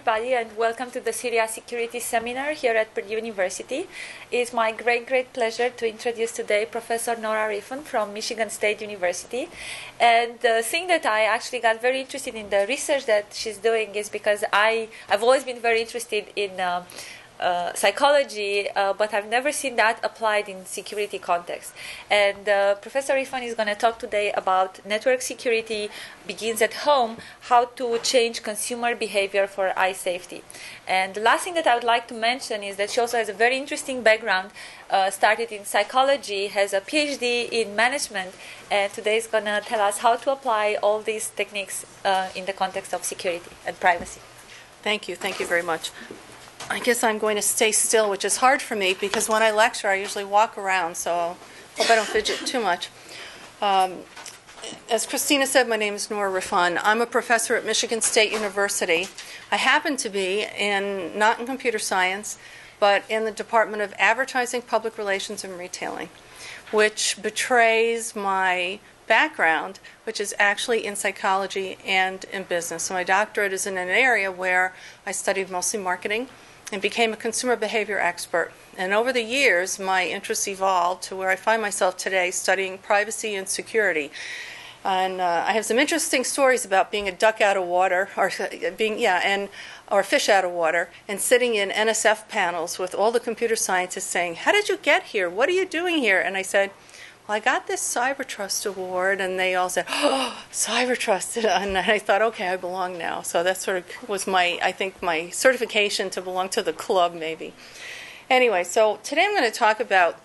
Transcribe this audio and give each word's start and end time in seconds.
Everybody, 0.00 0.32
and 0.32 0.56
welcome 0.56 0.90
to 0.92 1.00
the 1.00 1.12
CERIAS 1.12 1.50
Security 1.50 2.00
Seminar 2.00 2.52
here 2.52 2.72
at 2.72 2.94
Purdue 2.94 3.16
University. 3.16 3.86
It's 4.32 4.50
my 4.50 4.72
great, 4.72 5.06
great 5.06 5.34
pleasure 5.34 5.68
to 5.68 5.86
introduce 5.86 6.32
today 6.32 6.64
Professor 6.64 7.16
Nora 7.16 7.54
Rifon 7.54 7.82
from 7.82 8.14
Michigan 8.14 8.48
State 8.48 8.80
University. 8.80 9.50
And 10.00 10.40
the 10.40 10.62
thing 10.62 10.86
that 10.86 11.04
I 11.04 11.24
actually 11.24 11.60
got 11.60 11.82
very 11.82 12.00
interested 12.00 12.34
in 12.34 12.48
the 12.48 12.64
research 12.66 13.04
that 13.04 13.34
she's 13.34 13.58
doing 13.58 13.94
is 13.94 14.08
because 14.08 14.42
I, 14.54 14.88
I've 15.10 15.22
always 15.22 15.44
been 15.44 15.60
very 15.60 15.82
interested 15.82 16.32
in. 16.34 16.58
Uh, 16.58 16.84
uh, 17.40 17.72
psychology, 17.74 18.68
uh, 18.70 18.92
but 18.92 19.14
I've 19.14 19.28
never 19.28 19.50
seen 19.50 19.76
that 19.76 19.98
applied 20.04 20.48
in 20.48 20.66
security 20.66 21.18
context. 21.18 21.72
And 22.10 22.48
uh, 22.48 22.74
Professor 22.76 23.14
Rifon 23.14 23.42
is 23.42 23.54
going 23.54 23.68
to 23.68 23.74
talk 23.74 23.98
today 23.98 24.30
about 24.32 24.84
network 24.86 25.22
security 25.22 25.90
begins 26.26 26.60
at 26.62 26.74
home, 26.88 27.16
how 27.48 27.64
to 27.64 27.98
change 27.98 28.42
consumer 28.42 28.94
behavior 28.94 29.46
for 29.46 29.72
iSafety. 29.76 30.42
And 30.86 31.14
the 31.14 31.20
last 31.20 31.44
thing 31.44 31.54
that 31.54 31.66
I 31.66 31.74
would 31.74 31.84
like 31.84 32.08
to 32.08 32.14
mention 32.14 32.62
is 32.62 32.76
that 32.76 32.90
she 32.90 33.00
also 33.00 33.16
has 33.16 33.28
a 33.28 33.32
very 33.32 33.56
interesting 33.56 34.02
background, 34.02 34.50
uh, 34.90 35.10
started 35.10 35.50
in 35.50 35.64
psychology, 35.64 36.48
has 36.48 36.72
a 36.72 36.80
PhD 36.80 37.48
in 37.50 37.74
management, 37.74 38.32
and 38.70 38.92
today 38.92 39.16
is 39.16 39.26
going 39.26 39.46
to 39.46 39.62
tell 39.64 39.80
us 39.80 39.98
how 39.98 40.16
to 40.16 40.32
apply 40.32 40.76
all 40.82 41.00
these 41.00 41.30
techniques 41.30 41.86
uh, 42.04 42.28
in 42.34 42.44
the 42.44 42.52
context 42.52 42.92
of 42.92 43.04
security 43.04 43.50
and 43.66 43.78
privacy. 43.80 44.20
Thank 44.82 45.08
you. 45.08 45.16
Thank 45.16 45.40
you 45.40 45.46
very 45.46 45.62
much. 45.62 45.90
I 46.70 46.78
guess 46.78 47.02
I'm 47.02 47.18
going 47.18 47.34
to 47.34 47.42
stay 47.42 47.72
still, 47.72 48.08
which 48.08 48.24
is 48.24 48.36
hard 48.36 48.62
for 48.62 48.76
me 48.76 48.94
because 48.94 49.28
when 49.28 49.42
I 49.42 49.50
lecture, 49.50 49.88
I 49.88 49.96
usually 49.96 50.24
walk 50.24 50.56
around, 50.56 50.96
so 50.96 51.12
I 51.12 51.82
hope 51.82 51.90
I 51.90 51.96
don't 51.96 52.06
fidget 52.06 52.46
too 52.46 52.60
much. 52.60 52.90
Um, 53.60 54.04
as 54.88 55.04
Christina 55.04 55.48
said, 55.48 55.68
my 55.68 55.74
name 55.74 55.94
is 55.94 56.08
Nora 56.08 56.30
Rifon. 56.30 56.80
I'm 56.84 57.00
a 57.00 57.06
professor 57.06 57.56
at 57.56 57.66
Michigan 57.66 58.00
State 58.00 58.30
University. 58.30 59.08
I 59.50 59.56
happen 59.56 59.96
to 59.96 60.08
be 60.08 60.46
in 60.56 61.18
not 61.18 61.40
in 61.40 61.46
computer 61.46 61.80
science, 61.80 62.38
but 62.78 63.02
in 63.08 63.24
the 63.24 63.32
Department 63.32 63.82
of 63.82 63.92
Advertising, 63.98 64.62
Public 64.62 64.96
Relations, 64.96 65.42
and 65.42 65.58
Retailing, 65.58 66.08
which 66.70 67.18
betrays 67.20 68.14
my 68.14 68.78
background, 69.08 69.80
which 70.04 70.20
is 70.20 70.36
actually 70.38 70.86
in 70.86 70.94
psychology 70.94 71.78
and 71.84 72.26
in 72.32 72.44
business. 72.44 72.84
So 72.84 72.94
my 72.94 73.02
doctorate 73.02 73.52
is 73.52 73.66
in 73.66 73.76
an 73.76 73.88
area 73.88 74.30
where 74.30 74.72
I 75.04 75.10
studied 75.10 75.50
mostly 75.50 75.80
marketing 75.80 76.28
and 76.72 76.80
became 76.80 77.12
a 77.12 77.16
consumer 77.16 77.56
behavior 77.56 77.98
expert. 77.98 78.52
And 78.76 78.92
over 78.92 79.12
the 79.12 79.22
years, 79.22 79.78
my 79.78 80.06
interests 80.06 80.46
evolved 80.48 81.02
to 81.04 81.16
where 81.16 81.30
I 81.30 81.36
find 81.36 81.60
myself 81.60 81.96
today 81.96 82.30
studying 82.30 82.78
privacy 82.78 83.34
and 83.34 83.48
security. 83.48 84.10
And 84.84 85.20
uh, 85.20 85.44
I 85.46 85.52
have 85.52 85.66
some 85.66 85.78
interesting 85.78 86.24
stories 86.24 86.64
about 86.64 86.90
being 86.90 87.06
a 87.06 87.12
duck 87.12 87.40
out 87.40 87.56
of 87.56 87.66
water, 87.66 88.08
or 88.16 88.30
being 88.78 88.98
yeah, 88.98 89.20
and 89.22 89.50
or 89.90 90.02
fish 90.02 90.28
out 90.30 90.44
of 90.44 90.52
water, 90.52 90.88
and 91.06 91.20
sitting 91.20 91.54
in 91.54 91.68
NSF 91.68 92.28
panels 92.28 92.78
with 92.78 92.94
all 92.94 93.12
the 93.12 93.20
computer 93.20 93.56
scientists 93.56 94.06
saying, 94.06 94.36
"How 94.36 94.52
did 94.52 94.70
you 94.70 94.78
get 94.78 95.02
here? 95.02 95.28
What 95.28 95.50
are 95.50 95.52
you 95.52 95.66
doing 95.66 95.98
here?" 95.98 96.18
And 96.18 96.34
I 96.34 96.42
said, 96.42 96.70
well, 97.30 97.36
I 97.36 97.38
got 97.38 97.68
this 97.68 97.80
Cybertrust 97.80 98.66
award, 98.66 99.20
and 99.20 99.38
they 99.38 99.54
all 99.54 99.68
said, 99.68 99.84
oh, 99.88 100.42
Cybertrust. 100.50 101.44
And 101.60 101.78
I 101.78 102.00
thought, 102.00 102.22
okay, 102.22 102.48
I 102.48 102.56
belong 102.56 102.98
now. 102.98 103.22
So 103.22 103.44
that 103.44 103.56
sort 103.56 103.76
of 103.76 104.08
was 104.08 104.26
my, 104.26 104.58
I 104.60 104.72
think, 104.72 105.00
my 105.00 105.30
certification 105.30 106.10
to 106.10 106.20
belong 106.20 106.48
to 106.48 106.60
the 106.60 106.72
club, 106.72 107.14
maybe. 107.14 107.52
Anyway, 108.28 108.64
so 108.64 108.98
today 109.04 109.26
I'm 109.26 109.30
going 109.30 109.48
to 109.48 109.56
talk 109.56 109.78
about 109.78 110.18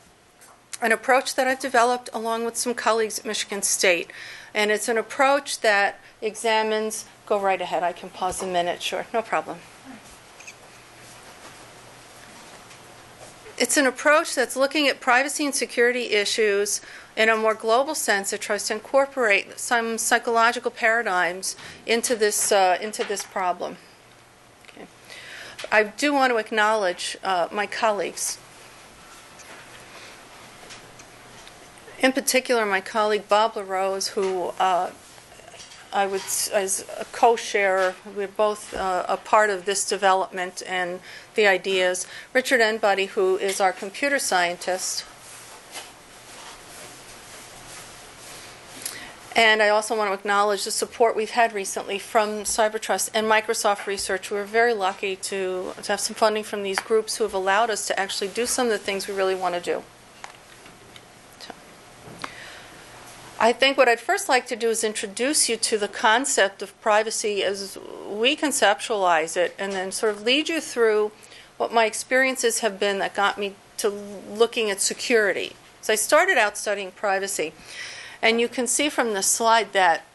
an 0.81 0.91
approach 0.91 1.35
that 1.35 1.45
I've 1.45 1.59
developed 1.59 2.09
along 2.11 2.43
with 2.43 2.57
some 2.57 2.73
colleagues 2.73 3.19
at 3.19 3.25
Michigan 3.25 3.61
State. 3.61 4.09
And 4.55 4.72
it's 4.72 4.89
an 4.89 4.97
approach 4.97 5.59
that 5.59 5.99
examines, 6.23 7.05
go 7.27 7.39
right 7.39 7.61
ahead, 7.61 7.83
I 7.83 7.93
can 7.93 8.09
pause 8.09 8.41
a 8.41 8.47
minute, 8.47 8.81
sure, 8.81 9.05
no 9.13 9.22
problem. 9.22 9.59
It's 13.57 13.77
an 13.77 13.85
approach 13.85 14.35
that's 14.35 14.55
looking 14.55 14.88
at 14.88 14.99
privacy 14.99 15.45
and 15.45 15.55
security 15.55 16.11
issues 16.11 16.81
in 17.16 17.29
a 17.29 17.38
more 17.38 17.53
global 17.53 17.95
sense. 17.95 18.33
It 18.33 18.41
tries 18.41 18.67
to 18.67 18.73
incorporate 18.73 19.59
some 19.59 19.97
psychological 19.97 20.71
paradigms 20.71 21.55
into 21.85 22.16
this 22.16 22.51
uh, 22.51 22.77
into 22.81 23.03
this 23.03 23.23
problem. 23.23 23.77
Okay. 24.69 24.88
I 25.71 25.83
do 25.83 26.13
want 26.13 26.31
to 26.31 26.38
acknowledge 26.38 27.17
uh, 27.23 27.47
my 27.51 27.66
colleagues. 27.66 28.38
In 31.99 32.11
particular, 32.11 32.66
my 32.66 32.81
colleague 32.81 33.29
Bob 33.29 33.55
LaRose, 33.55 34.09
who 34.09 34.53
uh, 34.59 34.91
I 35.95 36.07
would, 36.07 36.23
as 36.51 36.85
a 37.00 37.06
co-sharer, 37.13 37.95
we're 38.17 38.28
both 38.28 38.73
uh, 38.73 39.06
a 39.07 39.16
part 39.16 39.50
of 39.50 39.63
this 39.63 39.88
development 39.88 40.61
and 40.67 41.00
the 41.35 41.47
ideas. 41.47 42.06
Richard 42.33 42.59
Enbody, 42.59 43.07
who 43.07 43.38
is 43.38 43.61
our 43.61 43.72
computer 43.72 44.19
scientist. 44.19 45.05
And 49.38 49.61
I 49.61 49.69
also 49.69 49.95
want 49.95 50.09
to 50.09 50.13
acknowledge 50.13 50.66
the 50.66 50.72
support 50.72 51.16
we've 51.16 51.29
had 51.29 51.53
recently 51.53 51.97
from 51.97 52.44
Cybertrust 52.44 53.11
and 53.13 53.25
Microsoft 53.25 53.85
Research. 53.85 54.29
We're 54.29 54.44
very 54.44 54.73
lucky 54.73 55.16
to, 55.16 55.72
to 55.81 55.91
have 55.94 56.01
some 56.01 56.16
funding 56.16 56.44
from 56.44 56.63
these 56.63 56.79
groups 56.79 57.16
who 57.16 57.23
have 57.23 57.34
allowed 57.34 57.69
us 57.69 57.88
to 57.88 57.97
actually 57.97 58.28
do 58.28 58.45
some 58.45 58.67
of 58.67 58.72
the 58.73 58.78
things 58.78 59.07
we 59.07 59.13
really 59.13 59.35
want 59.35 59.55
to 59.55 59.61
do. 59.61 59.84
I 63.38 63.51
think 63.51 63.78
what 63.78 63.90
I'd 63.90 64.00
first 64.00 64.29
like 64.29 64.47
to 64.47 64.56
do 64.56 64.69
is 64.69 64.84
introduce 64.84 65.50
you 65.50 65.57
to 65.57 65.78
the 65.78 65.90
concept 65.90 66.62
of 66.62 66.79
privacy 66.81 67.44
as 67.44 67.78
we 68.09 68.35
conceptualize 68.35 69.35
it, 69.35 69.53
and 69.59 69.73
then 69.73 69.91
sort 69.91 70.13
of 70.13 70.23
lead 70.23 70.47
you 70.47 70.62
through 70.62 71.12
what 71.57 71.73
my 71.73 71.85
experiences 71.85 72.59
have 72.59 72.79
been 72.79 73.00
that 73.00 73.13
got 73.13 73.38
me 73.38 73.56
to 73.78 73.90
looking 73.90 74.69
at 74.69 74.79
security. 74.79 75.53
So 75.81 75.91
I 75.94 75.97
started 75.97 76.38
out 76.38 76.57
studying 76.57 76.91
privacy, 76.91 77.53
and 78.22 78.40
you 78.40 78.47
can 78.47 78.68
see 78.68 78.88
from 78.90 79.13
the 79.13 79.22
slide 79.22 79.73
that 79.73 80.06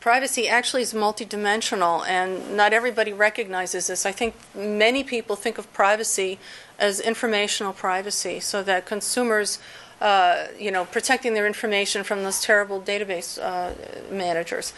privacy 0.00 0.48
actually 0.48 0.82
is 0.82 0.94
multidimensional, 0.94 2.04
and 2.08 2.56
not 2.56 2.72
everybody 2.72 3.12
recognizes 3.12 3.88
this. 3.88 4.06
I 4.06 4.12
think 4.12 4.34
many 4.54 5.04
people 5.04 5.36
think 5.36 5.58
of 5.58 5.72
privacy 5.72 6.38
as 6.78 6.98
informational 6.98 7.72
privacy, 7.72 8.40
so 8.40 8.62
that 8.62 8.86
consumers 8.86 9.58
uh, 10.02 10.48
you 10.58 10.70
know, 10.70 10.84
protecting 10.84 11.34
their 11.34 11.46
information 11.46 12.02
from 12.02 12.24
those 12.24 12.40
terrible 12.40 12.80
database 12.80 13.40
uh, 13.40 13.72
managers. 14.10 14.74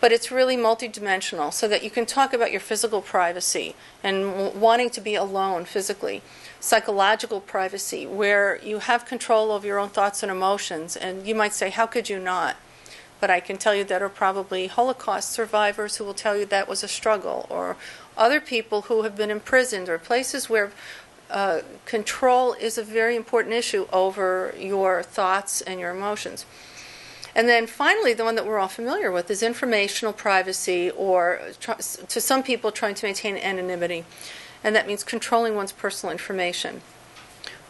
But 0.00 0.12
it's 0.12 0.30
really 0.30 0.56
multidimensional, 0.56 1.52
so 1.52 1.66
that 1.66 1.82
you 1.82 1.90
can 1.90 2.06
talk 2.06 2.32
about 2.32 2.52
your 2.52 2.60
physical 2.60 3.02
privacy 3.02 3.74
and 4.04 4.54
wanting 4.54 4.90
to 4.90 5.00
be 5.00 5.16
alone 5.16 5.64
physically, 5.64 6.22
psychological 6.60 7.40
privacy, 7.40 8.06
where 8.06 8.60
you 8.62 8.78
have 8.78 9.04
control 9.04 9.50
over 9.50 9.66
your 9.66 9.80
own 9.80 9.88
thoughts 9.88 10.22
and 10.22 10.30
emotions. 10.30 10.96
And 10.96 11.26
you 11.26 11.34
might 11.34 11.52
say, 11.52 11.70
how 11.70 11.86
could 11.86 12.08
you 12.08 12.20
not? 12.20 12.54
But 13.20 13.30
I 13.30 13.40
can 13.40 13.56
tell 13.58 13.74
you 13.74 13.82
that 13.82 14.00
are 14.00 14.08
probably 14.08 14.68
Holocaust 14.68 15.32
survivors 15.32 15.96
who 15.96 16.04
will 16.04 16.14
tell 16.14 16.36
you 16.36 16.46
that 16.46 16.68
was 16.68 16.84
a 16.84 16.88
struggle, 16.88 17.46
or 17.50 17.76
other 18.16 18.40
people 18.40 18.82
who 18.82 19.02
have 19.02 19.16
been 19.16 19.30
imprisoned, 19.30 19.88
or 19.88 19.98
places 19.98 20.48
where 20.48 20.70
uh, 21.30 21.60
control 21.84 22.54
is 22.54 22.78
a 22.78 22.82
very 22.82 23.16
important 23.16 23.54
issue 23.54 23.86
over 23.92 24.54
your 24.58 25.02
thoughts 25.02 25.60
and 25.60 25.78
your 25.78 25.90
emotions. 25.90 26.46
And 27.34 27.48
then 27.48 27.66
finally, 27.66 28.14
the 28.14 28.24
one 28.24 28.34
that 28.34 28.46
we're 28.46 28.58
all 28.58 28.68
familiar 28.68 29.12
with 29.12 29.30
is 29.30 29.42
informational 29.42 30.12
privacy, 30.12 30.90
or 30.90 31.40
to 31.60 32.20
some 32.20 32.42
people, 32.42 32.72
trying 32.72 32.94
to 32.96 33.06
maintain 33.06 33.36
anonymity. 33.36 34.04
And 34.64 34.74
that 34.74 34.88
means 34.88 35.04
controlling 35.04 35.54
one's 35.54 35.70
personal 35.70 36.10
information. 36.10 36.80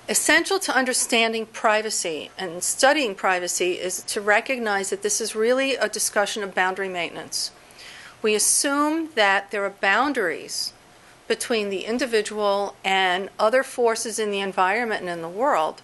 Essential 0.08 0.58
to 0.60 0.75
understanding 0.75 1.44
privacy 1.44 2.31
and 2.38 2.64
studying 2.64 3.14
privacy 3.14 3.72
is 3.72 4.02
to 4.05 4.22
recognize 4.22 4.88
that 4.88 5.02
this 5.02 5.20
is 5.20 5.37
really 5.37 5.75
a 5.75 5.87
discussion 5.87 6.43
of 6.43 6.55
boundary 6.55 6.88
maintenance. 6.88 7.50
We 8.22 8.34
assume 8.34 9.10
that 9.16 9.50
there 9.50 9.64
are 9.64 9.70
boundaries 9.70 10.72
between 11.28 11.69
the 11.69 11.84
individual 11.84 12.75
and 12.82 13.28
other 13.38 13.62
forces 13.62 14.19
in 14.19 14.30
the 14.30 14.40
environment 14.40 15.02
and 15.02 15.10
in 15.10 15.22
the 15.22 15.28
world. 15.28 15.82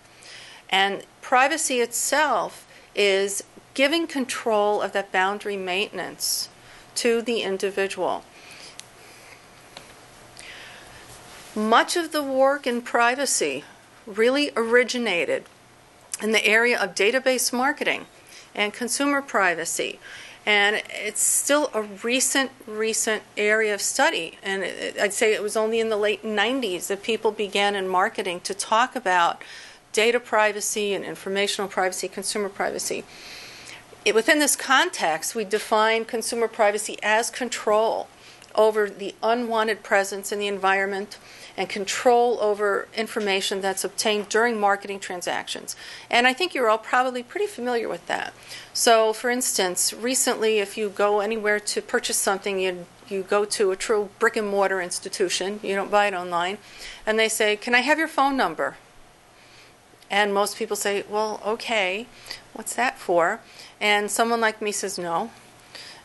And 0.71 1.05
privacy 1.21 1.81
itself 1.81 2.67
is 2.95 3.45
giving 3.75 4.07
control 4.07 4.81
of 4.81 4.93
that 4.93 5.13
boundary 5.13 5.57
maintenance 5.57 6.49
to 6.97 7.21
the 7.23 7.43
individual. 7.43 8.25
Much 11.55 11.97
of 11.97 12.11
the 12.11 12.23
work 12.23 12.67
in 12.67 12.83
privacy 12.83 13.65
really 14.07 14.51
originated 14.57 15.45
in 16.23 16.33
the 16.33 16.45
area 16.45 16.79
of 16.79 16.95
database 16.95 17.53
marketing 17.53 18.07
and 18.55 18.73
consumer 18.73 19.21
privacy 19.21 19.99
and 20.47 20.83
it's 20.91 21.23
still 21.23 21.71
a 21.73 21.83
recent, 21.83 22.51
recent 22.67 23.23
area 23.37 23.73
of 23.73 23.81
study. 23.81 24.39
And 24.43 24.63
it, 24.63 24.99
I'd 24.99 25.15
say 25.15 25.33
it 25.33 25.43
was 25.43 25.57
only 25.57 25.81
in 25.81 25.89
the 25.89 25.97
late 25.97 26.23
90s 26.23 26.89
that 26.89 27.03
people 27.03 27.31
began 27.31 27.75
in 27.75 27.89
marketing 27.89 28.41
to 28.41 28.55
talk 28.55 28.95
about 28.95 29.43
data 29.93 30.21
privacy 30.21 30.93
and 30.93 31.05
informational 31.05 31.69
privacy, 31.69 32.09
consumer 32.09 32.49
privacy. 32.49 33.05
It, 34.05 34.15
within 34.15 34.39
this 34.39 34.55
context, 34.55 35.35
we 35.35 35.45
define 35.45 36.05
consumer 36.05 36.49
privacy 36.49 36.99
as 37.03 37.31
control 37.31 38.09
over 38.55 38.91
the 38.91 39.15
unwanted 39.23 39.83
presence 39.83 40.31
in 40.31 40.39
the 40.39 40.47
environment 40.47 41.19
and 41.57 41.69
control 41.69 42.39
over 42.41 42.89
information 42.97 43.61
that's 43.61 43.85
obtained 43.85 44.29
during 44.29 44.59
marketing 44.59 44.99
transactions. 44.99 45.77
And 46.11 46.27
I 46.27 46.33
think 46.33 46.55
you're 46.55 46.69
all 46.69 46.79
probably 46.79 47.23
pretty 47.23 47.47
familiar 47.47 47.89
with 47.89 48.07
that. 48.07 48.35
So, 48.73 49.13
for 49.13 49.31
instance, 49.31 49.93
recently, 49.93 50.59
if 50.59 50.77
you 50.77 50.89
go 50.89 51.21
anywhere 51.21 51.61
to 51.61 51.81
purchase 51.83 52.17
something, 52.17 52.59
you 52.59 52.87
you 53.09 53.23
go 53.23 53.45
to 53.45 53.71
a 53.71 53.77
true 53.77 54.09
brick 54.19 54.37
and 54.37 54.49
mortar 54.49 54.81
institution, 54.81 55.61
you 55.63 55.75
don't 55.75 55.91
buy 55.91 56.07
it 56.07 56.15
online, 56.15 56.59
and 57.07 57.19
they 57.19 57.29
say, 57.29 57.57
Can 57.57 57.75
I 57.75 57.81
have 57.81 57.99
your 57.99 58.09
phone 58.09 58.37
number? 58.37 58.77
And 60.11 60.33
most 60.33 60.57
people 60.57 60.77
say, 60.77 61.05
Well, 61.09 61.41
okay, 61.45 62.07
what's 62.53 62.75
that 62.75 62.99
for? 62.99 63.41
And 63.81 64.11
someone 64.11 64.41
like 64.41 64.63
me 64.63 64.73
says, 64.73 64.99
No. 64.99 65.31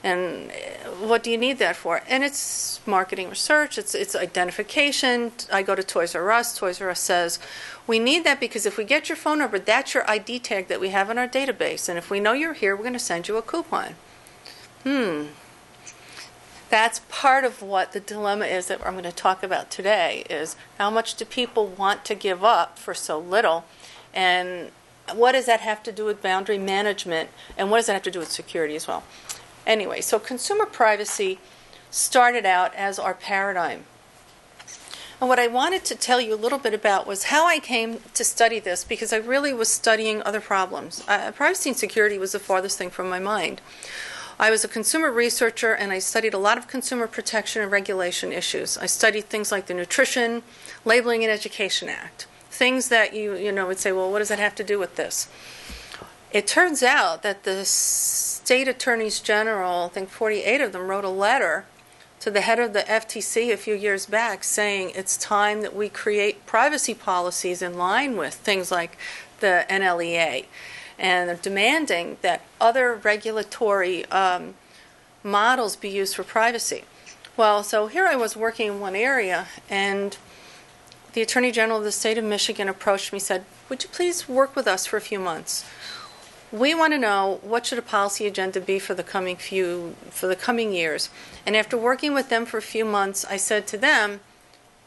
And 0.04 0.52
uh, 0.52 0.90
what 1.06 1.24
do 1.24 1.32
you 1.32 1.38
need 1.38 1.60
that 1.60 1.76
for? 1.76 2.02
And 2.08 2.24
it's 2.24 2.80
marketing 2.86 3.30
research, 3.30 3.78
it's, 3.78 3.94
it's 3.94 4.16
identification. 4.16 5.32
I 5.52 5.62
go 5.62 5.76
to 5.76 5.84
Toys 5.84 6.16
R 6.16 6.32
Us. 6.32 6.58
Toys 6.58 6.82
R 6.82 6.90
Us 6.90 7.00
says, 7.00 7.40
We 7.86 8.00
need 8.00 8.24
that 8.24 8.40
because 8.40 8.66
if 8.66 8.78
we 8.78 8.86
get 8.86 9.10
your 9.10 9.18
phone 9.18 9.40
number, 9.40 9.60
that's 9.60 9.94
your 9.94 10.10
ID 10.10 10.40
tag 10.40 10.68
that 10.68 10.80
we 10.80 10.90
have 10.90 11.10
in 11.10 11.18
our 11.18 11.28
database. 11.28 11.90
And 11.90 11.98
if 11.98 12.10
we 12.10 12.20
know 12.20 12.34
you're 12.34 12.54
here, 12.54 12.76
we're 12.76 12.84
going 12.84 12.94
to 12.94 13.00
send 13.00 13.28
you 13.28 13.38
a 13.38 13.42
coupon. 13.42 13.96
Hmm, 14.84 15.26
that's 16.70 17.02
part 17.10 17.44
of 17.44 17.62
what 17.62 17.92
the 17.94 18.00
dilemma 18.00 18.46
is 18.46 18.68
that 18.68 18.86
I'm 18.86 18.94
going 18.94 19.04
to 19.04 19.12
talk 19.12 19.44
about 19.44 19.72
today 19.72 20.24
is 20.30 20.56
how 20.78 20.90
much 20.90 21.16
do 21.16 21.26
people 21.26 21.68
want 21.68 22.06
to 22.06 22.16
give 22.16 22.44
up 22.44 22.78
for 22.78 22.94
so 22.94 23.20
little 23.20 23.66
and 24.14 24.72
what 25.14 25.32
does 25.32 25.48
that 25.48 25.62
have 25.62 25.82
to 25.84 25.92
do 25.92 26.06
with 26.06 26.22
boundary 26.22 26.60
management 26.60 27.30
and 27.58 27.72
what 27.72 27.78
does 27.78 27.88
that 27.88 27.94
have 27.94 28.04
to 28.04 28.12
do 28.12 28.20
with 28.20 28.32
security 28.32 28.76
as 28.76 28.88
well 28.88 29.04
anyway 29.70 30.02
so 30.02 30.20
consumer 30.20 30.66
privacy 30.66 31.40
started 31.90 32.46
out 32.46 32.76
as 32.76 33.00
our 33.00 33.14
paradigm 33.14 33.86
and 35.22 35.28
what 35.28 35.40
I 35.40 35.48
wanted 35.48 35.84
to 35.86 35.96
tell 35.96 36.22
you 36.22 36.34
a 36.34 36.38
little 36.38 36.60
bit 36.60 36.74
about 36.74 37.06
was 37.06 37.26
how 37.26 37.46
I 37.46 37.60
came 37.60 38.00
to 38.14 38.24
study 38.24 38.60
this 38.60 38.86
because 38.86 39.12
I 39.12 39.18
really 39.18 39.54
was 39.54 39.68
studying 39.68 40.24
other 40.24 40.40
problems. 40.40 41.04
Uh, 41.10 41.32
privacy 41.34 41.72
and 41.72 41.78
security 41.78 42.18
was 42.18 42.32
the 42.32 42.40
farthest 42.40 42.78
thing 42.78 42.90
from 42.90 43.10
my 43.10 43.20
mind. 43.20 43.60
I 44.40 44.50
was 44.50 44.64
a 44.64 44.70
consumer 44.70 45.12
researcher 45.12 45.74
and 45.74 45.92
I 45.92 46.00
studied 46.00 46.34
a 46.34 46.38
lot 46.38 46.58
of 46.58 46.70
consumer 46.70 47.06
protection 47.06 47.62
and 47.62 47.70
regulation 47.70 48.32
issues. 48.32 48.78
I 48.78 48.86
studied 48.86 49.26
things 49.26 49.52
like 49.52 49.66
the 49.66 49.74
Nutrition, 49.74 50.42
Labeling 50.86 51.26
and 51.26 51.32
Education 51.32 51.90
Act, 51.90 52.26
things 52.50 52.88
that 52.88 53.14
you, 53.14 53.36
you 53.36 53.52
know, 53.52 53.68
would 53.68 53.80
say, 53.80 53.92
well, 53.92 54.10
what 54.10 54.20
does 54.20 54.30
that 54.30 54.40
have 54.40 54.56
to 54.56 54.64
do 54.64 54.80
with 54.80 54.96
this? 54.96 55.28
It 56.32 56.46
turns 56.46 56.84
out 56.84 57.24
that 57.24 57.44
the 57.44 57.66
state 57.66 58.68
attorneys 58.68 59.20
general, 59.20 59.86
I 59.86 59.88
think 59.90 60.10
48 60.10 60.62
of 60.62 60.72
them, 60.74 60.88
wrote 60.88 61.06
a 61.06 61.10
letter 61.10 61.66
to 62.20 62.30
the 62.30 62.42
head 62.42 62.60
of 62.60 62.74
the 62.74 62.82
FTC 62.82 63.52
a 63.52 63.58
few 63.58 63.74
years 63.74 64.06
back 64.06 64.44
saying 64.44 64.92
it's 64.94 65.18
time 65.18 65.62
that 65.62 65.76
we 65.76 65.90
create 65.90 66.46
privacy 66.46 66.94
policies 66.94 67.62
in 67.62 67.78
line 67.78 68.18
with 68.18 68.36
things 68.36 68.72
like 68.72 68.98
the 69.40 69.66
NLEA 69.70 70.46
and 71.00 71.30
they're 71.30 71.36
demanding 71.38 72.18
that 72.22 72.42
other 72.60 72.94
regulatory 72.94 74.06
um, 74.08 74.56
models 75.24 75.78
be 75.78 75.90
used 75.90 76.16
for 76.16 76.24
privacy. 76.24 76.84
Well, 77.38 77.64
so 77.64 77.88
here 77.88 78.06
I 78.06 78.18
was 78.18 78.36
working 78.36 78.68
in 78.68 78.80
one 78.82 78.96
area, 78.96 79.48
and 79.70 80.18
the 81.14 81.22
Attorney 81.22 81.54
General 81.54 81.78
of 81.78 81.86
the 81.86 81.92
state 81.94 82.18
of 82.18 82.26
Michigan 82.26 82.68
approached 82.68 83.14
me 83.14 83.18
and 83.18 83.24
said, 83.24 83.46
Would 83.70 83.84
you 83.84 83.90
please 83.90 84.28
work 84.28 84.58
with 84.58 84.68
us 84.68 84.86
for 84.86 84.98
a 84.98 85.02
few 85.02 85.20
months? 85.20 85.64
We 86.52 86.74
want 86.74 86.94
to 86.94 87.00
know 87.00 87.40
what 87.44 87.68
should 87.68 87.78
a 87.78 87.84
policy 87.84 88.26
agenda 88.26 88.60
be 88.60 88.80
for 88.80 88.96
the 88.96 89.04
coming 89.04 89.36
few 89.36 89.96
for 90.10 90.28
the 90.28 90.36
coming 90.36 90.74
years. 90.74 91.10
And 91.46 91.56
after 91.56 91.78
working 91.78 92.14
with 92.14 92.30
them 92.30 92.46
for 92.46 92.58
a 92.58 92.62
few 92.62 92.86
months, 92.86 93.24
I 93.26 93.38
said 93.38 93.68
to 93.68 93.78
them, 93.78 94.22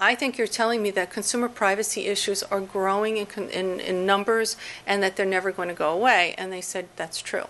I 0.01 0.17
think 0.17 0.37
you're 0.37 0.49
telling 0.49 0.83
me 0.83 0.91
that 0.91 1.13
consumer 1.13 1.49
privacy 1.49 2.07
issues 2.07 2.43
are 2.43 2.61
growing 2.61 3.19
in, 3.19 3.27
in, 3.51 3.79
in, 3.79 4.05
numbers 4.05 4.57
and 4.85 5.01
that 5.01 5.15
they're 5.15 5.25
never 5.25 5.53
going 5.53 5.69
to 5.69 5.75
go 5.75 5.93
away. 5.93 6.35
And 6.37 6.53
they 6.53 6.61
said, 6.61 6.89
that's 6.97 7.23
true. 7.23 7.47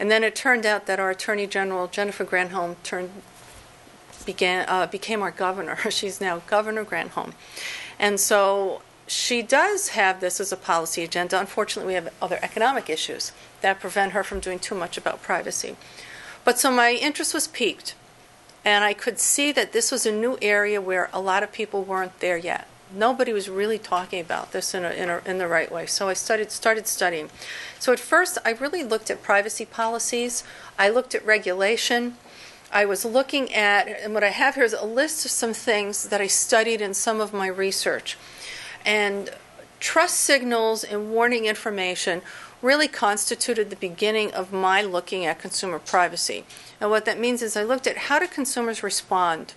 And 0.00 0.10
then 0.10 0.24
it 0.24 0.34
turned 0.34 0.66
out 0.66 0.86
that 0.86 0.98
our 0.98 1.10
Attorney 1.10 1.46
General, 1.46 1.86
Jennifer 1.86 2.24
Granholm, 2.24 2.74
turned, 2.82 3.10
began, 4.24 4.68
uh, 4.68 4.88
became 4.88 5.22
our 5.22 5.30
governor. 5.30 5.76
She's 5.90 6.20
now 6.20 6.42
Governor 6.48 6.84
Granholm. 6.84 7.34
And 8.00 8.18
so 8.18 8.82
she 9.06 9.42
does 9.42 9.88
have 9.90 10.20
this 10.20 10.40
as 10.40 10.52
a 10.52 10.56
policy 10.56 11.04
agenda. 11.04 11.38
Unfortunately, 11.38 11.90
we 11.90 11.94
have 11.94 12.12
other 12.20 12.38
economic 12.42 12.90
issues 12.90 13.32
that 13.60 13.80
prevent 13.80 14.12
her 14.12 14.24
from 14.24 14.40
doing 14.40 14.58
too 14.58 14.74
much 14.74 14.98
about 14.98 15.22
privacy. 15.22 15.76
But 16.44 16.58
so 16.58 16.70
my 16.70 16.92
interest 16.92 17.32
was 17.32 17.48
piqued. 17.48 17.94
And 18.64 18.82
I 18.82 18.94
could 18.94 19.20
see 19.20 19.52
that 19.52 19.72
this 19.72 19.92
was 19.92 20.06
a 20.06 20.12
new 20.12 20.38
area 20.42 20.80
where 20.80 21.08
a 21.12 21.20
lot 21.20 21.44
of 21.44 21.52
people 21.52 21.84
weren't 21.84 22.18
there 22.18 22.36
yet. 22.36 22.66
Nobody 22.92 23.32
was 23.32 23.48
really 23.48 23.78
talking 23.78 24.20
about 24.20 24.50
this 24.50 24.74
in, 24.74 24.84
a, 24.84 24.90
in, 24.90 25.08
a, 25.08 25.22
in 25.24 25.38
the 25.38 25.46
right 25.46 25.70
way. 25.70 25.86
So 25.86 26.08
I 26.08 26.14
started, 26.14 26.50
started 26.50 26.88
studying. 26.88 27.30
So 27.78 27.92
at 27.92 28.00
first, 28.00 28.38
I 28.44 28.50
really 28.50 28.82
looked 28.82 29.08
at 29.08 29.22
privacy 29.22 29.64
policies, 29.64 30.42
I 30.78 30.88
looked 30.88 31.14
at 31.14 31.24
regulation. 31.24 32.16
I 32.72 32.84
was 32.84 33.04
looking 33.04 33.54
at, 33.54 33.86
and 33.86 34.12
what 34.12 34.24
I 34.24 34.30
have 34.30 34.56
here 34.56 34.64
is 34.64 34.72
a 34.72 34.84
list 34.84 35.24
of 35.24 35.30
some 35.30 35.54
things 35.54 36.08
that 36.08 36.20
I 36.20 36.26
studied 36.26 36.80
in 36.80 36.94
some 36.94 37.20
of 37.20 37.32
my 37.32 37.46
research. 37.46 38.18
And 38.86 39.30
trust 39.80 40.16
signals 40.16 40.84
and 40.84 41.10
warning 41.10 41.44
information 41.44 42.22
really 42.62 42.88
constituted 42.88 43.68
the 43.68 43.76
beginning 43.76 44.32
of 44.32 44.52
my 44.52 44.80
looking 44.80 45.26
at 45.26 45.38
consumer 45.38 45.78
privacy. 45.78 46.44
And 46.80 46.88
what 46.88 47.04
that 47.04 47.20
means 47.20 47.42
is 47.42 47.56
I 47.56 47.62
looked 47.64 47.86
at 47.86 47.96
how 47.96 48.18
do 48.18 48.26
consumers 48.26 48.82
respond 48.82 49.52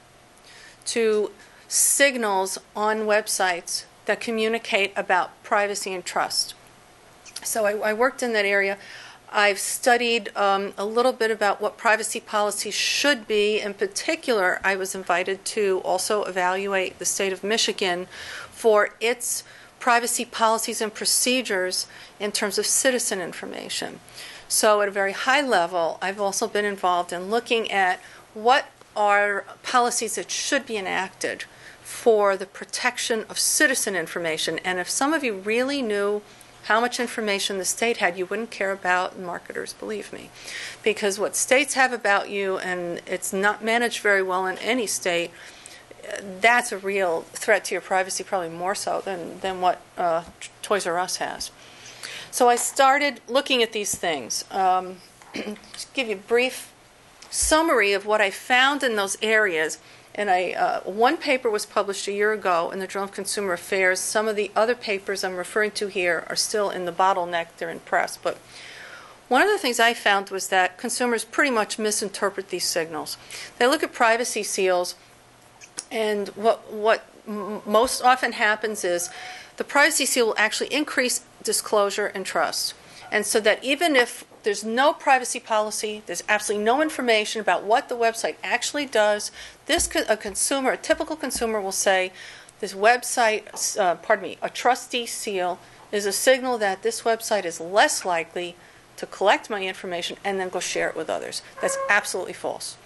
to 0.85 1.31
signals 1.67 2.57
on 2.75 3.01
websites 3.01 3.85
that 4.05 4.19
communicate 4.19 4.91
about 4.95 5.41
privacy 5.43 5.93
and 5.93 6.03
trust. 6.03 6.55
So 7.43 7.65
I, 7.65 7.91
I 7.91 7.93
worked 7.93 8.23
in 8.23 8.33
that 8.33 8.45
area. 8.45 8.77
I've 9.31 9.59
studied 9.59 10.35
um, 10.35 10.73
a 10.77 10.85
little 10.85 11.13
bit 11.13 11.29
about 11.29 11.61
what 11.61 11.77
privacy 11.77 12.19
policies 12.19 12.73
should 12.73 13.27
be. 13.27 13.59
In 13.59 13.75
particular, 13.75 14.59
I 14.63 14.75
was 14.75 14.95
invited 14.95 15.45
to 15.45 15.81
also 15.85 16.23
evaluate 16.23 16.97
the 16.97 17.05
state 17.05 17.31
of 17.31 17.43
Michigan 17.43 18.07
for 18.59 18.89
its 18.99 19.45
privacy 19.79 20.25
policies 20.25 20.81
and 20.81 20.93
procedures 20.93 21.87
in 22.19 22.29
terms 22.29 22.57
of 22.57 22.65
citizen 22.65 23.21
information. 23.21 24.01
So, 24.49 24.81
at 24.81 24.89
a 24.89 24.91
very 24.91 25.13
high 25.13 25.39
level, 25.39 25.97
I've 26.01 26.19
also 26.19 26.45
been 26.45 26.65
involved 26.65 27.13
in 27.13 27.29
looking 27.29 27.71
at 27.71 28.01
what 28.33 28.65
are 28.97 29.45
policies 29.63 30.15
that 30.15 30.29
should 30.29 30.65
be 30.65 30.75
enacted 30.75 31.45
for 31.81 32.35
the 32.35 32.45
protection 32.45 33.23
of 33.29 33.39
citizen 33.39 33.95
information. 33.95 34.59
And 34.65 34.77
if 34.77 34.89
some 34.89 35.13
of 35.13 35.23
you 35.23 35.35
really 35.35 35.81
knew 35.81 36.21
how 36.63 36.81
much 36.81 36.99
information 36.99 37.59
the 37.59 37.65
state 37.65 37.97
had, 37.97 38.17
you 38.17 38.25
wouldn't 38.25 38.51
care 38.51 38.73
about 38.73 39.17
marketers, 39.17 39.71
believe 39.71 40.11
me. 40.11 40.31
Because 40.83 41.17
what 41.17 41.37
states 41.37 41.75
have 41.75 41.93
about 41.93 42.29
you, 42.29 42.57
and 42.57 43.01
it's 43.07 43.31
not 43.31 43.63
managed 43.63 44.01
very 44.01 44.21
well 44.21 44.45
in 44.45 44.57
any 44.57 44.85
state, 44.85 45.31
that's 46.41 46.71
a 46.71 46.77
real 46.77 47.21
threat 47.33 47.65
to 47.65 47.75
your 47.75 47.81
privacy, 47.81 48.23
probably 48.23 48.49
more 48.49 48.75
so 48.75 49.01
than, 49.01 49.39
than 49.39 49.61
what 49.61 49.81
uh, 49.97 50.23
Toys 50.61 50.85
R 50.85 50.97
Us 50.97 51.17
has. 51.17 51.51
So 52.31 52.47
I 52.47 52.55
started 52.55 53.21
looking 53.27 53.63
at 53.63 53.71
these 53.71 53.95
things. 53.95 54.45
Um, 54.51 54.97
just 55.73 55.93
give 55.93 56.07
you 56.07 56.15
a 56.15 56.19
brief 56.19 56.71
summary 57.29 57.93
of 57.93 58.05
what 58.05 58.21
I 58.21 58.29
found 58.29 58.83
in 58.83 58.95
those 58.95 59.17
areas. 59.21 59.79
And 60.15 60.29
I, 60.29 60.51
uh, 60.51 60.81
one 60.81 61.17
paper 61.17 61.49
was 61.49 61.65
published 61.65 62.07
a 62.07 62.11
year 62.11 62.33
ago 62.33 62.71
in 62.71 62.79
the 62.79 62.87
Journal 62.87 63.07
of 63.07 63.13
Consumer 63.13 63.53
Affairs. 63.53 63.99
Some 63.99 64.27
of 64.27 64.35
the 64.35 64.51
other 64.55 64.75
papers 64.75 65.23
I'm 65.23 65.35
referring 65.35 65.71
to 65.71 65.87
here 65.87 66.25
are 66.27 66.35
still 66.35 66.69
in 66.69 66.85
the 66.85 66.91
bottleneck, 66.91 67.47
they're 67.57 67.69
in 67.69 67.79
press. 67.79 68.17
But 68.17 68.37
one 69.27 69.43
of 69.43 69.47
the 69.47 69.59
things 69.59 69.79
I 69.79 69.93
found 69.93 70.31
was 70.31 70.47
that 70.47 70.77
consumers 70.77 71.23
pretty 71.23 71.51
much 71.51 71.77
misinterpret 71.77 72.49
these 72.49 72.65
signals. 72.65 73.15
They 73.59 73.67
look 73.67 73.83
at 73.83 73.93
privacy 73.93 74.41
seals, 74.41 74.95
and 75.91 76.29
what, 76.29 76.71
what 76.71 77.05
m- 77.27 77.61
most 77.65 78.01
often 78.01 78.33
happens 78.33 78.83
is 78.83 79.09
the 79.57 79.63
privacy 79.63 80.05
seal 80.05 80.27
will 80.27 80.35
actually 80.37 80.73
increase 80.73 81.21
disclosure 81.43 82.07
and 82.07 82.25
trust. 82.25 82.73
And 83.11 83.25
so 83.25 83.39
that 83.39 83.63
even 83.63 83.95
if 83.95 84.25
there's 84.43 84.63
no 84.63 84.93
privacy 84.93 85.39
policy, 85.39 86.03
there's 86.05 86.23
absolutely 86.29 86.63
no 86.63 86.81
information 86.81 87.41
about 87.41 87.63
what 87.63 87.89
the 87.89 87.95
website 87.95 88.35
actually 88.43 88.85
does, 88.85 89.31
this 89.65 89.89
a 90.07 90.15
consumer, 90.15 90.71
a 90.71 90.77
typical 90.77 91.15
consumer 91.15 91.59
will 91.59 91.71
say, 91.71 92.11
this 92.59 92.73
website, 92.73 93.77
uh, 93.79 93.95
pardon 93.95 94.23
me, 94.23 94.37
a 94.41 94.49
TRUSTe 94.49 95.07
seal 95.07 95.59
is 95.91 96.05
a 96.05 96.11
signal 96.11 96.57
that 96.57 96.83
this 96.83 97.01
website 97.01 97.45
is 97.45 97.59
less 97.59 98.05
likely 98.05 98.55
to 98.97 99.05
collect 99.05 99.49
my 99.49 99.63
information 99.63 100.17
and 100.23 100.39
then 100.39 100.49
go 100.49 100.59
share 100.59 100.89
it 100.89 100.95
with 100.95 101.09
others. 101.09 101.41
That's 101.61 101.77
absolutely 101.89 102.33
false. 102.33 102.77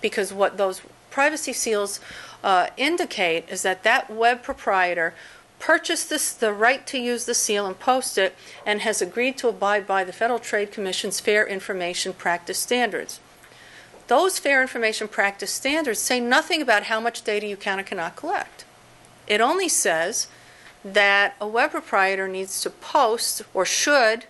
Because 0.00 0.32
what 0.32 0.58
those 0.58 0.82
privacy 1.10 1.52
seals 1.52 2.00
uh, 2.44 2.68
indicate 2.76 3.48
is 3.48 3.62
that 3.62 3.82
that 3.82 4.10
web 4.10 4.42
proprietor 4.42 5.14
purchased 5.58 6.10
this, 6.10 6.32
the 6.32 6.52
right 6.52 6.86
to 6.86 6.98
use 6.98 7.24
the 7.24 7.34
seal 7.34 7.66
and 7.66 7.80
post 7.80 8.18
it 8.18 8.36
and 8.66 8.82
has 8.82 9.00
agreed 9.00 9.38
to 9.38 9.48
abide 9.48 9.86
by 9.86 10.04
the 10.04 10.12
Federal 10.12 10.38
Trade 10.38 10.70
Commission's 10.70 11.20
Fair 11.20 11.46
Information 11.46 12.12
Practice 12.12 12.58
Standards. 12.58 13.18
those 14.08 14.38
fair 14.38 14.60
information 14.60 15.08
practice 15.08 15.50
standards 15.50 15.98
say 15.98 16.20
nothing 16.20 16.60
about 16.60 16.84
how 16.84 17.00
much 17.00 17.24
data 17.24 17.46
you 17.46 17.56
can 17.56 17.80
or 17.80 17.82
cannot 17.82 18.16
collect. 18.16 18.66
It 19.26 19.40
only 19.40 19.70
says 19.70 20.26
that 20.84 21.34
a 21.40 21.48
web 21.48 21.70
proprietor 21.70 22.28
needs 22.28 22.60
to 22.60 22.68
post 22.68 23.40
or 23.54 23.64
should 23.64 24.26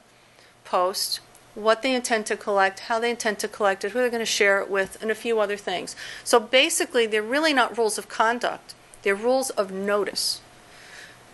post 0.64 1.18
what 1.54 1.82
they 1.82 1.94
intend 1.94 2.26
to 2.26 2.36
collect, 2.36 2.80
how 2.80 2.98
they 2.98 3.10
intend 3.10 3.38
to 3.40 3.48
collect 3.48 3.84
it, 3.84 3.92
who 3.92 4.00
they're 4.00 4.10
going 4.10 4.20
to 4.20 4.26
share 4.26 4.60
it 4.60 4.70
with, 4.70 5.00
and 5.00 5.10
a 5.10 5.14
few 5.14 5.40
other 5.40 5.56
things. 5.56 5.94
So 6.24 6.40
basically, 6.40 7.06
they're 7.06 7.22
really 7.22 7.52
not 7.52 7.78
rules 7.78 7.98
of 7.98 8.08
conduct, 8.08 8.74
they're 9.02 9.14
rules 9.14 9.50
of 9.50 9.70
notice. 9.70 10.40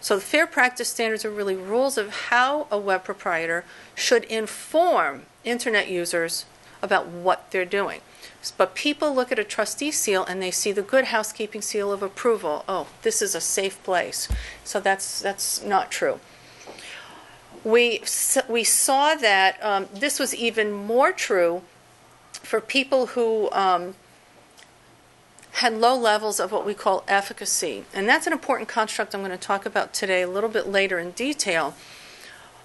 So 0.00 0.16
the 0.16 0.22
fair 0.22 0.46
practice 0.46 0.88
standards 0.88 1.24
are 1.24 1.30
really 1.30 1.56
rules 1.56 1.98
of 1.98 2.08
how 2.28 2.66
a 2.70 2.78
web 2.78 3.04
proprietor 3.04 3.64
should 3.94 4.24
inform 4.24 5.22
internet 5.44 5.88
users 5.88 6.46
about 6.82 7.06
what 7.06 7.50
they're 7.50 7.66
doing. 7.66 8.00
But 8.56 8.74
people 8.74 9.14
look 9.14 9.30
at 9.30 9.38
a 9.38 9.44
TRUSTe 9.44 9.92
seal 9.92 10.24
and 10.24 10.40
they 10.40 10.50
see 10.50 10.72
the 10.72 10.82
good 10.82 11.06
housekeeping 11.06 11.60
seal 11.60 11.92
of 11.92 12.02
approval. 12.02 12.64
Oh, 12.66 12.86
this 13.02 13.20
is 13.20 13.34
a 13.34 13.40
safe 13.40 13.82
place. 13.82 14.28
So 14.64 14.80
that's 14.80 15.20
that's 15.20 15.62
not 15.62 15.90
true. 15.90 16.20
We 17.64 18.02
we 18.48 18.64
saw 18.64 19.14
that 19.14 19.62
um, 19.62 19.88
this 19.92 20.18
was 20.18 20.34
even 20.34 20.72
more 20.72 21.12
true 21.12 21.62
for 22.32 22.60
people 22.60 23.08
who 23.08 23.50
um, 23.52 23.94
had 25.52 25.74
low 25.74 25.96
levels 25.96 26.40
of 26.40 26.52
what 26.52 26.64
we 26.64 26.74
call 26.74 27.04
efficacy, 27.06 27.84
and 27.92 28.08
that's 28.08 28.26
an 28.26 28.32
important 28.32 28.68
construct 28.68 29.14
I'm 29.14 29.20
going 29.20 29.30
to 29.30 29.36
talk 29.36 29.66
about 29.66 29.92
today 29.92 30.22
a 30.22 30.28
little 30.28 30.48
bit 30.48 30.66
later 30.66 30.98
in 30.98 31.10
detail. 31.10 31.74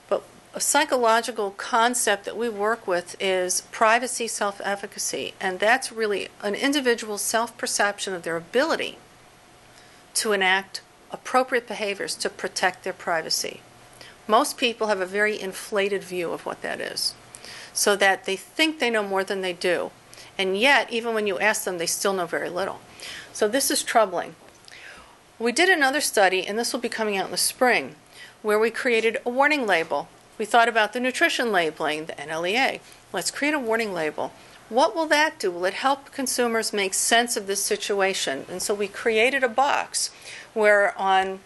But 0.07 0.23
a 0.53 0.61
psychological 0.61 1.51
concept 1.51 2.23
that 2.25 2.37
we 2.37 2.47
work 2.47 2.87
with 2.87 3.15
is 3.19 3.61
privacy 3.71 4.27
self 4.27 4.61
efficacy, 4.63 5.33
and 5.41 5.59
that's 5.59 5.91
really 5.91 6.29
an 6.41 6.55
individual's 6.55 7.21
self 7.21 7.57
perception 7.57 8.13
of 8.13 8.23
their 8.23 8.37
ability 8.37 8.97
to 10.15 10.31
enact 10.31 10.81
appropriate 11.11 11.67
behaviors 11.67 12.15
to 12.15 12.29
protect 12.29 12.83
their 12.83 12.93
privacy. 12.93 13.61
Most 14.27 14.57
people 14.57 14.87
have 14.87 15.01
a 15.01 15.05
very 15.05 15.39
inflated 15.39 16.03
view 16.03 16.31
of 16.31 16.45
what 16.45 16.61
that 16.61 16.81
is, 16.81 17.13
so 17.73 17.95
that 17.95 18.25
they 18.25 18.35
think 18.35 18.79
they 18.79 18.89
know 18.89 19.03
more 19.03 19.23
than 19.23 19.41
they 19.41 19.53
do, 19.53 19.91
and 20.37 20.57
yet, 20.57 20.91
even 20.91 21.13
when 21.13 21.27
you 21.27 21.39
ask 21.39 21.63
them, 21.63 21.77
they 21.77 21.85
still 21.85 22.13
know 22.13 22.25
very 22.25 22.49
little. 22.49 22.79
So, 23.31 23.47
this 23.47 23.71
is 23.71 23.83
troubling. 23.83 24.35
We 25.39 25.51
did 25.51 25.69
another 25.69 26.01
study, 26.01 26.45
and 26.45 26.57
this 26.57 26.73
will 26.73 26.79
be 26.79 26.89
coming 26.89 27.17
out 27.17 27.25
in 27.25 27.31
the 27.31 27.37
spring, 27.37 27.95
where 28.41 28.59
we 28.59 28.71
created 28.71 29.17
a 29.25 29.29
warning 29.29 29.65
label 29.65 30.07
we 30.37 30.45
thought 30.45 30.67
about 30.67 30.93
the 30.93 30.99
nutrition 30.99 31.51
labeling, 31.51 32.05
the 32.05 32.13
NLEA. 32.13 32.81
Let's 33.13 33.31
create 33.31 33.53
a 33.53 33.59
warning 33.59 33.93
label. 33.93 34.33
What 34.67 34.95
will 34.95 35.05
that 35.07 35.39
do? 35.39 35.51
Will 35.51 35.65
it 35.65 35.75
help 35.75 36.11
consumers 36.11 36.73
make 36.73 36.93
sense 36.93 37.37
of 37.37 37.47
this 37.47 37.63
situation? 37.63 38.45
And 38.49 38.61
so 38.61 38.73
we 38.73 38.87
created 38.87 39.43
a 39.43 39.49
box 39.49 40.09
where 40.53 40.97
on 40.97 41.39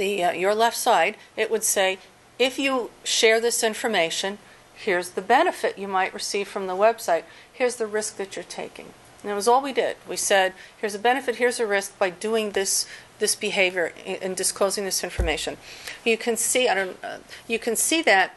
the 0.00 0.24
uh, 0.24 0.32
your 0.32 0.54
left 0.54 0.76
side 0.76 1.14
it 1.36 1.50
would 1.50 1.62
say, 1.62 1.98
if 2.38 2.58
you 2.58 2.90
share 3.04 3.40
this 3.40 3.62
information, 3.62 4.38
here's 4.74 5.10
the 5.10 5.22
benefit 5.22 5.78
you 5.78 5.86
might 5.86 6.14
receive 6.14 6.48
from 6.48 6.66
the 6.66 6.72
website. 6.72 7.24
Here's 7.52 7.76
the 7.76 7.86
risk 7.86 8.16
that 8.16 8.34
you're 8.34 8.42
taking. 8.62 8.86
And 9.22 9.30
it 9.30 9.34
was 9.34 9.46
all 9.46 9.62
we 9.62 9.74
did. 9.74 9.96
We 10.08 10.16
said, 10.16 10.54
here's 10.80 10.94
a 10.94 10.98
benefit, 10.98 11.36
here's 11.36 11.60
a 11.60 11.66
risk 11.66 11.98
by 11.98 12.10
doing 12.10 12.52
this 12.52 12.86
this 13.18 13.36
behavior 13.36 13.92
and 14.06 14.34
disclosing 14.34 14.86
this 14.86 15.04
information. 15.04 15.58
You 16.06 16.16
can 16.16 16.38
see, 16.38 16.68
I 16.68 16.74
don't, 16.74 16.96
uh, 17.04 17.18
you 17.46 17.58
can 17.58 17.76
see 17.76 18.00
that 18.02 18.34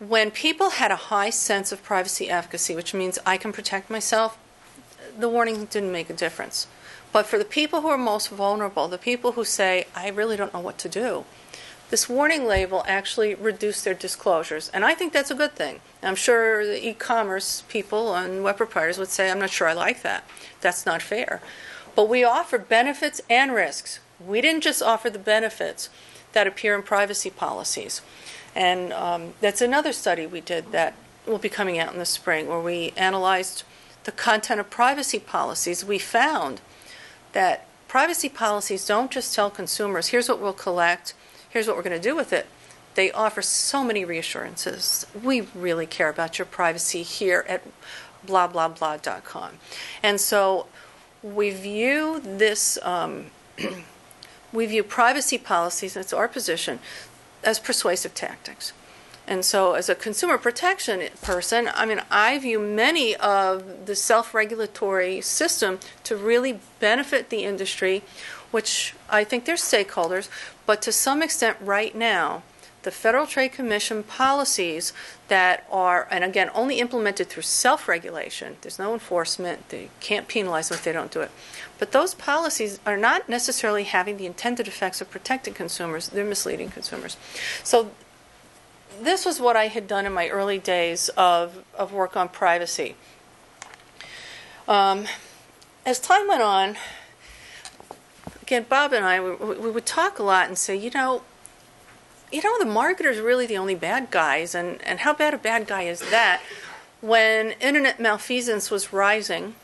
when 0.00 0.32
people 0.32 0.70
had 0.70 0.90
a 0.90 0.96
high 0.96 1.30
sense 1.30 1.70
of 1.70 1.80
privacy 1.84 2.28
efficacy, 2.28 2.74
which 2.74 2.92
means 2.92 3.20
I 3.24 3.36
can 3.36 3.52
protect 3.52 3.88
myself, 3.88 4.36
the 5.16 5.28
warning 5.28 5.66
didn't 5.66 5.92
make 5.92 6.10
a 6.10 6.12
difference. 6.12 6.66
But 7.12 7.26
for 7.26 7.38
the 7.38 7.44
people 7.44 7.82
who 7.82 7.88
are 7.88 7.98
most 7.98 8.30
vulnerable, 8.30 8.88
the 8.88 8.98
people 8.98 9.32
who 9.32 9.44
say, 9.44 9.86
I 9.94 10.08
really 10.08 10.36
don't 10.36 10.54
know 10.54 10.60
what 10.60 10.78
to 10.78 10.88
do, 10.88 11.24
this 11.90 12.08
warning 12.08 12.46
label 12.46 12.82
actually 12.88 13.34
reduced 13.34 13.84
their 13.84 13.92
disclosures. 13.92 14.70
And 14.72 14.82
I 14.82 14.94
think 14.94 15.12
that's 15.12 15.30
a 15.30 15.34
good 15.34 15.54
thing. 15.54 15.80
I'm 16.02 16.14
sure 16.14 16.64
the 16.64 16.88
e 16.88 16.94
commerce 16.94 17.64
people 17.68 18.14
and 18.14 18.42
web 18.42 18.56
proprietors 18.56 18.96
would 18.96 19.10
say, 19.10 19.30
I'm 19.30 19.40
not 19.40 19.50
sure 19.50 19.68
I 19.68 19.74
like 19.74 20.00
that. 20.02 20.24
That's 20.62 20.86
not 20.86 21.02
fair. 21.02 21.42
But 21.94 22.08
we 22.08 22.24
offer 22.24 22.56
benefits 22.56 23.20
and 23.28 23.52
risks. 23.52 24.00
We 24.24 24.40
didn't 24.40 24.62
just 24.62 24.82
offer 24.82 25.10
the 25.10 25.18
benefits 25.18 25.90
that 26.32 26.46
appear 26.46 26.74
in 26.74 26.82
privacy 26.82 27.28
policies. 27.28 28.00
And 28.54 28.92
um, 28.94 29.34
that's 29.42 29.60
another 29.60 29.92
study 29.92 30.26
we 30.26 30.40
did 30.40 30.72
that 30.72 30.94
will 31.26 31.38
be 31.38 31.50
coming 31.50 31.78
out 31.78 31.92
in 31.92 31.98
the 31.98 32.06
spring 32.06 32.48
where 32.48 32.60
we 32.60 32.94
analyzed 32.96 33.64
the 34.04 34.12
content 34.12 34.60
of 34.60 34.70
privacy 34.70 35.18
policies. 35.18 35.84
We 35.84 35.98
found 35.98 36.62
that 37.32 37.66
privacy 37.88 38.28
policies 38.28 38.86
don't 38.86 39.10
just 39.10 39.34
tell 39.34 39.50
consumers, 39.50 40.08
here's 40.08 40.28
what 40.28 40.40
we'll 40.40 40.52
collect, 40.52 41.14
here's 41.48 41.66
what 41.66 41.76
we're 41.76 41.82
going 41.82 42.00
to 42.00 42.08
do 42.08 42.16
with 42.16 42.32
it. 42.32 42.46
They 42.94 43.10
offer 43.10 43.42
so 43.42 43.82
many 43.82 44.04
reassurances. 44.04 45.06
We 45.22 45.42
really 45.54 45.86
care 45.86 46.08
about 46.08 46.38
your 46.38 46.46
privacy 46.46 47.02
here 47.02 47.44
at 47.48 47.62
blah 48.24 48.46
blah 48.46 48.68
blah.com. 48.68 49.52
And 50.02 50.20
so 50.20 50.66
we 51.22 51.50
view 51.50 52.20
this, 52.22 52.78
um, 52.82 53.26
we 54.52 54.66
view 54.66 54.82
privacy 54.82 55.38
policies, 55.38 55.96
It's 55.96 56.12
our 56.12 56.28
position, 56.28 56.80
as 57.44 57.58
persuasive 57.58 58.14
tactics. 58.14 58.72
And 59.26 59.44
so, 59.44 59.74
as 59.74 59.88
a 59.88 59.94
consumer 59.94 60.36
protection 60.36 61.08
person, 61.22 61.70
I 61.74 61.86
mean, 61.86 62.02
I 62.10 62.38
view 62.38 62.58
many 62.58 63.14
of 63.16 63.86
the 63.86 63.94
self 63.94 64.34
regulatory 64.34 65.20
system 65.20 65.78
to 66.04 66.16
really 66.16 66.58
benefit 66.80 67.30
the 67.30 67.44
industry, 67.44 68.02
which 68.50 68.94
I 69.08 69.24
think 69.24 69.44
they're 69.44 69.54
stakeholders, 69.54 70.28
but 70.66 70.82
to 70.82 70.92
some 70.92 71.22
extent, 71.22 71.56
right 71.60 71.94
now, 71.94 72.42
the 72.82 72.90
Federal 72.90 73.26
Trade 73.26 73.52
Commission 73.52 74.02
policies 74.02 74.92
that 75.28 75.64
are, 75.70 76.08
and 76.10 76.24
again, 76.24 76.50
only 76.54 76.80
implemented 76.80 77.28
through 77.28 77.44
self 77.44 77.88
regulation, 77.88 78.56
there's 78.62 78.78
no 78.78 78.92
enforcement, 78.92 79.68
they 79.68 79.88
can't 80.00 80.28
penalize 80.28 80.68
them 80.68 80.76
if 80.76 80.84
they 80.84 80.92
don't 80.92 81.10
do 81.10 81.20
it. 81.20 81.30
But 81.78 81.92
those 81.92 82.14
policies 82.14 82.80
are 82.84 82.96
not 82.96 83.28
necessarily 83.28 83.84
having 83.84 84.16
the 84.16 84.26
intended 84.26 84.68
effects 84.68 85.00
of 85.00 85.10
protecting 85.10 85.54
consumers, 85.54 86.08
they're 86.08 86.24
misleading 86.24 86.70
consumers. 86.70 87.16
So, 87.62 87.92
this 89.00 89.24
was 89.24 89.40
what 89.40 89.56
I 89.56 89.68
had 89.68 89.86
done 89.86 90.06
in 90.06 90.12
my 90.12 90.28
early 90.28 90.58
days 90.58 91.08
of, 91.10 91.64
of 91.76 91.92
work 91.92 92.16
on 92.16 92.28
privacy. 92.28 92.96
Um, 94.68 95.06
as 95.84 95.98
time 95.98 96.28
went 96.28 96.42
on, 96.42 96.76
again, 98.42 98.66
Bob 98.68 98.92
and 98.92 99.04
I, 99.04 99.20
we, 99.20 99.34
we 99.34 99.70
would 99.70 99.86
talk 99.86 100.18
a 100.18 100.22
lot 100.22 100.48
and 100.48 100.56
say, 100.56 100.76
you 100.76 100.90
know, 100.90 101.22
you 102.30 102.42
know, 102.42 102.58
the 102.58 102.64
marketers 102.64 103.18
are 103.18 103.22
really 103.22 103.46
the 103.46 103.58
only 103.58 103.74
bad 103.74 104.10
guys, 104.10 104.54
and, 104.54 104.80
and 104.82 105.00
how 105.00 105.12
bad 105.12 105.34
a 105.34 105.38
bad 105.38 105.66
guy 105.66 105.82
is 105.82 106.00
that? 106.10 106.40
When 107.00 107.50
internet 107.60 108.00
malfeasance 108.00 108.70
was 108.70 108.92
rising, 108.92 109.54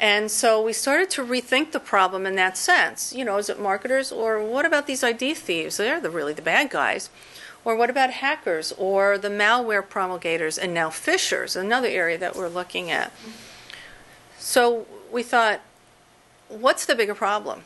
and 0.00 0.30
so 0.30 0.62
we 0.62 0.72
started 0.72 1.10
to 1.10 1.24
rethink 1.24 1.72
the 1.72 1.80
problem 1.80 2.24
in 2.24 2.34
that 2.36 2.56
sense. 2.56 3.12
You 3.12 3.24
know, 3.24 3.36
is 3.36 3.50
it 3.50 3.60
marketers, 3.60 4.10
or 4.10 4.42
what 4.42 4.64
about 4.64 4.86
these 4.86 5.04
ID 5.04 5.34
thieves? 5.34 5.76
They're 5.76 6.00
the, 6.00 6.10
really 6.10 6.32
the 6.32 6.42
bad 6.42 6.70
guys. 6.70 7.10
Or 7.64 7.76
what 7.76 7.90
about 7.90 8.10
hackers, 8.10 8.72
or 8.76 9.16
the 9.18 9.28
malware 9.28 9.88
promulgators, 9.88 10.58
and 10.58 10.74
now 10.74 10.90
phishers, 10.90 11.54
another 11.54 11.88
area 11.88 12.18
that 12.18 12.34
we're 12.34 12.48
looking 12.48 12.90
at. 12.90 13.12
So 14.38 14.86
we 15.12 15.22
thought, 15.22 15.60
what's 16.48 16.84
the 16.84 16.96
bigger 16.96 17.14
problem? 17.14 17.62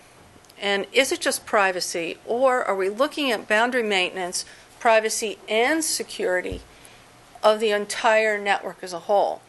And 0.61 0.87
is 0.93 1.13
it 1.13 1.21
just 1.21 1.47
privacy, 1.47 2.19
or 2.27 2.63
are 2.65 2.77
we 2.77 2.89
looking 2.89 3.31
at 3.31 3.49
boundary 3.49 3.83
maintenance, 3.83 4.45
privacy, 4.79 5.39
and 5.49 5.83
security 5.83 6.61
of 7.43 7.61
the 7.61 7.71
entire 7.71 8.39
network 8.39 8.79
as 8.83 8.93
a 8.93 9.01
whole? 9.01 9.41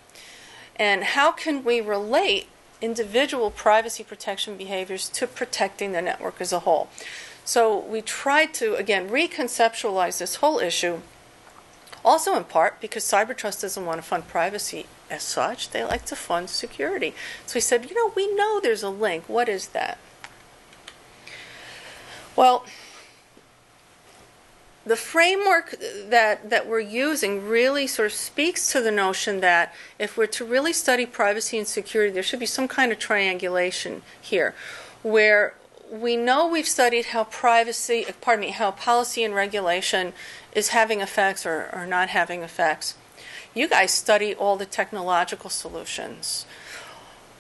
And 0.78 1.04
how 1.04 1.32
can 1.32 1.64
we 1.64 1.82
relate 1.82 2.48
individual 2.82 3.52
privacy 3.52 4.04
protection 4.04 4.56
behaviors 4.56 5.10
to 5.10 5.28
protecting 5.28 5.92
the 5.92 6.02
network 6.02 6.40
as 6.40 6.54
a 6.54 6.60
whole? 6.60 6.90
So 7.48 7.80
we 7.80 8.02
tried 8.02 8.54
to, 8.56 8.76
again, 8.76 9.08
reconceptualize 9.08 10.18
this 10.18 10.36
whole 10.36 10.60
issue, 10.60 11.00
also 12.04 12.36
in 12.36 12.44
part 12.44 12.82
because 12.82 13.06
CyberTrust 13.06 13.62
doesn't 13.62 13.86
want 13.86 14.00
to 14.00 14.02
fund 14.02 14.28
privacy 14.28 14.86
as 15.10 15.24
such, 15.24 15.70
they 15.70 15.82
like 15.86 16.04
to 16.08 16.16
fund 16.18 16.50
security. 16.50 17.16
So 17.46 17.56
we 17.56 17.62
said, 17.62 17.90
you 17.90 17.96
know, 17.96 18.12
we 18.18 18.30
know 18.36 18.60
there's 18.60 18.84
a 18.84 18.90
link. 18.90 19.30
What 19.30 19.48
is 19.48 19.70
that? 19.70 19.98
Well, 22.36 22.66
the 24.86 24.98
framework 24.98 25.74
that, 26.10 26.50
that 26.50 26.68
we're 26.68 26.82
using 26.82 27.48
really 27.48 27.88
sort 27.88 28.08
of 28.08 28.14
speaks 28.14 28.70
to 28.74 28.82
the 28.82 28.92
notion 28.92 29.40
that 29.40 29.74
if 29.98 30.18
we're 30.18 30.28
to 30.28 30.44
really 30.44 30.74
study 30.74 31.06
privacy 31.06 31.58
and 31.58 31.66
security, 31.66 32.12
there 32.12 32.24
should 32.24 32.42
be 32.42 32.46
some 32.46 32.68
kind 32.68 32.92
of 32.92 33.00
triangulation 33.00 34.02
here, 34.20 34.54
where 35.02 35.54
we 35.92 36.18
know 36.18 36.48
we've 36.48 36.68
studied 36.68 37.08
how 37.08 37.24
privacy, 37.26 38.06
pardon 38.22 38.42
me, 38.42 38.52
how 38.52 38.72
policy 38.72 39.24
and 39.24 39.34
regulation 39.34 40.14
is 40.54 40.70
having 40.70 41.02
effects 41.02 41.46
or, 41.46 41.70
or 41.74 41.86
not 41.86 42.10
having 42.10 42.42
effects. 42.44 42.96
you 43.54 43.68
guys 43.68 43.92
study 43.92 44.36
all 44.36 44.56
the 44.56 44.66
technological 44.66 45.50
solutions. 45.50 46.46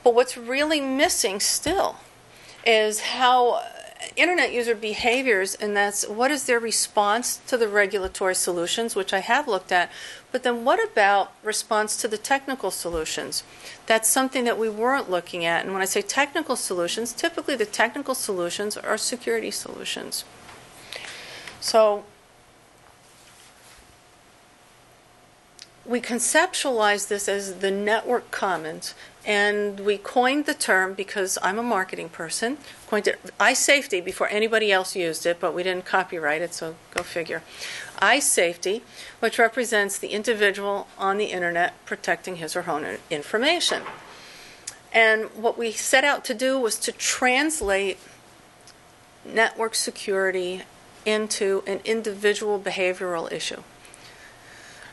But 0.04 0.16
what's 0.16 0.38
really 0.38 0.82
missing 0.82 1.40
still 1.40 1.98
is 2.66 3.02
how 3.02 3.62
internet 4.16 4.52
user 4.52 4.76
behaviors, 4.76 5.56
and 5.56 5.76
that's 5.76 6.08
what 6.08 6.32
is 6.32 6.46
their 6.46 6.60
response 6.60 7.38
to 7.48 7.58
the 7.58 7.68
regulatory 7.68 8.36
solutions, 8.36 8.96
which 8.96 9.14
I 9.14 9.20
have 9.20 9.48
looked 9.48 9.72
at, 9.72 9.92
but 10.32 10.44
then 10.44 10.64
what 10.66 10.84
about 10.84 11.32
response 11.44 11.98
to 11.98 12.08
the 12.08 12.18
technical 12.18 12.72
solutions? 12.72 13.44
That's 13.86 14.10
something 14.10 14.44
that 14.46 14.58
we 14.58 14.70
weren't 14.70 15.10
looking 15.10 15.46
at. 15.46 15.64
And 15.64 15.74
when 15.74 15.82
I 15.82 15.86
say 15.86 16.02
technical 16.02 16.56
solutions, 16.56 17.14
typically 17.14 17.56
the 17.56 17.66
technical 17.66 18.16
solutions 18.16 18.78
are 18.78 18.98
security 18.98 19.52
solutions. 19.52 20.26
So 21.60 22.06
we 25.88 26.02
conceptualize 26.02 27.08
this 27.08 27.30
as 27.30 27.60
the 27.60 27.72
network 27.72 28.30
commons, 28.30 28.94
and 29.26 29.80
we 29.80 29.98
coined 29.98 30.46
the 30.46 30.54
term 30.54 30.94
because 30.94 31.38
I'm 31.42 31.58
a 31.58 31.64
marketing 31.64 32.10
person. 32.10 32.58
Coined 32.88 33.08
it 33.08 33.20
iSafety 33.40 34.04
before 34.04 34.28
anybody 34.28 34.72
else 34.72 34.96
used 34.96 35.26
it, 35.26 35.40
but 35.40 35.54
we 35.54 35.64
didn't 35.64 35.86
copyright 35.86 36.42
it, 36.42 36.54
so 36.54 36.76
go 36.94 37.04
figure. 37.04 37.42
iSafety, 38.02 38.82
which 39.22 39.40
represents 39.40 39.98
the 39.98 40.10
individual 40.10 40.88
on 40.98 41.18
the 41.18 41.26
internet 41.26 41.74
protecting 41.86 42.38
his 42.38 42.56
or 42.56 42.64
her 42.64 42.72
own 42.72 42.98
information. 43.10 43.84
And 44.94 45.26
what 45.36 45.58
we 45.58 45.72
set 45.72 46.04
out 46.04 46.26
to 46.26 46.34
do 46.34 46.60
was 46.60 46.78
to 46.80 46.92
translate 46.92 47.98
network 49.26 49.76
security 49.76 50.64
into 51.06 51.64
an 51.66 51.80
individual 51.86 52.60
behavioral 52.60 53.32
issue. 53.32 53.64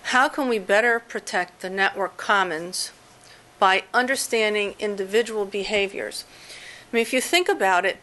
How 0.08 0.28
can 0.28 0.48
we 0.48 0.58
better 0.58 1.00
protect 1.00 1.60
the 1.60 1.70
network 1.70 2.18
commons 2.18 2.92
by 3.58 3.84
understanding 3.94 4.74
individual 4.78 5.46
behaviors? 5.46 6.24
I 6.92 6.96
mean, 6.96 7.02
if 7.02 7.14
you 7.14 7.22
think 7.22 7.48
about 7.48 7.86
it, 7.86 7.96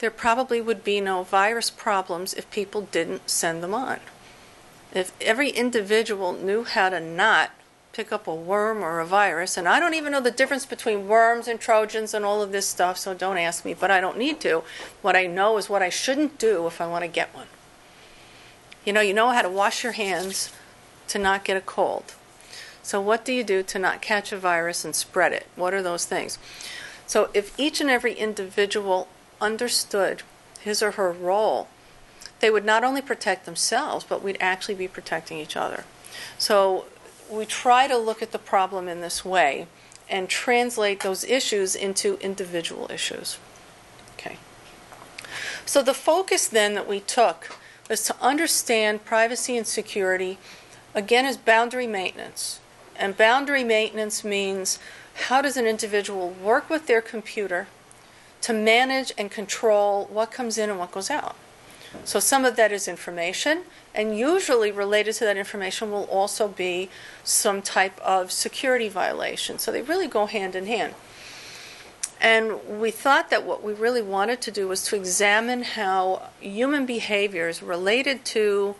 there 0.00 0.10
probably 0.10 0.60
would 0.60 0.82
be 0.82 1.00
no 1.00 1.22
virus 1.22 1.70
problems 1.70 2.34
if 2.34 2.50
people 2.50 2.82
didn't 2.82 3.30
send 3.30 3.62
them 3.62 3.74
on. 3.74 4.00
If 4.92 5.12
every 5.20 5.50
individual 5.50 6.32
knew 6.32 6.64
how 6.64 6.88
to 6.88 6.98
not 6.98 7.52
pick 7.92 8.10
up 8.10 8.26
a 8.26 8.34
worm 8.34 8.82
or 8.82 8.98
a 8.98 9.06
virus, 9.06 9.56
and 9.56 9.68
I 9.68 9.78
don't 9.78 9.94
even 9.94 10.12
know 10.12 10.20
the 10.20 10.32
difference 10.32 10.66
between 10.66 11.06
worms 11.06 11.46
and 11.46 11.60
Trojans 11.60 12.12
and 12.12 12.24
all 12.24 12.42
of 12.42 12.50
this 12.50 12.66
stuff, 12.66 12.98
so 12.98 13.14
don't 13.14 13.38
ask 13.38 13.64
me, 13.64 13.72
but 13.72 13.92
I 13.92 14.00
don't 14.00 14.18
need 14.18 14.40
to. 14.40 14.64
What 15.00 15.16
I 15.16 15.26
know 15.26 15.58
is 15.58 15.70
what 15.70 15.80
I 15.80 15.90
shouldn't 15.90 16.38
do 16.38 16.66
if 16.66 16.80
I 16.80 16.88
want 16.88 17.04
to 17.04 17.08
get 17.08 17.34
one. 17.34 17.46
You 18.86 18.92
know, 18.92 19.00
you 19.00 19.12
know 19.12 19.30
how 19.30 19.42
to 19.42 19.48
wash 19.48 19.82
your 19.82 19.92
hands 19.92 20.52
to 21.08 21.18
not 21.18 21.44
get 21.44 21.56
a 21.56 21.60
cold. 21.60 22.14
So, 22.82 23.00
what 23.00 23.24
do 23.24 23.32
you 23.32 23.42
do 23.42 23.64
to 23.64 23.80
not 23.80 24.00
catch 24.00 24.30
a 24.30 24.38
virus 24.38 24.84
and 24.84 24.94
spread 24.94 25.32
it? 25.32 25.48
What 25.56 25.74
are 25.74 25.82
those 25.82 26.04
things? 26.04 26.38
So, 27.04 27.28
if 27.34 27.52
each 27.58 27.80
and 27.80 27.90
every 27.90 28.14
individual 28.14 29.08
understood 29.40 30.22
his 30.60 30.84
or 30.84 30.92
her 30.92 31.10
role, 31.10 31.66
they 32.38 32.48
would 32.48 32.64
not 32.64 32.84
only 32.84 33.02
protect 33.02 33.44
themselves, 33.44 34.04
but 34.04 34.22
we'd 34.22 34.38
actually 34.38 34.76
be 34.76 34.86
protecting 34.86 35.38
each 35.38 35.56
other. 35.56 35.82
So, 36.38 36.84
we 37.28 37.44
try 37.44 37.88
to 37.88 37.98
look 37.98 38.22
at 38.22 38.30
the 38.30 38.38
problem 38.38 38.86
in 38.86 39.00
this 39.00 39.24
way 39.24 39.66
and 40.08 40.28
translate 40.28 41.00
those 41.00 41.24
issues 41.24 41.74
into 41.74 42.18
individual 42.20 42.88
issues. 42.88 43.38
Okay. 44.12 44.38
So, 45.64 45.82
the 45.82 45.92
focus 45.92 46.46
then 46.46 46.74
that 46.74 46.86
we 46.86 47.00
took 47.00 47.58
was 47.88 48.02
to 48.04 48.16
understand 48.20 49.04
privacy 49.04 49.56
and 49.56 49.66
security, 49.66 50.38
again, 50.94 51.24
as 51.24 51.36
boundary 51.36 51.86
maintenance. 51.86 52.60
And 52.96 53.16
boundary 53.16 53.64
maintenance 53.64 54.24
means 54.24 54.78
how 55.28 55.42
does 55.42 55.56
an 55.56 55.66
individual 55.66 56.30
work 56.30 56.68
with 56.68 56.86
their 56.86 57.00
computer 57.00 57.68
to 58.42 58.52
manage 58.52 59.12
and 59.18 59.30
control 59.30 60.06
what 60.06 60.30
comes 60.30 60.58
in 60.58 60.70
and 60.70 60.78
what 60.78 60.92
goes 60.92 61.10
out. 61.10 61.36
So 62.04 62.20
some 62.20 62.44
of 62.44 62.56
that 62.56 62.72
is 62.72 62.88
information, 62.88 63.62
and 63.94 64.18
usually 64.18 64.70
related 64.70 65.14
to 65.14 65.24
that 65.24 65.36
information 65.36 65.90
will 65.90 66.04
also 66.04 66.48
be 66.48 66.90
some 67.24 67.62
type 67.62 67.98
of 68.00 68.30
security 68.30 68.88
violation. 68.88 69.58
So 69.58 69.72
they 69.72 69.82
really 69.82 70.08
go 70.08 70.26
hand 70.26 70.54
in 70.54 70.66
hand. 70.66 70.94
And 72.20 72.80
we 72.80 72.90
thought 72.90 73.30
that 73.30 73.44
what 73.44 73.62
we 73.62 73.72
really 73.72 74.02
wanted 74.02 74.40
to 74.42 74.50
do 74.50 74.68
was 74.68 74.82
to 74.84 74.96
examine 74.96 75.62
how 75.62 76.30
human 76.40 76.86
behaviors 76.86 77.62
related 77.62 78.24
to 78.26 78.74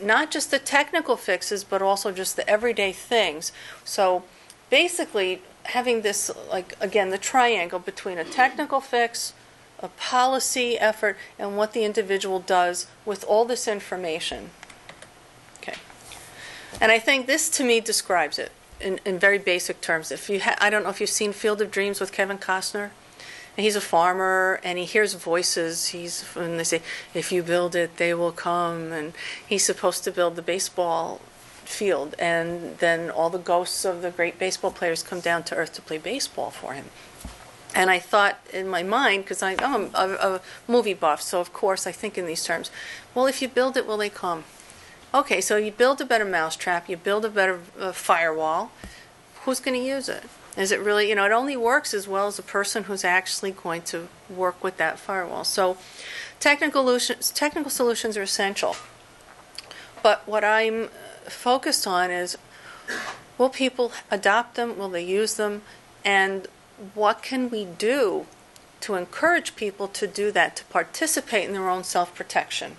not 0.00 0.30
just 0.30 0.50
the 0.50 0.58
technical 0.58 1.16
fixes, 1.16 1.64
but 1.64 1.82
also 1.82 2.12
just 2.12 2.36
the 2.36 2.48
everyday 2.48 2.92
things. 2.92 3.52
So 3.84 4.24
basically, 4.70 5.42
having 5.64 6.02
this, 6.02 6.30
like, 6.50 6.74
again, 6.80 7.10
the 7.10 7.18
triangle 7.18 7.78
between 7.78 8.18
a 8.18 8.24
technical 8.24 8.80
fix, 8.80 9.32
a 9.80 9.88
policy 9.88 10.78
effort, 10.78 11.16
and 11.38 11.56
what 11.56 11.72
the 11.72 11.84
individual 11.84 12.40
does 12.40 12.86
with 13.04 13.24
all 13.24 13.44
this 13.44 13.68
information. 13.68 14.50
Okay. 15.58 15.76
And 16.80 16.90
I 16.90 16.98
think 16.98 17.26
this 17.26 17.48
to 17.50 17.64
me 17.64 17.80
describes 17.80 18.38
it 18.38 18.52
in, 18.80 19.00
in 19.04 19.18
very 19.18 19.38
basic 19.38 19.80
terms. 19.80 20.10
If 20.10 20.28
you 20.30 20.40
ha- 20.40 20.56
I 20.60 20.70
don't 20.70 20.82
know 20.82 20.90
if 20.90 21.00
you've 21.00 21.10
seen 21.10 21.32
Field 21.32 21.60
of 21.60 21.70
Dreams 21.70 22.00
with 22.00 22.12
Kevin 22.12 22.38
Costner. 22.38 22.90
He's 23.56 23.74
a 23.74 23.80
farmer 23.80 24.60
and 24.62 24.78
he 24.78 24.84
hears 24.84 25.14
voices. 25.14 25.88
He's 25.88 26.24
and 26.36 26.60
they 26.60 26.64
say, 26.64 26.80
"If 27.12 27.32
you 27.32 27.42
build 27.42 27.74
it, 27.74 27.96
they 27.96 28.14
will 28.14 28.30
come." 28.30 28.92
And 28.92 29.14
he's 29.44 29.64
supposed 29.64 30.04
to 30.04 30.12
build 30.12 30.36
the 30.36 30.42
baseball 30.42 31.20
field, 31.64 32.14
and 32.18 32.78
then 32.78 33.10
all 33.10 33.30
the 33.30 33.38
ghosts 33.38 33.84
of 33.84 34.00
the 34.00 34.10
great 34.10 34.38
baseball 34.38 34.70
players 34.70 35.02
come 35.02 35.20
down 35.20 35.42
to 35.44 35.54
earth 35.54 35.72
to 35.74 35.82
play 35.82 35.98
baseball 35.98 36.50
for 36.50 36.72
him. 36.72 36.86
And 37.74 37.90
I 37.90 37.98
thought 37.98 38.38
in 38.52 38.68
my 38.68 38.82
mind, 38.82 39.24
because 39.24 39.42
I'm 39.42 39.90
a, 39.94 40.16
a, 40.20 40.40
movie 40.66 40.94
buff, 40.94 41.20
so 41.20 41.40
of 41.40 41.52
course 41.52 41.86
I 41.86 41.92
think 41.92 42.16
in 42.16 42.26
these 42.26 42.44
terms. 42.44 42.70
Well, 43.14 43.26
if 43.26 43.42
you 43.42 43.48
build 43.48 43.76
it, 43.76 43.86
will 43.86 43.98
they 43.98 44.08
come? 44.08 44.44
Okay, 45.14 45.40
so 45.40 45.56
you 45.56 45.72
build 45.72 46.02
a 46.02 46.04
better 46.04 46.26
mousetrap, 46.26 46.88
you 46.88 46.96
build 46.96 47.24
a 47.24 47.30
better 47.30 47.60
uh, 47.80 47.92
firewall. 47.92 48.70
Who's 49.42 49.58
going 49.58 49.80
to 49.80 49.86
use 49.86 50.08
it? 50.08 50.24
Is 50.54 50.70
it 50.70 50.80
really, 50.80 51.08
you 51.08 51.14
know, 51.14 51.24
it 51.24 51.32
only 51.32 51.56
works 51.56 51.94
as 51.94 52.06
well 52.06 52.26
as 52.26 52.36
the 52.36 52.42
person 52.42 52.84
who's 52.84 53.04
actually 53.04 53.52
going 53.52 53.82
to 53.82 54.08
work 54.28 54.62
with 54.62 54.76
that 54.76 54.98
firewall. 54.98 55.44
So 55.44 55.78
technical 56.40 56.82
solutions, 56.82 57.30
technical 57.30 57.70
solutions 57.70 58.16
are 58.18 58.22
essential. 58.22 58.76
But 60.02 60.26
what 60.26 60.44
I'm 60.44 60.88
focused 61.24 61.86
on 61.86 62.10
is 62.10 62.36
will 63.38 63.48
people 63.48 63.92
adopt 64.10 64.56
them? 64.56 64.76
Will 64.76 64.90
they 64.90 65.04
use 65.04 65.34
them? 65.34 65.62
And 66.04 66.48
what 66.94 67.22
can 67.22 67.48
we 67.48 67.64
do 67.64 68.26
to 68.80 68.94
encourage 68.94 69.56
people 69.56 69.88
to 69.88 70.06
do 70.06 70.30
that, 70.32 70.56
to 70.56 70.64
participate 70.66 71.46
in 71.48 71.54
their 71.54 71.70
own 71.70 71.84
self 71.84 72.14
protection? 72.14 72.76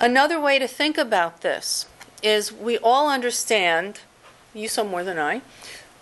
Another 0.00 0.40
way 0.40 0.58
to 0.58 0.66
think 0.66 0.96
about 0.96 1.42
this 1.42 1.84
is 2.22 2.50
we 2.50 2.78
all 2.78 3.10
understand, 3.10 4.00
you 4.54 4.66
some 4.66 4.88
more 4.88 5.04
than 5.04 5.18
I, 5.18 5.42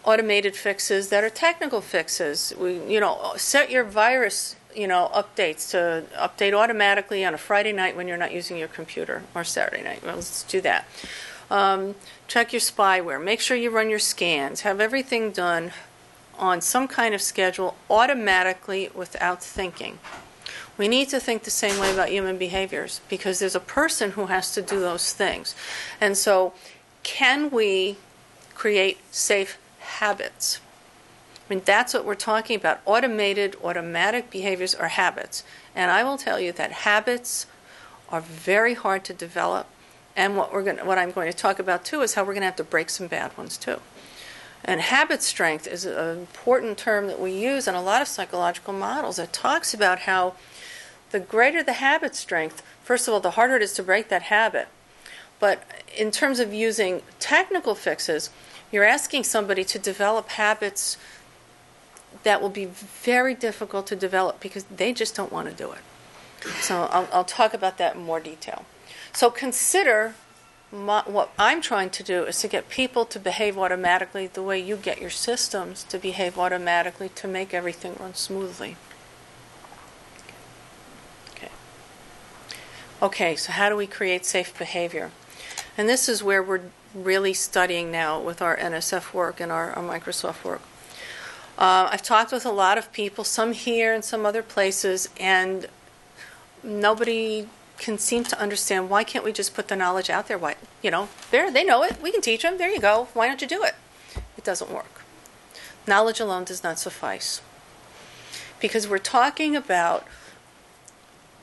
automated 0.04 0.54
fixes 0.54 1.08
that 1.08 1.24
are 1.24 1.30
technical 1.30 1.80
fixes. 1.80 2.54
We, 2.58 2.78
you 2.84 3.00
know, 3.00 3.32
set 3.36 3.72
your 3.72 3.82
virus, 3.82 4.54
you 4.74 4.86
know, 4.86 5.10
updates 5.12 5.68
to 5.72 6.04
update 6.16 6.52
automatically 6.52 7.24
on 7.24 7.34
a 7.34 7.38
Friday 7.38 7.72
night 7.72 7.96
when 7.96 8.06
you're 8.06 8.16
not 8.16 8.32
using 8.32 8.56
your 8.56 8.68
computer 8.68 9.24
or 9.34 9.42
Saturday 9.42 9.82
night. 9.82 10.04
Well, 10.04 10.14
let's 10.14 10.44
do 10.44 10.60
that. 10.60 10.86
Um, 11.50 11.96
check 12.28 12.52
your 12.52 12.60
spyware. 12.60 13.22
Make 13.22 13.40
sure 13.40 13.56
you 13.56 13.70
run 13.70 13.90
your 13.90 13.98
scans. 13.98 14.60
Have 14.60 14.80
everything 14.80 15.32
done 15.32 15.72
on 16.38 16.60
some 16.60 16.86
kind 16.86 17.16
of 17.16 17.20
schedule 17.20 17.76
automatically 17.90 18.90
without 18.94 19.42
thinking. 19.42 19.98
We 20.78 20.88
need 20.88 21.08
to 21.08 21.20
think 21.20 21.42
the 21.42 21.50
same 21.50 21.78
way 21.80 21.92
about 21.92 22.08
human 22.08 22.38
behaviors 22.38 23.00
because 23.08 23.40
there's 23.40 23.56
a 23.56 23.60
person 23.60 24.12
who 24.12 24.26
has 24.26 24.54
to 24.54 24.62
do 24.62 24.78
those 24.78 25.12
things. 25.12 25.56
And 26.00 26.16
so, 26.16 26.54
can 27.02 27.50
we 27.50 27.96
create 28.54 28.98
safe 29.10 29.58
habits? 29.80 30.60
I 31.48 31.54
mean, 31.54 31.62
that's 31.64 31.94
what 31.94 32.04
we're 32.04 32.14
talking 32.14 32.56
about. 32.56 32.80
Automated, 32.84 33.56
automatic 33.64 34.30
behaviors 34.30 34.74
or 34.74 34.88
habits. 34.88 35.42
And 35.74 35.90
I 35.90 36.04
will 36.04 36.18
tell 36.18 36.38
you 36.38 36.52
that 36.52 36.70
habits 36.70 37.46
are 38.10 38.20
very 38.20 38.74
hard 38.74 39.04
to 39.04 39.14
develop. 39.14 39.66
And 40.14 40.36
what, 40.36 40.52
we're 40.52 40.62
going 40.62 40.78
what 40.86 40.98
I'm 40.98 41.10
going 41.10 41.30
to 41.30 41.36
talk 41.36 41.58
about 41.58 41.84
too 41.84 42.02
is 42.02 42.14
how 42.14 42.22
we're 42.22 42.34
going 42.34 42.42
to 42.42 42.46
have 42.46 42.56
to 42.56 42.64
break 42.64 42.90
some 42.90 43.06
bad 43.06 43.36
ones 43.36 43.56
too. 43.56 43.80
And 44.64 44.80
habit 44.80 45.22
strength 45.22 45.66
is 45.66 45.84
an 45.84 46.18
important 46.18 46.78
term 46.78 47.06
that 47.06 47.20
we 47.20 47.32
use 47.32 47.66
in 47.66 47.74
a 47.74 47.82
lot 47.82 48.02
of 48.02 48.08
psychological 48.08 48.74
models. 48.74 49.18
It 49.18 49.32
talks 49.32 49.72
about 49.72 50.00
how 50.00 50.34
the 51.10 51.20
greater 51.20 51.62
the 51.62 51.74
habit 51.74 52.14
strength, 52.14 52.62
first 52.82 53.08
of 53.08 53.14
all, 53.14 53.20
the 53.20 53.32
harder 53.32 53.56
it 53.56 53.62
is 53.62 53.72
to 53.74 53.82
break 53.82 54.08
that 54.08 54.22
habit. 54.22 54.68
But 55.40 55.62
in 55.96 56.10
terms 56.10 56.40
of 56.40 56.52
using 56.52 57.02
technical 57.20 57.74
fixes, 57.74 58.30
you're 58.70 58.84
asking 58.84 59.24
somebody 59.24 59.64
to 59.64 59.78
develop 59.78 60.30
habits 60.30 60.96
that 62.24 62.42
will 62.42 62.50
be 62.50 62.66
very 62.66 63.34
difficult 63.34 63.86
to 63.86 63.96
develop 63.96 64.40
because 64.40 64.64
they 64.64 64.92
just 64.92 65.14
don't 65.14 65.32
want 65.32 65.48
to 65.48 65.54
do 65.54 65.72
it. 65.72 65.80
So 66.60 66.88
I'll, 66.90 67.08
I'll 67.12 67.24
talk 67.24 67.54
about 67.54 67.78
that 67.78 67.96
in 67.96 68.02
more 68.02 68.20
detail. 68.20 68.64
So 69.12 69.30
consider 69.30 70.14
my, 70.70 71.02
what 71.06 71.30
I'm 71.38 71.60
trying 71.60 71.90
to 71.90 72.02
do 72.02 72.24
is 72.24 72.40
to 72.40 72.48
get 72.48 72.68
people 72.68 73.04
to 73.06 73.18
behave 73.18 73.56
automatically 73.56 74.26
the 74.26 74.42
way 74.42 74.58
you 74.58 74.76
get 74.76 75.00
your 75.00 75.10
systems 75.10 75.82
to 75.84 75.98
behave 75.98 76.38
automatically 76.38 77.08
to 77.10 77.28
make 77.28 77.54
everything 77.54 77.96
run 77.98 78.14
smoothly. 78.14 78.76
Okay, 83.00 83.36
so 83.36 83.52
how 83.52 83.68
do 83.68 83.76
we 83.76 83.86
create 83.86 84.26
safe 84.26 84.58
behavior? 84.58 85.12
And 85.76 85.88
this 85.88 86.08
is 86.08 86.20
where 86.20 86.42
we're 86.42 86.62
really 86.92 87.32
studying 87.32 87.92
now 87.92 88.20
with 88.20 88.42
our 88.42 88.56
NSF 88.56 89.14
work 89.14 89.38
and 89.38 89.52
our, 89.52 89.70
our 89.70 89.84
Microsoft 89.84 90.42
work. 90.42 90.60
Uh, 91.56 91.88
I've 91.92 92.02
talked 92.02 92.32
with 92.32 92.44
a 92.44 92.50
lot 92.50 92.76
of 92.76 92.92
people, 92.92 93.22
some 93.22 93.52
here 93.52 93.94
and 93.94 94.04
some 94.04 94.26
other 94.26 94.42
places, 94.42 95.08
and 95.20 95.66
nobody 96.64 97.48
can 97.78 97.98
seem 97.98 98.24
to 98.24 98.40
understand 98.40 98.90
why 98.90 99.04
can't 99.04 99.24
we 99.24 99.32
just 99.32 99.54
put 99.54 99.68
the 99.68 99.76
knowledge 99.76 100.10
out 100.10 100.26
there? 100.26 100.36
Why, 100.36 100.56
you 100.82 100.90
know, 100.90 101.08
there 101.30 101.52
they 101.52 101.62
know 101.62 101.84
it. 101.84 102.02
We 102.02 102.10
can 102.10 102.20
teach 102.20 102.42
them. 102.42 102.58
There 102.58 102.68
you 102.68 102.80
go. 102.80 103.06
Why 103.14 103.28
don't 103.28 103.40
you 103.40 103.46
do 103.46 103.62
it? 103.62 103.76
It 104.36 104.42
doesn't 104.42 104.72
work. 104.72 105.02
Knowledge 105.86 106.18
alone 106.18 106.42
does 106.42 106.64
not 106.64 106.80
suffice 106.80 107.40
because 108.60 108.88
we're 108.88 108.98
talking 108.98 109.54
about 109.54 110.04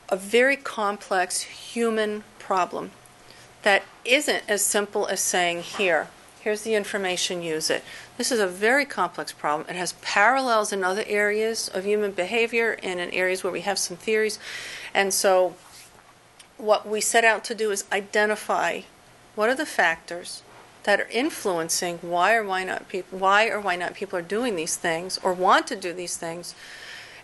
a 0.08 0.16
very 0.16 0.56
complex 0.56 1.42
human 1.42 2.24
problem 2.38 2.90
that 3.62 3.82
isn't 4.04 4.44
as 4.48 4.62
simple 4.62 5.06
as 5.06 5.20
saying 5.20 5.62
here 5.62 6.08
here's 6.46 6.62
the 6.62 6.76
information 6.76 7.42
use 7.42 7.70
it. 7.70 7.82
This 8.18 8.30
is 8.30 8.38
a 8.38 8.46
very 8.46 8.84
complex 8.84 9.32
problem. 9.32 9.68
It 9.68 9.74
has 9.74 9.94
parallels 9.94 10.72
in 10.72 10.84
other 10.84 11.02
areas 11.08 11.66
of 11.66 11.84
human 11.84 12.12
behavior 12.12 12.78
and 12.84 13.00
in 13.00 13.10
areas 13.10 13.42
where 13.42 13.52
we 13.52 13.62
have 13.62 13.80
some 13.80 13.96
theories. 13.96 14.38
And 14.94 15.12
so 15.12 15.56
what 16.56 16.88
we 16.88 17.00
set 17.00 17.24
out 17.24 17.42
to 17.46 17.54
do 17.56 17.72
is 17.72 17.84
identify 17.90 18.82
what 19.34 19.48
are 19.48 19.56
the 19.56 19.66
factors 19.66 20.44
that 20.84 21.00
are 21.00 21.08
influencing 21.08 21.98
why 21.98 22.36
or 22.36 22.44
why 22.44 22.62
not 22.62 22.88
people 22.88 23.18
why 23.18 23.48
or 23.48 23.60
why 23.60 23.74
not 23.74 23.94
people 23.94 24.16
are 24.16 24.22
doing 24.22 24.54
these 24.54 24.76
things 24.76 25.18
or 25.24 25.32
want 25.32 25.66
to 25.66 25.74
do 25.74 25.92
these 25.92 26.16
things 26.16 26.54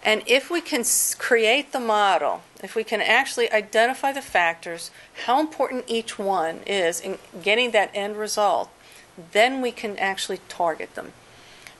and 0.04 0.22
if 0.26 0.50
we 0.50 0.60
can 0.60 0.84
create 1.18 1.72
the 1.72 1.80
model 1.80 2.42
if 2.62 2.74
we 2.74 2.84
can 2.84 3.00
actually 3.00 3.50
identify 3.52 4.12
the 4.12 4.22
factors 4.22 4.90
how 5.26 5.40
important 5.40 5.84
each 5.86 6.18
one 6.18 6.60
is 6.66 7.00
in 7.00 7.18
getting 7.42 7.70
that 7.70 7.90
end 7.94 8.16
result 8.16 8.70
then 9.32 9.60
we 9.60 9.70
can 9.70 9.96
actually 9.98 10.40
target 10.48 10.94
them 10.94 11.12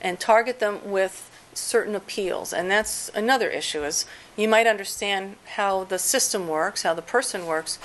and 0.01 0.19
target 0.19 0.59
them 0.59 0.79
with 0.89 1.29
certain 1.53 1.95
appeals 1.95 2.53
and 2.53 2.69
that's 2.69 3.09
another 3.15 3.49
issue 3.49 3.83
is 3.83 4.05
you 4.35 4.47
might 4.47 4.67
understand 4.67 5.35
how 5.55 5.83
the 5.83 5.99
system 5.99 6.47
works, 6.47 6.83
how 6.83 6.93
the 6.93 7.01
person 7.01 7.45
works, 7.45 7.77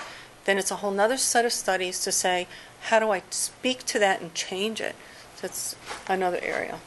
then 0.45 0.59
it's 0.59 0.71
a 0.71 0.77
whole 0.77 0.99
other 0.99 1.17
set 1.17 1.45
of 1.45 1.53
studies 1.53 2.01
to 2.01 2.13
say, 2.13 2.47
how 2.83 2.99
do 2.99 3.11
I 3.11 3.23
speak 3.31 3.85
to 3.87 3.99
that 3.99 4.21
and 4.21 4.35
change 4.35 4.81
it? 4.81 4.95
That's 5.43 5.77
another 6.09 6.39
area. 6.41 6.79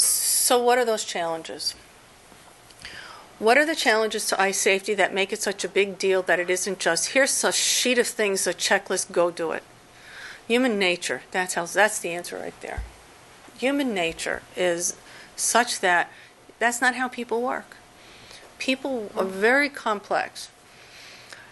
So, 0.00 0.62
what 0.62 0.78
are 0.78 0.84
those 0.84 1.04
challenges? 1.04 1.74
What 3.38 3.56
are 3.56 3.64
the 3.64 3.74
challenges 3.74 4.26
to 4.26 4.36
iSafety 4.36 4.94
that 4.96 5.14
make 5.14 5.32
it 5.32 5.40
such 5.40 5.64
a 5.64 5.68
big 5.68 5.96
deal 5.96 6.22
that 6.22 6.38
it 6.38 6.50
isn't 6.50 6.78
just 6.78 7.10
here's 7.10 7.42
a 7.42 7.52
sheet 7.52 7.98
of 7.98 8.06
things, 8.06 8.46
a 8.46 8.52
checklist, 8.52 9.12
go 9.12 9.30
do 9.30 9.52
it? 9.52 9.62
Human 10.46 10.78
nature, 10.78 11.22
that's 11.30 11.54
how 11.54 11.64
that's 11.64 12.00
the 12.00 12.10
answer 12.10 12.36
right 12.36 12.58
there. 12.60 12.82
Human 13.56 13.94
nature 13.94 14.42
is 14.56 14.96
such 15.36 15.80
that 15.80 16.10
that's 16.58 16.80
not 16.80 16.96
how 16.96 17.08
people 17.08 17.40
work. 17.40 17.76
People 18.58 19.10
are 19.16 19.24
very 19.24 19.70
complex. 19.70 20.50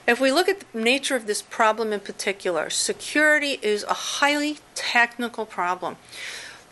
If 0.07 0.21
we 0.21 0.33
look 0.33 0.49
at 0.49 0.61
the 0.61 0.81
nature 0.81 1.17
of 1.17 1.27
this 1.27 1.43
problem 1.43 1.93
in 1.93 2.01
particular, 2.01 2.71
security 2.71 3.59
is 3.63 3.85
a 3.85 3.95
highly 3.95 4.59
technical 4.75 5.47
problem. 5.47 5.97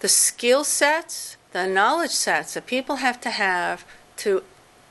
The 0.01 0.09
skill 0.09 0.65
sets, 0.65 1.36
the 1.53 1.67
knowledge 1.67 2.11
sets 2.11 2.55
that 2.55 2.67
people 2.67 2.97
have 2.97 3.21
to 3.23 3.31
have 3.31 3.85
to 4.19 4.43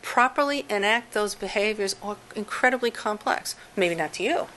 properly 0.02 0.65
enact 0.70 1.13
those 1.13 1.36
behaviors 1.36 1.96
are 2.02 2.18
incredibly 2.36 2.91
complex. 2.91 3.56
Maybe 3.76 3.96
not 3.96 4.13
to 4.13 4.24
you. 4.24 4.48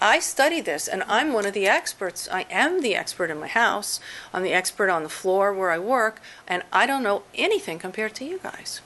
I 0.00 0.18
study 0.18 0.62
this, 0.62 0.88
and 0.88 1.02
I'm 1.02 1.32
one 1.32 1.44
of 1.44 1.52
the 1.52 1.66
experts. 1.66 2.28
I 2.32 2.46
am 2.50 2.80
the 2.80 2.94
expert 2.94 3.30
in 3.30 3.38
my 3.38 3.48
house. 3.48 4.00
I'm 4.32 4.42
the 4.42 4.54
expert 4.54 4.88
on 4.88 5.02
the 5.02 5.10
floor 5.10 5.52
where 5.52 5.70
I 5.70 5.78
work, 5.78 6.22
and 6.48 6.62
I 6.72 6.86
don't 6.86 7.02
know 7.02 7.24
anything 7.34 7.78
compared 7.78 8.14
to 8.14 8.24
you 8.24 8.38
guys. 8.42 8.80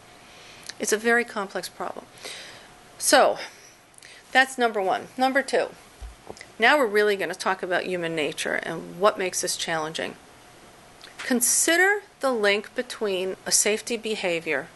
It's 0.81 0.93
a 0.93 0.97
very 0.97 1.25
complex 1.25 1.69
problem. 1.69 2.07
So, 2.99 3.39
that's 4.33 4.59
number 4.59 4.83
one. 4.83 5.07
Number 5.17 5.43
two, 5.43 5.69
now 6.59 6.79
we're 6.79 6.87
really 6.87 7.15
going 7.15 7.29
to 7.29 7.39
talk 7.39 7.63
about 7.63 7.85
human 7.85 8.17
nature 8.17 8.55
and 8.55 8.99
what 8.99 9.17
makes 9.17 9.43
this 9.43 9.57
challenging. 9.57 10.17
Consider 11.19 12.03
the 12.25 12.33
link 12.33 12.75
between 12.75 13.37
a 13.45 13.53
safety 13.53 13.99
behavior 13.99 14.67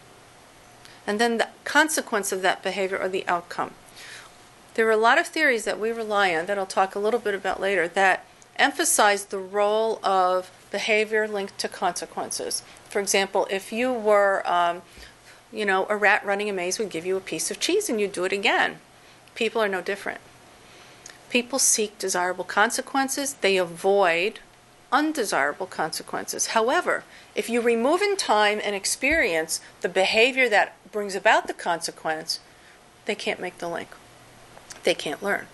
and 1.07 1.19
then 1.19 1.39
the 1.39 1.47
consequence 1.63 2.31
of 2.31 2.43
that 2.43 2.61
behavior 2.61 2.99
or 2.99 3.09
the 3.09 3.27
outcome. 3.27 3.71
There 4.75 4.87
are 4.87 4.91
a 4.91 4.97
lot 4.97 5.17
of 5.17 5.25
theories 5.25 5.63
that 5.63 5.79
we 5.79 5.89
rely 5.91 6.35
on 6.35 6.45
that 6.45 6.59
I'll 6.59 6.67
talk 6.67 6.93
a 6.93 6.99
little 6.99 7.19
bit 7.19 7.33
about 7.33 7.59
later 7.59 7.87
that 7.87 8.23
emphasize 8.57 9.25
the 9.25 9.39
role 9.39 9.99
of 10.05 10.51
behavior 10.69 11.27
linked 11.27 11.57
to 11.57 11.67
consequences. 11.67 12.61
For 12.87 12.99
example, 12.99 13.47
if 13.49 13.71
you 13.71 13.91
were, 13.91 14.47
um, 14.47 14.83
you 15.51 15.65
know, 15.65 15.87
a 15.89 15.97
rat 15.97 16.23
running 16.23 16.51
a 16.51 16.53
maze 16.53 16.77
would 16.77 16.91
give 16.91 17.07
you 17.07 17.17
a 17.17 17.31
piece 17.31 17.49
of 17.49 17.59
cheese 17.59 17.89
and 17.89 17.99
you'd 17.99 18.11
do 18.11 18.25
it 18.25 18.31
again. 18.31 18.77
People 19.33 19.59
are 19.59 19.67
no 19.67 19.81
different. 19.81 20.21
People 21.31 21.57
seek 21.57 21.97
desirable 21.97 22.43
consequences, 22.43 23.33
they 23.41 23.57
avoid 23.57 24.39
undesirable 24.91 25.67
consequences. 25.67 26.47
However, 26.47 27.03
if 27.35 27.49
you 27.49 27.61
remove 27.61 28.01
in 28.01 28.17
time 28.17 28.59
and 28.63 28.75
experience 28.75 29.61
the 29.81 29.89
behavior 29.89 30.49
that 30.49 30.75
brings 30.91 31.15
about 31.15 31.47
the 31.47 31.53
consequence, 31.53 32.39
they 33.05 33.15
can't 33.15 33.39
make 33.39 33.59
the 33.59 33.69
link 33.69 33.89
they 34.83 34.93
can't 34.93 35.21
learn. 35.21 35.47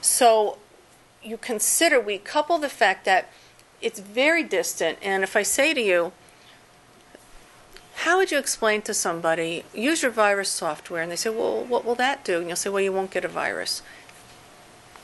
So 0.00 0.58
you 1.22 1.36
consider, 1.36 2.00
we 2.00 2.18
couple 2.18 2.58
the 2.58 2.68
fact 2.68 3.04
that 3.04 3.30
it's 3.80 4.00
very 4.00 4.42
distant, 4.42 4.98
and 5.02 5.22
if 5.22 5.36
I 5.36 5.42
say 5.42 5.74
to 5.74 5.80
you, 5.80 6.12
how 7.96 8.16
would 8.16 8.30
you 8.30 8.38
explain 8.38 8.80
to 8.82 8.94
somebody, 8.94 9.64
use 9.74 10.02
your 10.02 10.10
virus 10.10 10.48
software? 10.48 11.02
And 11.02 11.12
they 11.12 11.16
say, 11.16 11.28
well, 11.28 11.62
what 11.64 11.84
will 11.84 11.94
that 11.96 12.24
do? 12.24 12.38
And 12.38 12.46
you'll 12.46 12.56
say, 12.56 12.70
well, 12.70 12.80
you 12.80 12.92
won't 12.92 13.10
get 13.10 13.24
a 13.24 13.28
virus 13.28 13.82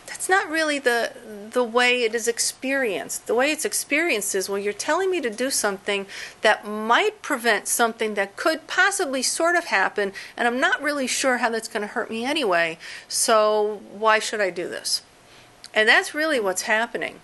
that's 0.07 0.29
not 0.29 0.49
really 0.49 0.79
the 0.79 1.13
the 1.51 1.65
way 1.65 2.03
it 2.03 2.15
is 2.15 2.29
experienced. 2.29 3.27
The 3.27 3.35
way 3.35 3.51
it's 3.51 3.65
experienced 3.65 4.35
is 4.35 4.49
well, 4.49 4.59
you're 4.59 4.73
telling 4.73 5.11
me 5.11 5.21
to 5.21 5.31
do 5.31 5.51
something 5.51 6.07
that 6.43 6.67
might 6.67 7.23
prevent 7.23 7.69
something 7.69 8.15
that 8.15 8.37
could 8.37 8.67
possibly 8.67 9.23
sort 9.23 9.57
of 9.57 9.67
happen, 9.67 10.13
and 10.37 10.47
I'm 10.47 10.61
not 10.61 10.83
really 10.83 11.07
sure 11.07 11.39
how 11.39 11.51
that's 11.51 11.69
going 11.69 11.83
to 11.83 11.89
hurt 11.89 12.11
me 12.11 12.25
anyway. 12.25 12.79
So 13.09 13.81
why 13.93 14.19
should 14.19 14.41
I 14.41 14.51
do 14.51 14.69
this? 14.69 15.03
And 15.75 15.89
that's 15.89 16.15
really 16.15 16.41
what's 16.41 16.63
happening. 16.63 17.21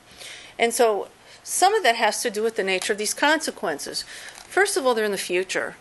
And 0.59 0.75
so 0.75 1.09
some 1.42 1.75
of 1.75 1.83
that 1.83 1.97
has 1.97 2.23
to 2.23 2.31
do 2.31 2.42
with 2.42 2.57
the 2.57 2.62
nature 2.62 2.92
of 2.92 2.99
these 2.99 3.14
consequences. 3.14 4.05
First 4.47 4.77
of 4.77 4.87
all, 4.87 4.95
they're 4.95 5.05
in 5.05 5.12
the 5.12 5.18
future. 5.18 5.77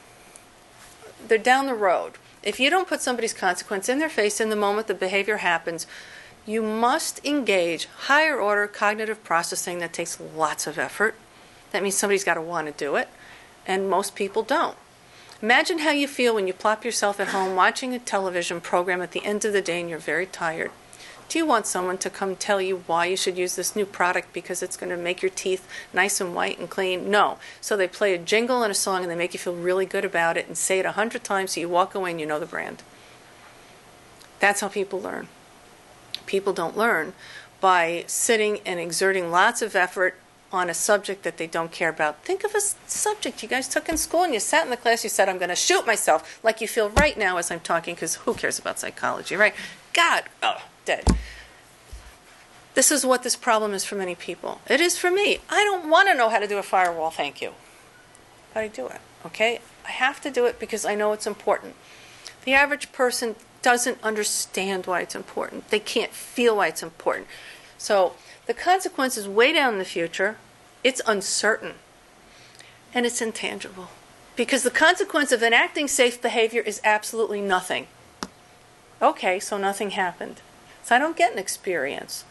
They're 1.28 1.38
down 1.38 1.66
the 1.66 1.76
road. 1.76 2.14
If 2.44 2.60
you 2.60 2.70
don't 2.70 2.88
put 2.88 3.02
somebody's 3.02 3.34
consequence 3.34 3.88
in 3.90 4.00
their 4.00 4.10
face 4.10 4.40
in 4.42 4.50
the 4.50 4.56
moment 4.56 4.88
the 4.88 4.94
behavior 4.94 5.38
happens, 5.38 5.86
you 6.46 6.62
must 6.62 7.24
engage 7.24 7.86
higher 7.86 8.40
order 8.40 8.68
cognitive 8.68 9.24
processing 9.24 9.80
that 9.80 9.94
takes 9.94 10.20
lots 10.20 10.66
of 10.66 10.80
effort. 10.80 11.16
That 11.72 11.84
means 11.84 11.96
somebody's 11.96 12.24
got 12.24 12.34
to 12.34 12.42
want 12.42 12.68
to 12.68 12.74
do 12.74 12.96
it, 12.96 13.08
and 13.68 13.90
most 13.90 14.16
people 14.16 14.42
don't. 14.42 14.78
Imagine 15.42 15.80
how 15.80 15.92
you 15.92 16.08
feel 16.08 16.36
when 16.36 16.48
you 16.48 16.54
plop 16.54 16.84
yourself 16.86 17.20
at 17.20 17.30
home 17.30 17.56
watching 17.56 17.94
a 17.94 18.00
television 18.00 18.62
program 18.62 19.02
at 19.02 19.12
the 19.12 19.26
end 19.26 19.44
of 19.44 19.54
the 19.54 19.62
day 19.62 19.80
and 19.82 19.90
you're 19.90 19.98
very 19.98 20.28
tired. 20.28 20.70
Do 21.30 21.40
you 21.40 21.46
want 21.48 21.66
someone 21.66 21.98
to 22.00 22.10
come 22.10 22.36
tell 22.36 22.62
you 22.62 22.84
why 22.86 23.06
you 23.06 23.18
should 23.18 23.38
use 23.38 23.56
this 23.56 23.76
new 23.76 23.86
product 23.86 24.34
because 24.34 24.62
it's 24.62 24.78
going 24.78 24.92
to 24.92 24.98
make 24.98 25.24
your 25.24 25.32
teeth 25.32 25.68
nice 25.94 26.22
and 26.22 26.36
white 26.36 26.60
and 26.60 26.70
clean? 26.70 27.10
No. 27.10 27.40
So 27.60 27.76
they 27.76 27.88
play 27.88 28.14
a 28.14 28.20
jingle 28.20 28.62
and 28.62 28.72
a 28.72 28.76
song 28.76 29.02
and 29.02 29.10
they 29.10 29.16
make 29.16 29.34
you 29.34 29.40
feel 29.40 29.56
really 29.56 29.86
good 29.86 30.06
about 30.06 30.38
it 30.38 30.46
and 30.46 30.58
say 30.58 30.78
it 30.78 30.86
a 30.86 30.92
hundred 30.92 31.24
times 31.24 31.54
so 31.54 31.62
you 31.62 31.70
walk 31.70 31.96
away 31.96 32.12
and 32.12 32.20
you 32.20 32.26
know 32.28 32.40
the 32.40 32.46
brand. 32.46 32.84
That's 34.40 34.62
how 34.62 34.68
people 34.68 35.02
learn 35.02 35.28
people 36.26 36.54
don't 36.54 36.78
learn 36.78 37.14
by 37.60 38.04
sitting 38.08 38.60
and 38.66 38.80
exerting 38.80 39.32
lots 39.32 39.62
of 39.62 39.76
effort 39.76 40.16
on 40.52 40.70
a 40.70 40.74
subject 40.74 41.24
that 41.24 41.38
they 41.38 41.48
don't 41.48 41.72
care 41.72 41.90
about. 41.90 42.24
Think 42.24 42.44
of 42.44 42.54
a 42.54 42.60
subject 42.60 43.42
you 43.42 43.48
guys 43.48 43.68
took 43.68 43.88
in 43.88 43.98
school 43.98 44.24
and 44.24 44.34
you 44.34 44.40
sat 44.40 44.66
in 44.66 44.70
the 44.70 44.78
class, 44.78 45.04
you 45.04 45.10
said, 45.10 45.30
I'm 45.30 45.38
going 45.38 45.50
to 45.50 45.56
shoot 45.56 45.86
myself, 45.88 46.44
like 46.44 46.60
you 46.60 46.68
feel 46.68 46.90
right 46.90 47.18
now 47.18 47.38
as 47.38 47.52
I'm 47.52 47.62
talking, 47.62 47.96
because 47.96 48.16
who 48.16 48.34
cares 48.34 48.60
about 48.60 48.80
psychology, 48.80 49.36
right? 49.36 49.54
God, 49.94 50.24
oh, 50.44 50.64
dead. 50.86 51.06
This 52.74 52.92
is 52.92 53.06
what 53.06 53.24
this 53.24 53.36
problem 53.36 53.74
is 53.74 53.86
for 53.86 53.96
many 53.96 54.16
people. 54.16 54.62
It 54.68 54.82
is 54.82 54.98
for 54.98 55.12
me. 55.12 55.40
I 55.50 55.64
don't 55.64 55.90
want 55.90 56.10
to 56.10 56.16
know 56.16 56.30
how 56.30 56.40
to 56.40 56.48
do 56.48 56.58
a 56.58 56.64
firewall, 56.64 57.12
thank 57.12 57.42
you. 57.42 57.52
But 58.54 58.64
I 58.64 58.68
do 58.68 58.88
it, 58.88 59.00
okay? 59.26 59.60
I 59.86 59.92
have 59.92 60.20
to 60.22 60.32
do 60.32 60.46
it 60.46 60.60
because 60.60 60.86
I 60.86 60.96
know 60.96 61.14
it's 61.14 61.28
important. 61.28 61.76
The 62.44 62.54
average 62.54 62.92
person 62.92 63.36
doesn't 63.62 64.02
understand 64.04 64.86
why 64.86 65.02
it's 65.02 65.16
important. 65.16 65.70
They 65.70 65.80
can't 65.80 66.12
feel 66.12 66.58
why 66.58 66.68
it's 66.68 66.84
important. 66.84 67.28
So 67.78 68.16
the 68.48 68.54
consequence 68.54 69.18
is 69.18 69.28
way 69.28 69.54
down 69.54 69.74
in 69.74 69.80
the 69.80 69.86
future. 69.86 70.38
It's 70.84 71.02
uncertain. 71.06 71.76
And 72.94 73.06
it's 73.06 73.22
intangible. 73.22 73.90
Because 74.36 74.64
the 74.64 74.72
consequence 74.72 75.32
of 75.32 75.44
enacting 75.44 75.88
safe 75.88 76.22
behavior 76.22 76.62
is 76.62 76.82
absolutely 76.84 77.42
nothing. 77.42 77.88
Okay, 79.02 79.40
so 79.40 79.58
nothing 79.58 79.92
happened. 79.92 80.42
So 80.84 80.96
I 80.96 81.00
don't 81.00 81.18
get 81.18 81.34
an 81.34 81.40
experience. 81.40 82.24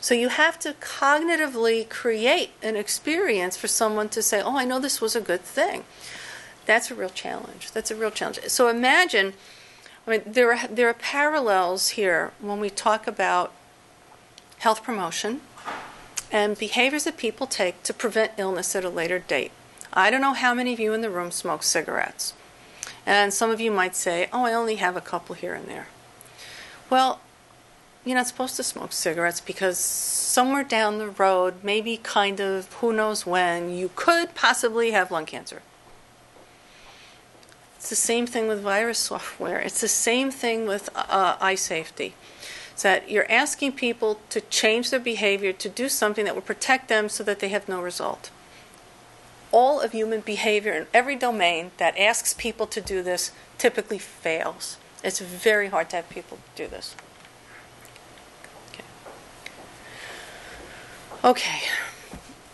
So 0.00 0.14
you 0.14 0.30
have 0.30 0.58
to 0.60 0.72
cognitively 0.74 1.88
create 1.88 2.50
an 2.62 2.74
experience 2.74 3.56
for 3.56 3.68
someone 3.68 4.08
to 4.10 4.22
say, 4.22 4.42
oh, 4.42 4.58
I 4.58 4.64
know 4.64 4.80
this 4.80 5.00
was 5.00 5.14
a 5.14 5.20
good 5.20 5.42
thing. 5.42 5.84
That's 6.66 6.90
a 6.90 6.94
real 6.94 7.08
challenge. 7.08 7.70
That's 7.70 7.90
a 7.90 7.96
real 7.96 8.10
challenge. 8.10 8.40
So 8.48 8.68
imagine, 8.68 9.34
I 10.06 10.10
mean, 10.10 10.22
there 10.26 10.52
are, 10.52 10.66
there 10.66 10.88
are 10.88 10.94
parallels 10.94 11.90
here 11.90 12.32
when 12.40 12.58
we 12.58 12.70
talk 12.70 13.06
about 13.06 13.52
health 14.58 14.82
promotion 14.82 15.40
and 16.30 16.58
behaviors 16.58 17.04
that 17.04 17.16
people 17.16 17.46
take 17.46 17.82
to 17.84 17.94
prevent 17.94 18.32
illness 18.36 18.74
at 18.74 18.84
a 18.84 18.88
later 18.88 19.18
date. 19.18 19.52
I 19.92 20.10
don't 20.10 20.20
know 20.20 20.32
how 20.32 20.54
many 20.54 20.72
of 20.72 20.80
you 20.80 20.92
in 20.92 21.02
the 21.02 21.10
room 21.10 21.30
smoke 21.30 21.62
cigarettes. 21.62 22.32
And 23.04 23.34
some 23.34 23.50
of 23.50 23.60
you 23.60 23.70
might 23.70 23.94
say, 23.94 24.28
oh, 24.32 24.44
I 24.44 24.54
only 24.54 24.76
have 24.76 24.96
a 24.96 25.00
couple 25.00 25.34
here 25.34 25.54
and 25.54 25.66
there. 25.66 25.88
Well, 26.88 27.20
you're 28.04 28.16
not 28.16 28.26
supposed 28.26 28.56
to 28.56 28.62
smoke 28.62 28.92
cigarettes 28.92 29.40
because 29.40 29.78
somewhere 29.78 30.64
down 30.64 30.98
the 30.98 31.08
road, 31.10 31.62
maybe 31.62 31.98
kind 31.98 32.40
of 32.40 32.72
who 32.74 32.92
knows 32.92 33.26
when, 33.26 33.70
you 33.70 33.90
could 33.94 34.34
possibly 34.34 34.90
have 34.92 35.10
lung 35.10 35.26
cancer. 35.26 35.62
It's 37.82 37.90
the 37.90 37.96
same 37.96 38.26
thing 38.26 38.46
with 38.46 38.60
virus 38.60 38.98
software. 38.98 39.58
It's 39.58 39.80
the 39.80 39.88
same 39.88 40.30
thing 40.30 40.66
with 40.66 40.88
uh, 40.94 41.36
iSafety. 41.38 42.12
It's 42.72 42.84
that 42.84 43.10
you're 43.10 43.30
asking 43.30 43.72
people 43.72 44.20
to 44.30 44.40
change 44.40 44.90
their 44.90 45.00
behavior 45.00 45.52
to 45.52 45.68
do 45.68 45.88
something 45.88 46.24
that 46.24 46.34
will 46.34 46.42
protect 46.42 46.88
them 46.88 47.08
so 47.08 47.24
that 47.24 47.40
they 47.40 47.48
have 47.48 47.68
no 47.68 47.82
result 47.82 48.30
all 49.52 49.80
of 49.80 49.92
human 49.92 50.20
behavior 50.20 50.72
in 50.72 50.86
every 50.92 51.14
domain 51.14 51.70
that 51.76 51.96
asks 51.98 52.34
people 52.34 52.66
to 52.66 52.80
do 52.80 53.02
this 53.02 53.30
typically 53.58 53.98
fails. 53.98 54.78
It's 55.04 55.20
very 55.20 55.68
hard 55.68 55.90
to 55.90 55.96
have 55.96 56.08
people 56.08 56.38
do 56.56 56.66
this. 56.66 56.96
Okay. 58.70 58.84
okay. 61.22 61.60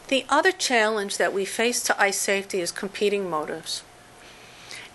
The 0.08 0.26
other 0.28 0.50
challenge 0.50 1.18
that 1.18 1.32
we 1.32 1.44
face 1.44 1.82
to 1.84 1.92
iSafety 1.94 2.58
is 2.58 2.72
competing 2.72 3.30
motives. 3.30 3.82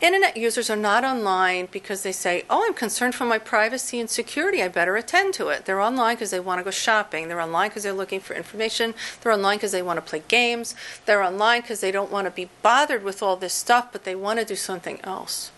Internet 0.03 0.35
users 0.35 0.69
are 0.69 0.75
not 0.75 1.05
online 1.05 1.69
because 1.71 2.03
they 2.03 2.11
say, 2.11 2.43
Oh, 2.49 2.65
I'm 2.67 2.73
concerned 2.73 3.15
for 3.15 3.23
my 3.23 3.39
privacy 3.39 4.01
and 4.01 4.09
security. 4.09 4.61
I 4.61 4.67
better 4.67 4.97
attend 4.97 5.33
to 5.35 5.47
it. 5.47 5.63
They're 5.63 5.79
online 5.79 6.15
because 6.15 6.29
they 6.29 6.41
want 6.41 6.59
to 6.59 6.63
go 6.65 6.71
shopping. 6.71 7.29
They're 7.29 7.39
online 7.39 7.69
because 7.69 7.83
they're 7.83 7.93
looking 7.93 8.19
for 8.19 8.33
information. 8.33 8.95
They're 9.21 9.31
online 9.31 9.59
because 9.59 9.71
they 9.71 9.81
want 9.81 9.95
to 9.95 10.01
play 10.01 10.21
games. 10.27 10.75
They're 11.05 11.23
online 11.23 11.61
because 11.61 11.79
they 11.79 11.89
don't 11.89 12.11
want 12.11 12.27
to 12.27 12.31
be 12.31 12.49
bothered 12.61 13.01
with 13.01 13.23
all 13.23 13.37
this 13.37 13.53
stuff, 13.53 13.93
but 13.93 14.03
they 14.03 14.13
want 14.13 14.39
to 14.39 14.45
do 14.45 14.57
something 14.57 14.99
else. 15.05 15.51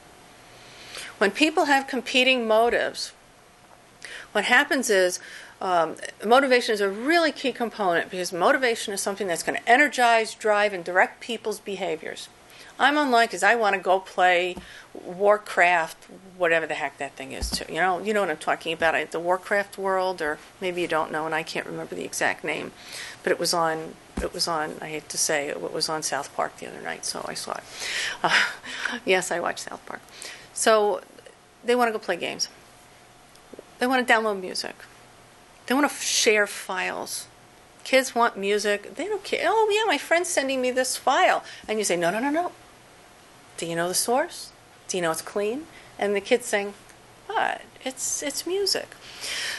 When 1.17 1.31
people 1.31 1.65
have 1.65 1.87
competing 1.87 2.47
motives, 2.47 3.13
what 4.31 4.45
happens 4.45 4.91
is 4.91 5.19
um, 5.59 5.95
motivation 6.23 6.71
is 6.71 6.81
a 6.81 6.89
really 6.89 7.31
key 7.31 7.51
component 7.51 8.11
because 8.11 8.31
motivation 8.31 8.93
is 8.93 9.01
something 9.01 9.25
that's 9.25 9.41
going 9.41 9.57
to 9.57 9.67
energize, 9.67 10.35
drive, 10.35 10.71
and 10.71 10.85
direct 10.85 11.19
people's 11.19 11.59
behaviors. 11.59 12.29
I'm 12.77 12.97
online 12.97 13.27
because 13.27 13.43
I 13.43 13.55
want 13.55 13.75
to 13.75 13.81
go 13.81 13.99
play 13.99 14.55
Warcraft, 14.93 16.05
whatever 16.37 16.67
the 16.67 16.73
heck 16.73 16.97
that 16.97 17.13
thing 17.15 17.31
is. 17.31 17.49
Too. 17.49 17.65
You 17.69 17.79
know, 17.79 17.99
you 17.99 18.13
know 18.13 18.21
what 18.21 18.29
I'm 18.29 18.37
talking 18.37 18.73
about. 18.73 19.11
The 19.11 19.19
Warcraft 19.19 19.77
world, 19.77 20.21
or 20.21 20.37
maybe 20.59 20.81
you 20.81 20.87
don't 20.87 21.11
know, 21.11 21.25
and 21.25 21.33
I 21.33 21.43
can't 21.43 21.65
remember 21.65 21.95
the 21.95 22.03
exact 22.03 22.43
name, 22.43 22.71
but 23.23 23.31
it 23.31 23.39
was 23.39 23.53
on. 23.53 23.95
It 24.21 24.33
was 24.33 24.47
on. 24.47 24.75
I 24.81 24.87
hate 24.89 25.09
to 25.09 25.17
say 25.17 25.47
it, 25.47 25.73
was 25.73 25.89
on 25.89 26.03
South 26.03 26.33
Park 26.35 26.57
the 26.57 26.67
other 26.67 26.81
night, 26.81 27.05
so 27.05 27.25
I 27.27 27.33
saw 27.33 27.53
it. 27.53 27.63
Uh, 28.23 28.45
yes, 29.05 29.31
I 29.31 29.39
watched 29.39 29.59
South 29.59 29.85
Park. 29.85 30.01
So 30.53 31.01
they 31.63 31.75
want 31.75 31.89
to 31.89 31.91
go 31.91 31.99
play 31.99 32.17
games. 32.17 32.49
They 33.79 33.87
want 33.87 34.05
to 34.07 34.13
download 34.13 34.39
music. 34.39 34.75
They 35.65 35.73
want 35.73 35.89
to 35.89 35.95
share 35.95 36.47
files 36.47 37.27
kids 37.85 38.13
want 38.13 38.35
music. 38.35 38.95
They 38.95 39.05
don't 39.05 39.23
care. 39.23 39.45
Oh, 39.45 39.69
yeah, 39.71 39.87
my 39.87 39.97
friend's 39.97 40.27
sending 40.27 40.59
me 40.59 40.71
this 40.71 40.97
file. 40.97 41.43
And 41.67 41.79
you 41.79 41.85
say, 41.85 41.95
no, 41.95 42.09
no, 42.09 42.19
no, 42.19 42.29
no. 42.29 42.51
Do 43.57 43.65
you 43.65 43.75
know 43.75 43.87
the 43.87 43.93
source? 43.93 44.51
Do 44.87 44.97
you 44.97 45.03
know 45.03 45.11
it's 45.11 45.21
clean? 45.21 45.65
And 45.97 46.15
the 46.15 46.21
kid's 46.21 46.45
saying, 46.45 46.73
what? 47.27 47.61
It's, 47.83 48.21
it's 48.21 48.45
music. 48.45 48.89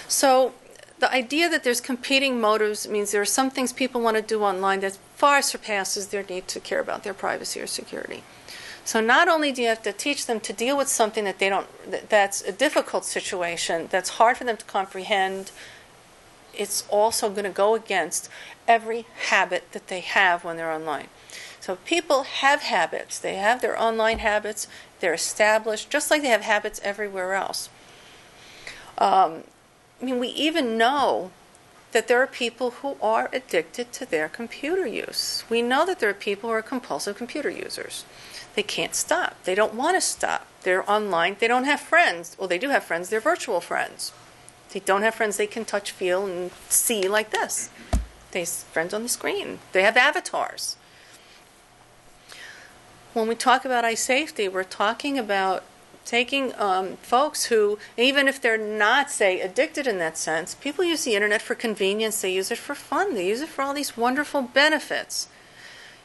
So 0.09 0.53
the 0.99 1.13
idea 1.13 1.49
that 1.49 1.65
there's 1.65 1.81
competing 1.81 2.41
motives 2.41 2.89
means 2.89 3.13
there 3.13 3.21
are 3.21 3.25
some 3.25 3.51
things 3.51 3.73
people 3.73 4.01
want 4.01 4.17
to 4.17 4.23
do 4.23 4.43
online 4.43 4.81
that 4.81 4.99
far 5.15 5.43
surpasses 5.43 6.09
their 6.09 6.23
need 6.25 6.49
to 6.49 6.61
care 6.61 6.81
about 6.81 7.03
their 7.03 7.15
privacy 7.15 7.61
or 7.61 7.67
security. 7.67 8.23
So 8.85 9.01
not 9.01 9.29
only 9.29 9.51
do 9.51 9.63
you 9.63 9.69
have 9.69 9.83
to 9.83 9.93
teach 9.93 10.27
them 10.27 10.39
to 10.41 10.53
deal 10.53 10.77
with 10.77 10.89
something 10.89 11.25
that 11.25 11.41
they 11.41 11.49
don't 11.49 11.67
that's 12.09 12.41
a 12.43 12.53
difficult 12.53 13.05
situation, 13.05 13.89
that's 13.91 14.11
hard 14.11 14.37
for 14.37 14.45
them 14.45 14.57
to 14.57 14.65
comprehend, 14.65 15.51
it's 16.55 16.87
also 16.89 17.29
going 17.29 17.45
to 17.45 17.51
go 17.51 17.75
against 17.75 18.31
every 18.69 19.07
habit 19.29 19.73
that 19.73 19.89
they 19.89 20.01
have 20.01 20.45
when 20.45 20.57
they're 20.57 20.71
online. 20.71 21.09
So 21.61 21.77
people 21.85 22.23
have 22.23 22.63
habits. 22.63 23.19
They 23.19 23.37
have 23.37 23.61
their 23.61 23.81
online 23.81 24.21
habits. 24.21 24.69
They're 25.01 25.15
established, 25.15 25.91
just 25.91 26.11
like 26.11 26.23
they 26.23 26.29
have 26.29 26.43
habits 26.43 26.81
everywhere 26.83 27.35
else. 27.35 27.69
Um, 28.99 29.45
I 30.01 30.05
mean, 30.05 30.19
we 30.19 30.29
even 30.29 30.79
know 30.79 31.31
that 31.93 32.09
there 32.09 32.23
are 32.23 32.27
people 32.27 32.71
who 32.71 32.97
are 33.01 33.31
addicted 33.33 33.93
to 33.95 34.07
their 34.07 34.29
computer 34.29 34.87
use. 34.87 35.45
We 35.49 35.63
know 35.63 35.87
that 35.87 35.99
there 35.99 36.11
are 36.11 36.15
people 36.15 36.51
who 36.51 36.55
are 36.57 36.63
compulsive 36.63 37.17
computer 37.17 37.51
users. 37.51 38.05
They 38.55 38.63
can't 38.63 38.95
stop. 38.95 39.43
They 39.45 39.55
don't 39.55 39.75
want 39.75 39.97
to 39.97 40.01
stop. 40.01 40.47
They're 40.63 40.89
online. 40.91 41.37
They 41.39 41.49
don't 41.49 41.65
have 41.65 41.81
friends. 41.81 42.37
Well, 42.39 42.49
they 42.49 42.59
do 42.59 42.71
have 42.71 42.85
friends. 42.85 43.09
They're 43.09 43.21
virtual 43.21 43.61
friends. 43.61 44.13
They 44.73 44.81
don't 44.81 45.03
have 45.03 45.15
friends 45.15 45.37
they 45.37 45.47
can 45.47 45.65
touch, 45.65 45.91
feel, 45.91 46.27
and 46.27 46.51
see 46.69 47.09
like 47.09 47.31
this. 47.31 47.71
They 48.33 48.41
have 48.41 48.49
friends 48.49 48.93
on 48.93 49.03
the 49.03 49.09
screen. 49.09 49.61
They 49.73 49.83
have 49.83 49.97
avatars 49.97 50.77
when 53.17 53.29
we 53.29 53.35
talk 53.35 53.65
about 53.65 53.83
iSafety, 53.83 54.53
we're 54.53 54.63
talking 54.63 55.19
about 55.19 55.65
taking 56.05 56.55
um, 56.57 56.99
folks 56.99 57.47
who, 57.47 57.79
even 57.97 58.29
if 58.29 58.41
they're 58.41 58.59
not, 58.59 59.11
say, 59.11 59.41
addicted 59.41 59.87
in 59.87 59.99
that 59.99 60.19
sense, 60.19 60.55
people 60.55 60.85
use 60.85 61.05
the 61.05 61.15
internet 61.15 61.41
for 61.41 61.55
convenience, 61.55 62.21
they 62.21 62.33
use 62.33 62.51
it 62.51 62.59
for 62.59 62.75
fun, 62.75 63.15
they 63.15 63.27
use 63.27 63.41
it 63.41 63.49
for 63.49 63.63
all 63.63 63.73
these 63.73 63.97
wonderful 63.97 64.43
benefits. 64.43 65.29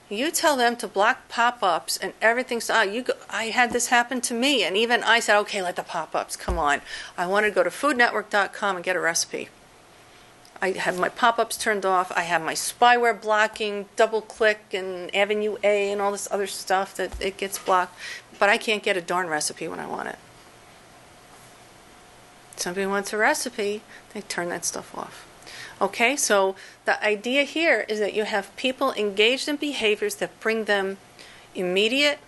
You 0.10 0.32
tell 0.32 0.56
them 0.56 0.78
to 0.78 0.88
block 0.88 1.28
pop 1.28 1.62
ups 1.62 1.98
and 1.98 2.14
everything's, 2.22 2.70
ah, 2.70 2.84
you 2.84 3.02
go, 3.04 3.14
I 3.30 3.46
had 3.46 3.74
this 3.74 3.88
happen 3.88 4.22
to 4.22 4.34
me, 4.34 4.64
and 4.64 4.78
even 4.78 5.04
I 5.04 5.20
said, 5.20 5.38
okay, 5.40 5.62
let 5.62 5.76
the 5.76 5.84
pop 5.84 6.16
ups 6.16 6.38
come 6.38 6.58
on. 6.58 6.82
I 7.18 7.28
want 7.28 7.46
to 7.46 7.52
go 7.52 7.62
to 7.62 7.70
foodnetwork.com 7.70 8.78
and 8.78 8.86
get 8.86 8.96
a 8.96 9.02
recipe. 9.02 9.50
I 10.62 10.72
have 10.72 11.00
my 11.00 11.10
pop 11.10 11.40
ups 11.40 11.58
turned 11.58 11.86
off. 11.86 12.12
I 12.16 12.22
have 12.22 12.42
my 12.42 12.54
spyware 12.54 13.20
blocking, 13.20 13.86
DoubleClick, 13.98 14.74
and 14.74 15.14
Avenue 15.16 15.58
A, 15.64 15.92
and 15.92 16.00
all 16.00 16.12
this 16.12 16.28
other 16.30 16.46
stuff 16.46 16.96
that 16.96 17.20
it 17.20 17.38
gets 17.38 17.58
blocked. 17.58 17.98
But 18.38 18.50
I 18.50 18.58
can't 18.58 18.84
get 18.84 18.96
a 18.96 19.02
darn 19.02 19.28
recipe 19.28 19.68
when 19.68 19.80
I 19.80 19.88
want 19.88 20.10
it. 20.10 20.20
Somebody 22.56 22.86
wants 22.86 23.12
a 23.12 23.18
recipe, 23.18 23.82
they 24.14 24.22
turn 24.22 24.50
that 24.50 24.66
stuff 24.66 24.96
off. 24.96 25.26
Okay, 25.82 26.16
so 26.16 26.56
the 26.86 27.04
idea 27.04 27.42
here 27.42 27.86
is 27.90 27.98
that 28.00 28.14
you 28.14 28.24
have 28.24 28.56
people 28.56 28.94
engaged 28.94 29.50
in 29.50 29.56
behaviors 29.56 30.16
that 30.16 30.40
bring 30.40 30.66
them 30.66 30.98
immediate 31.56 32.20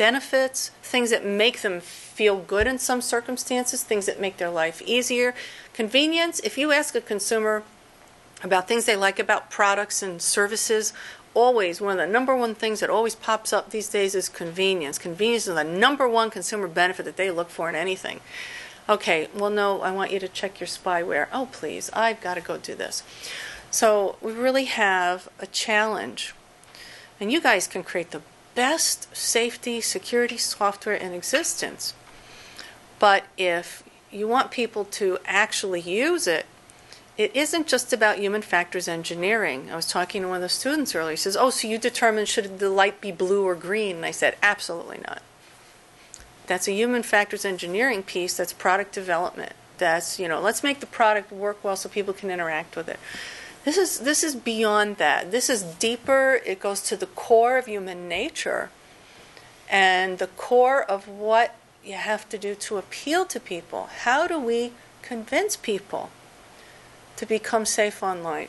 benefits, 0.00 0.70
things 0.82 1.10
that 1.10 1.26
make 1.26 1.60
them 1.60 1.78
feel 1.78 2.38
good 2.38 2.66
in 2.66 2.78
some 2.78 3.02
circumstances, 3.02 3.82
things 3.82 4.06
that 4.06 4.18
make 4.18 4.38
their 4.38 4.48
life 4.48 4.80
easier. 4.86 5.34
Convenience, 5.74 6.40
if 6.40 6.56
you 6.56 6.72
ask 6.72 6.94
a 6.94 7.02
consumer 7.02 7.62
about 8.42 8.66
things 8.66 8.86
they 8.86 8.96
like 8.96 9.18
about 9.18 9.50
products 9.50 10.02
and 10.02 10.22
services, 10.22 10.94
always 11.34 11.82
one 11.82 12.00
of 12.00 12.06
the 12.06 12.10
number 12.10 12.34
one 12.34 12.54
things 12.54 12.80
that 12.80 12.88
always 12.88 13.14
pops 13.14 13.52
up 13.52 13.68
these 13.68 13.90
days 13.90 14.14
is 14.14 14.30
convenience. 14.30 14.98
Convenience 14.98 15.46
is 15.46 15.54
the 15.54 15.64
number 15.64 16.08
one 16.08 16.30
consumer 16.30 16.66
benefit 16.66 17.04
that 17.04 17.18
they 17.18 17.30
look 17.30 17.50
for 17.50 17.68
in 17.68 17.74
anything. 17.74 18.20
Okay, 18.88 19.28
well, 19.34 19.50
no, 19.50 19.82
I 19.82 19.90
want 19.92 20.12
you 20.12 20.18
to 20.20 20.28
check 20.28 20.60
your 20.60 20.66
spyware. 20.66 21.26
Oh, 21.30 21.50
please, 21.52 21.90
I've 21.92 22.22
got 22.22 22.36
to 22.36 22.40
go 22.40 22.56
do 22.56 22.74
this. 22.74 23.02
So 23.70 24.16
we 24.22 24.32
really 24.32 24.64
have 24.64 25.28
a 25.38 25.46
challenge. 25.46 26.34
And 27.20 27.30
you 27.30 27.42
guys 27.42 27.66
can 27.66 27.82
create 27.82 28.12
the 28.12 28.22
best 28.54 29.14
safety 29.16 29.80
security 29.80 30.36
software 30.36 30.94
in 30.94 31.12
existence. 31.12 31.94
But 32.98 33.24
if 33.38 33.82
you 34.10 34.28
want 34.28 34.50
people 34.50 34.84
to 34.84 35.18
actually 35.24 35.80
use 35.80 36.26
it, 36.26 36.46
it 37.16 37.34
isn't 37.36 37.66
just 37.66 37.92
about 37.92 38.18
human 38.18 38.42
factors 38.42 38.88
engineering. 38.88 39.70
I 39.70 39.76
was 39.76 39.86
talking 39.86 40.22
to 40.22 40.28
one 40.28 40.36
of 40.36 40.42
the 40.42 40.48
students 40.48 40.94
earlier. 40.94 41.10
He 41.10 41.16
says, 41.16 41.36
Oh, 41.36 41.50
so 41.50 41.68
you 41.68 41.76
determine 41.78 42.24
should 42.24 42.58
the 42.58 42.70
light 42.70 43.00
be 43.00 43.12
blue 43.12 43.44
or 43.44 43.54
green? 43.54 43.96
And 43.96 44.06
I 44.06 44.10
said, 44.10 44.36
Absolutely 44.42 44.98
not. 45.06 45.22
That's 46.46 46.66
a 46.66 46.72
human 46.72 47.02
factors 47.02 47.44
engineering 47.44 48.02
piece. 48.02 48.36
That's 48.36 48.52
product 48.52 48.94
development. 48.94 49.52
That's, 49.78 50.18
you 50.18 50.28
know, 50.28 50.40
let's 50.40 50.62
make 50.62 50.80
the 50.80 50.86
product 50.86 51.30
work 51.30 51.62
well 51.62 51.76
so 51.76 51.88
people 51.88 52.12
can 52.12 52.30
interact 52.30 52.74
with 52.74 52.88
it. 52.88 52.98
This 53.64 53.76
is 53.76 54.00
this 54.00 54.24
is 54.24 54.34
beyond 54.34 54.96
that. 54.96 55.30
This 55.30 55.50
is 55.50 55.62
deeper. 55.62 56.40
It 56.46 56.60
goes 56.60 56.80
to 56.82 56.96
the 56.96 57.06
core 57.06 57.58
of 57.58 57.66
human 57.66 58.08
nature 58.08 58.70
and 59.68 60.18
the 60.18 60.26
core 60.26 60.82
of 60.82 61.06
what 61.06 61.54
you 61.84 61.94
have 61.94 62.28
to 62.30 62.38
do 62.38 62.54
to 62.54 62.78
appeal 62.78 63.24
to 63.26 63.38
people. 63.38 63.88
How 64.04 64.26
do 64.26 64.38
we 64.38 64.72
convince 65.02 65.56
people 65.56 66.10
to 67.16 67.26
become 67.26 67.64
safe 67.66 68.02
online? 68.02 68.48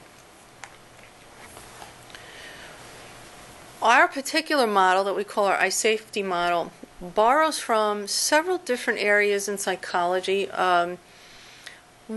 Our 3.82 4.08
particular 4.08 4.68
model 4.68 5.04
that 5.06 5.16
we 5.16 5.24
call 5.24 5.46
our 5.46 5.58
iSafety 5.58 6.24
model 6.24 6.72
borrows 7.02 7.60
from 7.60 8.08
several 8.08 8.60
different 8.60 9.00
areas 9.00 9.50
in 9.50 9.58
psychology. 9.58 10.50
Um, 10.52 11.00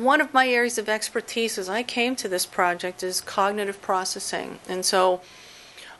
one 0.02 0.20
of 0.20 0.34
my 0.34 0.48
areas 0.48 0.76
of 0.78 0.88
expertise 0.88 1.56
as 1.56 1.68
I 1.68 1.82
came 1.82 2.16
to 2.16 2.28
this 2.28 2.46
project 2.46 3.02
is 3.02 3.20
cognitive 3.20 3.80
processing. 3.80 4.58
And 4.68 4.84
so 4.84 5.20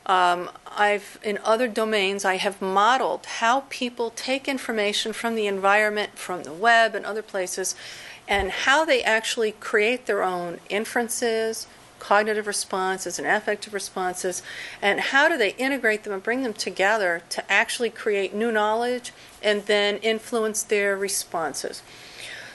um, 0.06 0.50
I've 0.66 1.18
in 1.22 1.38
other 1.44 1.68
domains 1.68 2.24
I 2.24 2.36
have 2.36 2.60
modeled 2.60 3.24
how 3.26 3.64
people 3.70 4.10
take 4.10 4.48
information 4.48 5.12
from 5.12 5.34
the 5.34 5.46
environment, 5.46 6.18
from 6.18 6.42
the 6.42 6.52
web 6.52 6.94
and 6.94 7.06
other 7.06 7.22
places, 7.22 7.76
and 8.26 8.50
how 8.50 8.84
they 8.84 9.02
actually 9.02 9.52
create 9.52 10.06
their 10.06 10.22
own 10.22 10.58
inferences, 10.68 11.66
cognitive 12.00 12.46
responses, 12.46 13.18
and 13.18 13.28
affective 13.28 13.72
responses, 13.72 14.42
and 14.82 15.00
how 15.00 15.28
do 15.28 15.38
they 15.38 15.54
integrate 15.54 16.02
them 16.02 16.12
and 16.12 16.22
bring 16.22 16.42
them 16.42 16.52
together 16.52 17.22
to 17.30 17.52
actually 17.52 17.90
create 17.90 18.34
new 18.34 18.50
knowledge 18.50 19.12
and 19.42 19.66
then 19.66 19.98
influence 19.98 20.62
their 20.64 20.96
responses. 20.96 21.82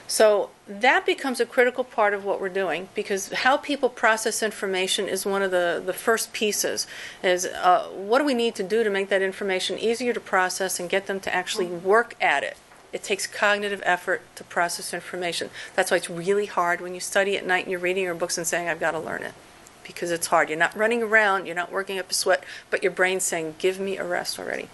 So 0.10 0.50
that 0.68 1.06
becomes 1.06 1.40
a 1.40 1.46
critical 1.46 1.84
part 1.84 2.16
of 2.16 2.26
what 2.26 2.42
we're 2.42 2.50
doing 2.50 2.90
because 2.96 3.32
how 3.32 3.58
people 3.58 3.90
process 3.90 4.42
information 4.42 5.08
is 5.08 5.24
one 5.24 5.44
of 5.44 5.52
the, 5.52 5.84
the 5.86 5.94
first 5.94 6.34
pieces. 6.34 6.88
Is 7.22 7.46
uh, 7.46 7.90
what 7.90 8.18
do 8.18 8.26
we 8.26 8.34
need 8.34 8.56
to 8.56 8.64
do 8.64 8.84
to 8.84 8.90
make 8.90 9.10
that 9.10 9.22
information 9.22 9.78
easier 9.78 10.12
to 10.12 10.20
process 10.20 10.80
and 10.80 10.90
get 10.90 11.06
them 11.06 11.20
to 11.20 11.34
actually 11.34 11.68
work 11.68 12.16
at 12.20 12.44
it? 12.44 12.58
It 12.92 13.04
takes 13.04 13.28
cognitive 13.28 13.84
effort 13.86 14.24
to 14.38 14.44
process 14.44 14.96
information. 14.96 15.52
That's 15.76 15.92
why 15.92 15.98
it's 15.98 16.10
really 16.10 16.48
hard 16.48 16.82
when 16.82 16.96
you 16.96 17.00
study 17.00 17.38
at 17.38 17.46
night 17.46 17.66
and 17.66 17.72
you're 17.72 17.80
reading 17.80 18.04
your 18.04 18.16
books 18.16 18.36
and 18.36 18.48
saying, 18.48 18.68
I've 18.68 18.80
got 18.80 18.92
to 18.92 19.00
learn 19.00 19.22
it. 19.22 19.36
Because 19.84 20.10
it's 20.10 20.28
hard. 20.28 20.50
You're 20.50 20.58
not 20.58 20.76
running 20.76 21.04
around, 21.04 21.46
you're 21.46 21.56
not 21.56 21.72
working 21.72 22.00
up 22.00 22.10
a 22.10 22.16
sweat, 22.16 22.44
but 22.72 22.82
your 22.82 22.92
brain's 22.92 23.24
saying, 23.24 23.56
Give 23.60 23.80
me 23.80 23.98
a 23.98 24.04
rest 24.04 24.40
already. 24.40 24.70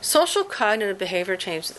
Social 0.00 0.44
cognitive 0.44 0.98
behavior 0.98 1.36
change. 1.36 1.70
Uh, 1.70 1.74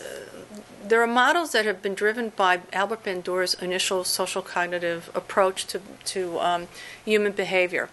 there 0.86 1.02
are 1.02 1.06
models 1.06 1.52
that 1.52 1.66
have 1.66 1.82
been 1.82 1.94
driven 1.94 2.30
by 2.30 2.60
Albert 2.72 3.04
Bandura's 3.04 3.54
initial 3.54 4.04
social 4.04 4.40
cognitive 4.40 5.10
approach 5.14 5.66
to, 5.66 5.80
to 6.06 6.38
um, 6.40 6.68
human 7.04 7.32
behavior. 7.32 7.90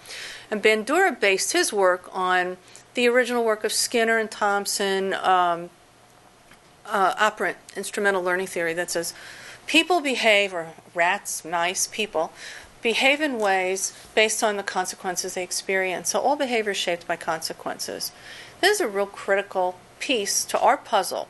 And 0.50 0.64
Bandura 0.64 1.20
based 1.20 1.52
his 1.52 1.74
work 1.74 2.10
on 2.14 2.58
the 2.94 3.08
original 3.08 3.44
work 3.44 3.64
of 3.64 3.74
Skinner 3.74 4.18
and 4.18 4.32
Thompson, 4.32 5.14
um, 5.14 5.70
uh, 6.86 7.14
operant 7.18 7.58
instrumental 7.76 8.22
learning 8.24 8.48
theory 8.48 8.74
that 8.74 8.92
says 8.92 9.14
people 9.68 10.00
behave, 10.00 10.54
or 10.54 10.74
rats, 10.94 11.44
mice, 11.44 11.88
people, 11.88 12.32
behave 12.82 13.20
in 13.20 13.40
ways 13.40 13.94
based 14.14 14.44
on 14.44 14.58
the 14.58 14.64
consequences 14.64 15.34
they 15.34 15.44
experience. 15.44 16.12
So 16.12 16.20
all 16.20 16.36
behavior 16.36 16.72
is 16.72 16.78
shaped 16.78 17.08
by 17.08 17.16
consequences. 17.16 18.12
This 18.62 18.76
is 18.76 18.82
a 18.82 18.88
real 18.88 19.08
critical 19.08 19.76
piece 20.00 20.46
to 20.46 20.60
our 20.60 20.78
puzzle 20.78 21.28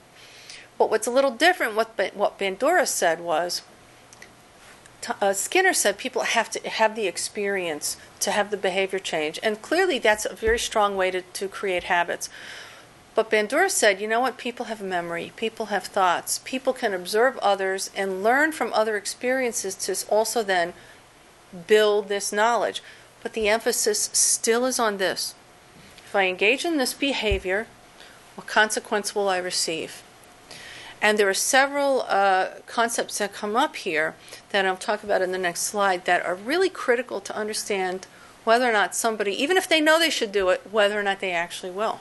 but 0.78 0.90
what's 0.90 1.08
a 1.08 1.12
little 1.12 1.32
different, 1.32 1.76
what, 1.76 2.00
what 2.14 2.38
Bandura 2.38 2.88
said 2.88 3.22
was, 3.22 3.62
uh, 5.22 5.34
Skinner 5.34 5.74
said 5.74 5.98
people 5.98 6.24
have 6.24 6.50
to 6.50 6.68
have 6.68 6.96
the 6.96 7.08
experience 7.08 7.98
to 8.20 8.32
have 8.32 8.52
the 8.52 8.58
behavior 8.58 9.00
change. 9.00 9.40
And 9.44 9.62
clearly 9.62 10.00
that's 10.00 10.26
a 10.26 10.36
very 10.36 10.60
strong 10.60 10.98
way 10.98 11.12
to, 11.12 11.22
to 11.22 11.48
create 11.48 11.86
habits. 11.86 12.30
But 13.14 13.30
Bandura 13.30 13.70
said, 13.70 14.02
you 14.02 14.08
know 14.08 14.20
what? 14.20 14.38
People 14.38 14.66
have 14.66 14.82
memory, 14.82 15.32
people 15.38 15.68
have 15.68 15.86
thoughts, 15.86 16.42
people 16.44 16.74
can 16.74 16.94
observe 16.94 17.38
others 17.38 17.90
and 17.96 18.24
learn 18.24 18.52
from 18.52 18.74
other 18.74 18.98
experiences 18.98 19.76
to 19.76 19.96
also 20.10 20.44
then 20.44 20.74
build 21.68 22.10
this 22.10 22.34
knowledge. 22.34 22.84
But 23.24 23.34
the 23.34 23.48
emphasis 23.48 24.10
still 24.12 24.66
is 24.66 24.80
on 24.80 24.98
this. 24.98 25.34
If 26.00 26.14
I 26.14 26.26
engage 26.26 26.66
in 26.66 26.78
this 26.78 26.94
behavior, 26.94 27.68
what 28.36 28.48
consequence 28.48 29.16
will 29.16 29.30
I 29.30 29.38
receive? 29.38 30.04
And 31.02 31.18
there 31.18 31.30
are 31.30 31.34
several 31.34 32.06
uh, 32.08 32.48
concepts 32.68 33.18
that 33.18 33.34
come 33.34 33.56
up 33.56 33.76
here 33.76 34.16
that 34.52 34.66
I'll 34.66 34.78
talk 34.78 35.04
about 35.04 35.22
in 35.22 35.32
the 35.32 35.38
next 35.38 35.62
slide 35.62 36.06
that 36.06 36.26
are 36.26 36.36
really 36.36 36.70
critical 36.70 37.20
to 37.22 37.36
understand 37.36 38.08
whether 38.44 38.70
or 38.70 38.74
not 38.74 38.96
somebody, 38.96 39.32
even 39.42 39.58
if 39.58 39.68
they 39.68 39.82
know 39.82 40.00
they 40.00 40.10
should 40.10 40.32
do 40.32 40.50
it, 40.50 40.62
whether 40.72 41.00
or 41.00 41.04
not 41.04 41.20
they 41.20 41.32
actually 41.32 41.72
will. 41.72 42.00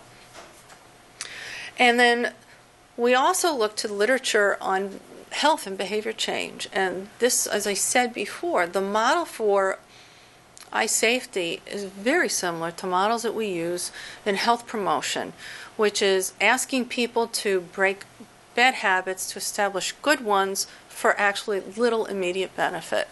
And 1.78 1.98
then 1.98 2.32
we 2.96 3.14
also 3.14 3.54
look 3.54 3.76
to 3.76 3.92
literature 3.92 4.56
on 4.60 5.00
health 5.30 5.66
and 5.66 5.76
behavior 5.76 6.12
change. 6.12 6.68
And 6.72 7.08
this, 7.18 7.46
as 7.46 7.66
I 7.66 7.74
said 7.74 8.14
before, 8.14 8.66
the 8.66 8.80
model 8.80 9.24
for 9.24 9.78
iSafety 10.74 11.60
is 11.66 11.84
very 11.84 12.28
similar 12.28 12.70
to 12.72 12.86
models 12.86 13.22
that 13.22 13.34
we 13.34 13.46
use 13.46 13.92
in 14.26 14.34
health 14.34 14.66
promotion, 14.66 15.32
which 15.76 16.02
is 16.02 16.32
asking 16.40 16.86
people 16.86 17.28
to 17.28 17.60
break 17.60 18.04
bad 18.54 18.74
habits 18.74 19.30
to 19.32 19.38
establish 19.38 19.92
good 20.02 20.20
ones 20.20 20.66
for 20.88 21.18
actually 21.18 21.60
little 21.60 22.06
immediate 22.06 22.56
benefit. 22.56 23.08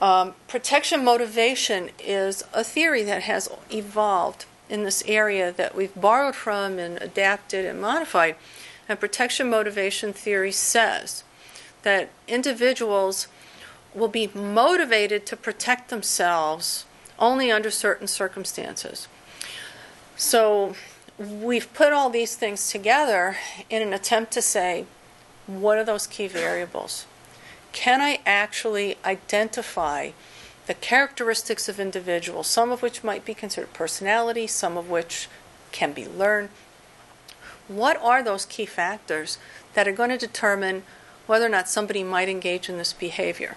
Um, 0.00 0.34
protection 0.48 1.04
motivation 1.04 1.90
is 1.98 2.42
a 2.52 2.64
theory 2.64 3.02
that 3.04 3.22
has 3.22 3.48
evolved 3.70 4.44
in 4.68 4.84
this 4.84 5.02
area 5.06 5.52
that 5.52 5.74
we've 5.74 5.94
borrowed 5.98 6.34
from 6.34 6.78
and 6.78 7.00
adapted 7.00 7.64
and 7.64 7.80
modified. 7.80 8.36
And 8.88 9.00
protection 9.00 9.48
motivation 9.48 10.12
theory 10.12 10.52
says 10.52 11.24
that 11.82 12.10
individuals 12.26 13.28
will 13.94 14.08
be 14.08 14.28
motivated 14.34 15.24
to 15.26 15.36
protect 15.36 15.88
themselves 15.88 16.84
only 17.18 17.50
under 17.50 17.70
certain 17.70 18.06
circumstances. 18.06 19.08
So, 20.16 20.74
we've 21.18 21.72
put 21.74 21.92
all 21.92 22.10
these 22.10 22.34
things 22.34 22.70
together 22.70 23.36
in 23.70 23.82
an 23.82 23.92
attempt 23.92 24.32
to 24.32 24.42
say, 24.42 24.84
what 25.46 25.78
are 25.78 25.84
those 25.84 26.06
key 26.06 26.26
variables? 26.26 27.06
Can 27.72 28.00
I 28.00 28.20
actually 28.26 28.96
identify 29.04 30.10
the 30.66 30.74
characteristics 30.74 31.68
of 31.68 31.78
individuals, 31.78 32.46
some 32.46 32.72
of 32.72 32.82
which 32.82 33.04
might 33.04 33.24
be 33.24 33.34
considered 33.34 33.72
personality, 33.72 34.46
some 34.46 34.76
of 34.76 34.88
which 34.88 35.28
can 35.72 35.92
be 35.92 36.06
learned? 36.06 36.48
What 37.68 37.96
are 38.02 38.22
those 38.22 38.46
key 38.46 38.66
factors 38.66 39.38
that 39.74 39.86
are 39.86 39.92
going 39.92 40.10
to 40.10 40.18
determine 40.18 40.84
whether 41.26 41.46
or 41.46 41.50
not 41.50 41.68
somebody 41.68 42.02
might 42.02 42.28
engage 42.28 42.68
in 42.68 42.78
this 42.78 42.92
behavior? 42.92 43.56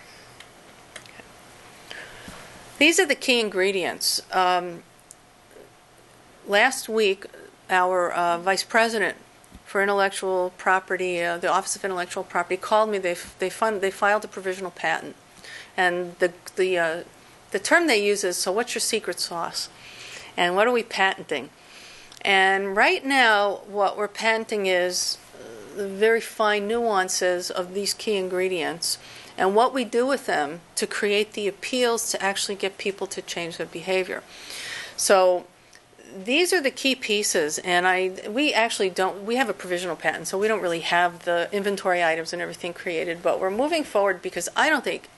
These 2.78 3.00
are 3.00 3.08
the 3.08 3.16
key 3.16 3.40
ingredients. 3.40 4.22
Um, 4.32 4.84
last 6.48 6.88
week, 6.88 7.26
our 7.72 8.12
uh, 8.12 8.38
vice 8.38 8.64
president 8.64 9.18
for 9.66 9.82
intellectual 9.82 10.54
property, 10.58 11.24
uh, 11.24 11.40
the 11.40 11.48
Office 11.48 11.76
of 11.76 11.84
Intellectual 11.84 12.24
Property, 12.24 12.56
called 12.56 12.92
me. 12.92 13.00
They 13.00 13.16
they 13.40 13.50
fund, 13.50 13.82
they 13.82 13.90
filed 13.90 14.24
a 14.26 14.28
provisional 14.28 14.72
patent, 14.72 15.16
and 15.76 16.16
the 16.20 16.34
the 16.56 16.78
uh, 16.78 17.04
the 17.50 17.60
term 17.60 17.88
they 17.88 18.04
use 18.04 18.24
is 18.24 18.38
so. 18.38 18.52
What's 18.52 18.76
your 18.76 18.82
secret 18.82 19.20
sauce? 19.20 19.70
And 20.38 20.56
what 20.56 20.68
are 20.68 20.72
we 20.72 20.84
patenting? 20.84 21.50
And 22.22 22.76
right 22.76 23.04
now, 23.04 23.62
what 23.68 23.98
we're 23.98 24.08
patenting 24.08 24.68
is 24.68 25.18
the 25.76 25.88
very 25.88 26.22
fine 26.22 26.68
nuances 26.68 27.50
of 27.50 27.74
these 27.74 27.96
key 27.96 28.18
ingredients 28.18 29.00
and 29.38 29.56
what 29.56 29.74
we 29.74 29.84
do 29.84 30.06
with 30.06 30.26
them 30.26 30.62
to 30.76 30.88
create 30.88 31.34
the 31.34 31.48
appeals 31.48 32.10
to 32.12 32.22
actually 32.22 32.56
get 32.56 32.78
people 32.78 33.08
to 33.08 33.22
change 33.22 33.58
their 33.58 33.68
behavior. 33.68 34.24
So 34.96 35.46
these 36.16 36.52
are 36.54 36.62
the 36.62 36.72
key 36.72 36.96
pieces, 36.96 37.60
and 37.60 37.88
I 37.88 38.12
we 38.30 38.54
actually 38.54 38.90
don't 38.90 39.24
we 39.24 39.36
have 39.36 39.50
a 39.50 39.54
provisional 39.54 39.96
patent, 39.96 40.28
so 40.28 40.38
we 40.38 40.48
don't 40.48 40.62
really 40.62 40.80
have 40.80 41.26
the 41.26 41.50
inventory 41.52 42.04
items 42.04 42.34
and 42.34 42.42
everything 42.42 42.74
created. 42.74 43.22
But 43.22 43.40
we're 43.40 43.52
moving 43.52 43.84
forward 43.84 44.22
because 44.22 44.50
I 44.56 44.70
don't 44.70 44.84
think, 44.84 45.10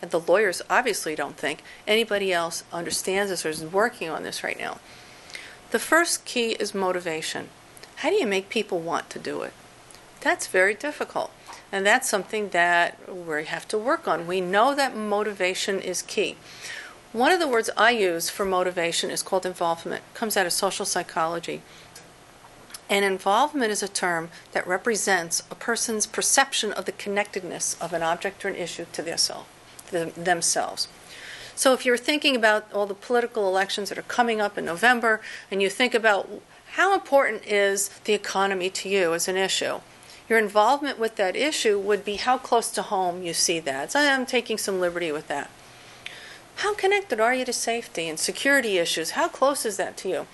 and 0.00 0.10
the 0.10 0.20
lawyers 0.20 0.62
obviously 0.70 1.14
don't 1.14 1.36
think 1.36 1.62
anybody 1.86 2.32
else 2.32 2.64
understands 2.72 3.30
this 3.30 3.44
or 3.44 3.48
is 3.48 3.64
working 3.64 4.08
on 4.08 4.22
this 4.22 4.44
right 4.44 4.58
now. 4.58 4.78
The 5.70 5.78
first 5.78 6.24
key 6.24 6.52
is 6.52 6.74
motivation. 6.74 7.48
How 7.96 8.10
do 8.10 8.16
you 8.16 8.26
make 8.26 8.48
people 8.48 8.78
want 8.78 9.10
to 9.10 9.18
do 9.18 9.42
it? 9.42 9.52
That's 10.20 10.46
very 10.46 10.74
difficult. 10.74 11.32
And 11.72 11.84
that's 11.84 12.08
something 12.08 12.50
that 12.50 13.12
we 13.12 13.44
have 13.44 13.66
to 13.68 13.78
work 13.78 14.06
on. 14.06 14.26
We 14.26 14.40
know 14.40 14.74
that 14.74 14.96
motivation 14.96 15.80
is 15.80 16.02
key. 16.02 16.36
One 17.12 17.32
of 17.32 17.40
the 17.40 17.48
words 17.48 17.70
I 17.76 17.90
use 17.90 18.28
for 18.28 18.44
motivation 18.44 19.10
is 19.10 19.22
called 19.22 19.46
involvement. 19.46 20.02
It 20.02 20.14
comes 20.14 20.36
out 20.36 20.46
of 20.46 20.52
social 20.52 20.84
psychology. 20.84 21.62
And 22.88 23.04
involvement 23.04 23.72
is 23.72 23.82
a 23.82 23.88
term 23.88 24.30
that 24.52 24.66
represents 24.66 25.42
a 25.50 25.54
person's 25.54 26.06
perception 26.06 26.72
of 26.72 26.84
the 26.84 26.92
connectedness 26.92 27.76
of 27.80 27.92
an 27.92 28.02
object 28.02 28.44
or 28.44 28.48
an 28.48 28.54
issue 28.54 28.86
to 28.92 29.02
their 29.02 29.16
self, 29.16 29.48
them, 29.90 30.12
themselves. 30.16 30.88
So 31.56 31.72
if 31.72 31.86
you're 31.86 31.96
thinking 31.96 32.36
about 32.36 32.70
all 32.72 32.86
the 32.86 32.94
political 32.94 33.48
elections 33.48 33.88
that 33.88 33.98
are 33.98 34.02
coming 34.02 34.40
up 34.40 34.56
in 34.56 34.64
November, 34.66 35.20
and 35.50 35.62
you 35.62 35.70
think 35.70 35.94
about 35.94 36.28
how 36.72 36.94
important 36.94 37.46
is 37.46 37.88
the 38.04 38.12
economy 38.12 38.68
to 38.70 38.88
you 38.88 39.14
as 39.14 39.26
an 39.26 39.36
issue, 39.36 39.80
your 40.28 40.38
involvement 40.38 40.98
with 40.98 41.16
that 41.16 41.36
issue 41.36 41.78
would 41.78 42.04
be 42.04 42.16
how 42.16 42.38
close 42.38 42.70
to 42.72 42.82
home 42.82 43.22
you 43.22 43.32
see 43.32 43.60
that. 43.60 43.92
So 43.92 44.00
I'm 44.00 44.26
taking 44.26 44.58
some 44.58 44.80
liberty 44.80 45.12
with 45.12 45.28
that. 45.28 45.50
How 46.56 46.74
connected 46.74 47.20
are 47.20 47.34
you 47.34 47.44
to 47.44 47.52
safety 47.52 48.08
and 48.08 48.18
security 48.18 48.78
issues? 48.78 49.10
How 49.10 49.28
close 49.28 49.66
is 49.66 49.76
that 49.76 49.96
to 49.98 50.08
you? 50.08 50.26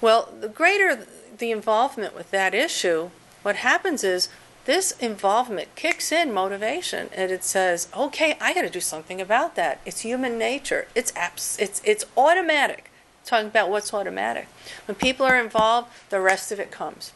Well, 0.00 0.32
the 0.38 0.48
greater 0.48 1.06
the 1.36 1.50
involvement 1.50 2.14
with 2.14 2.30
that 2.30 2.54
issue, 2.54 3.10
what 3.42 3.56
happens 3.56 4.04
is 4.04 4.28
this 4.66 4.92
involvement 4.98 5.74
kicks 5.74 6.12
in 6.12 6.32
motivation 6.32 7.08
and 7.16 7.30
it 7.30 7.42
says, 7.42 7.88
"Okay, 7.96 8.36
I 8.40 8.52
got 8.52 8.62
to 8.62 8.70
do 8.70 8.80
something 8.80 9.20
about 9.20 9.54
that." 9.54 9.80
It's 9.86 10.00
human 10.00 10.36
nature. 10.36 10.86
It's 10.94 11.12
abs- 11.16 11.56
it's 11.58 11.80
it's 11.84 12.04
automatic. 12.16 12.90
Talking 13.24 13.48
about 13.48 13.70
what's 13.70 13.94
automatic. 13.94 14.48
When 14.86 14.94
people 14.94 15.24
are 15.26 15.40
involved, 15.40 15.88
the 16.10 16.20
rest 16.20 16.52
of 16.52 16.60
it 16.60 16.70
comes. 16.70 17.12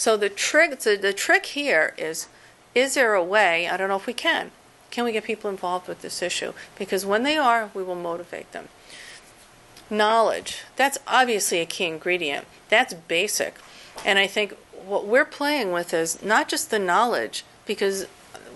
So 0.00 0.16
the 0.16 0.30
trick 0.30 0.80
so 0.80 0.96
the 0.96 1.12
trick 1.12 1.44
here 1.44 1.92
is 1.98 2.26
is 2.74 2.94
there 2.94 3.12
a 3.12 3.22
way, 3.22 3.68
I 3.68 3.76
don't 3.76 3.90
know 3.90 3.96
if 3.96 4.06
we 4.06 4.14
can, 4.14 4.50
can 4.90 5.04
we 5.04 5.12
get 5.12 5.24
people 5.24 5.50
involved 5.50 5.88
with 5.88 6.00
this 6.00 6.22
issue? 6.22 6.54
Because 6.78 7.04
when 7.04 7.22
they 7.22 7.36
are, 7.36 7.70
we 7.74 7.82
will 7.82 7.94
motivate 7.94 8.50
them. 8.52 8.68
Knowledge, 9.90 10.62
that's 10.74 10.96
obviously 11.06 11.60
a 11.60 11.66
key 11.66 11.84
ingredient. 11.84 12.46
That's 12.70 12.94
basic. 12.94 13.56
And 14.02 14.18
I 14.18 14.26
think 14.26 14.54
what 14.86 15.06
we're 15.06 15.26
playing 15.26 15.70
with 15.70 15.92
is 15.92 16.22
not 16.22 16.48
just 16.48 16.70
the 16.70 16.78
knowledge, 16.78 17.44
because 17.66 18.06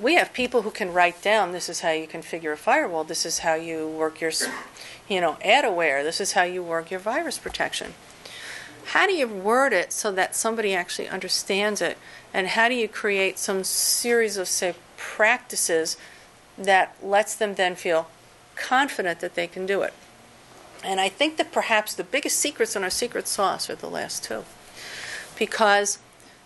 we 0.00 0.14
have 0.14 0.32
people 0.32 0.62
who 0.62 0.70
can 0.70 0.94
write 0.94 1.20
down 1.20 1.52
this 1.52 1.68
is 1.68 1.80
how 1.80 1.90
you 1.90 2.06
configure 2.06 2.54
a 2.54 2.56
firewall, 2.56 3.04
this 3.04 3.26
is 3.26 3.40
how 3.40 3.52
you 3.52 3.86
work 3.86 4.18
your, 4.18 4.32
you 5.10 5.20
know, 5.20 5.36
AdAware, 5.44 6.02
this 6.02 6.22
is 6.22 6.32
how 6.32 6.44
you 6.44 6.62
work 6.62 6.90
your 6.90 7.00
virus 7.00 7.36
protection. 7.36 7.92
How 8.86 9.06
do 9.06 9.12
you 9.12 9.26
word 9.26 9.72
it 9.72 9.92
so 9.92 10.12
that 10.12 10.36
somebody 10.36 10.74
actually 10.74 11.08
understands 11.08 11.80
it? 11.80 11.98
And 12.32 12.48
how 12.48 12.68
do 12.68 12.74
you 12.74 12.88
create 12.88 13.38
some 13.38 13.64
series 13.64 14.36
of, 14.36 14.48
say, 14.48 14.74
practices 14.96 15.96
that 16.56 16.96
lets 17.02 17.34
them 17.34 17.54
then 17.54 17.74
feel 17.74 18.08
confident 18.56 19.20
that 19.20 19.34
they 19.34 19.46
can 19.46 19.66
do 19.66 19.82
it. 19.82 19.92
And 20.82 21.00
I 21.00 21.08
think 21.08 21.36
that 21.38 21.52
perhaps 21.52 21.94
the 21.94 22.04
biggest 22.04 22.38
secrets 22.38 22.76
in 22.76 22.84
our 22.84 22.90
secret 22.90 23.26
sauce 23.26 23.70
are 23.70 23.74
the 23.74 23.88
last 23.88 24.24
two. 24.24 24.44
Because 25.38 25.98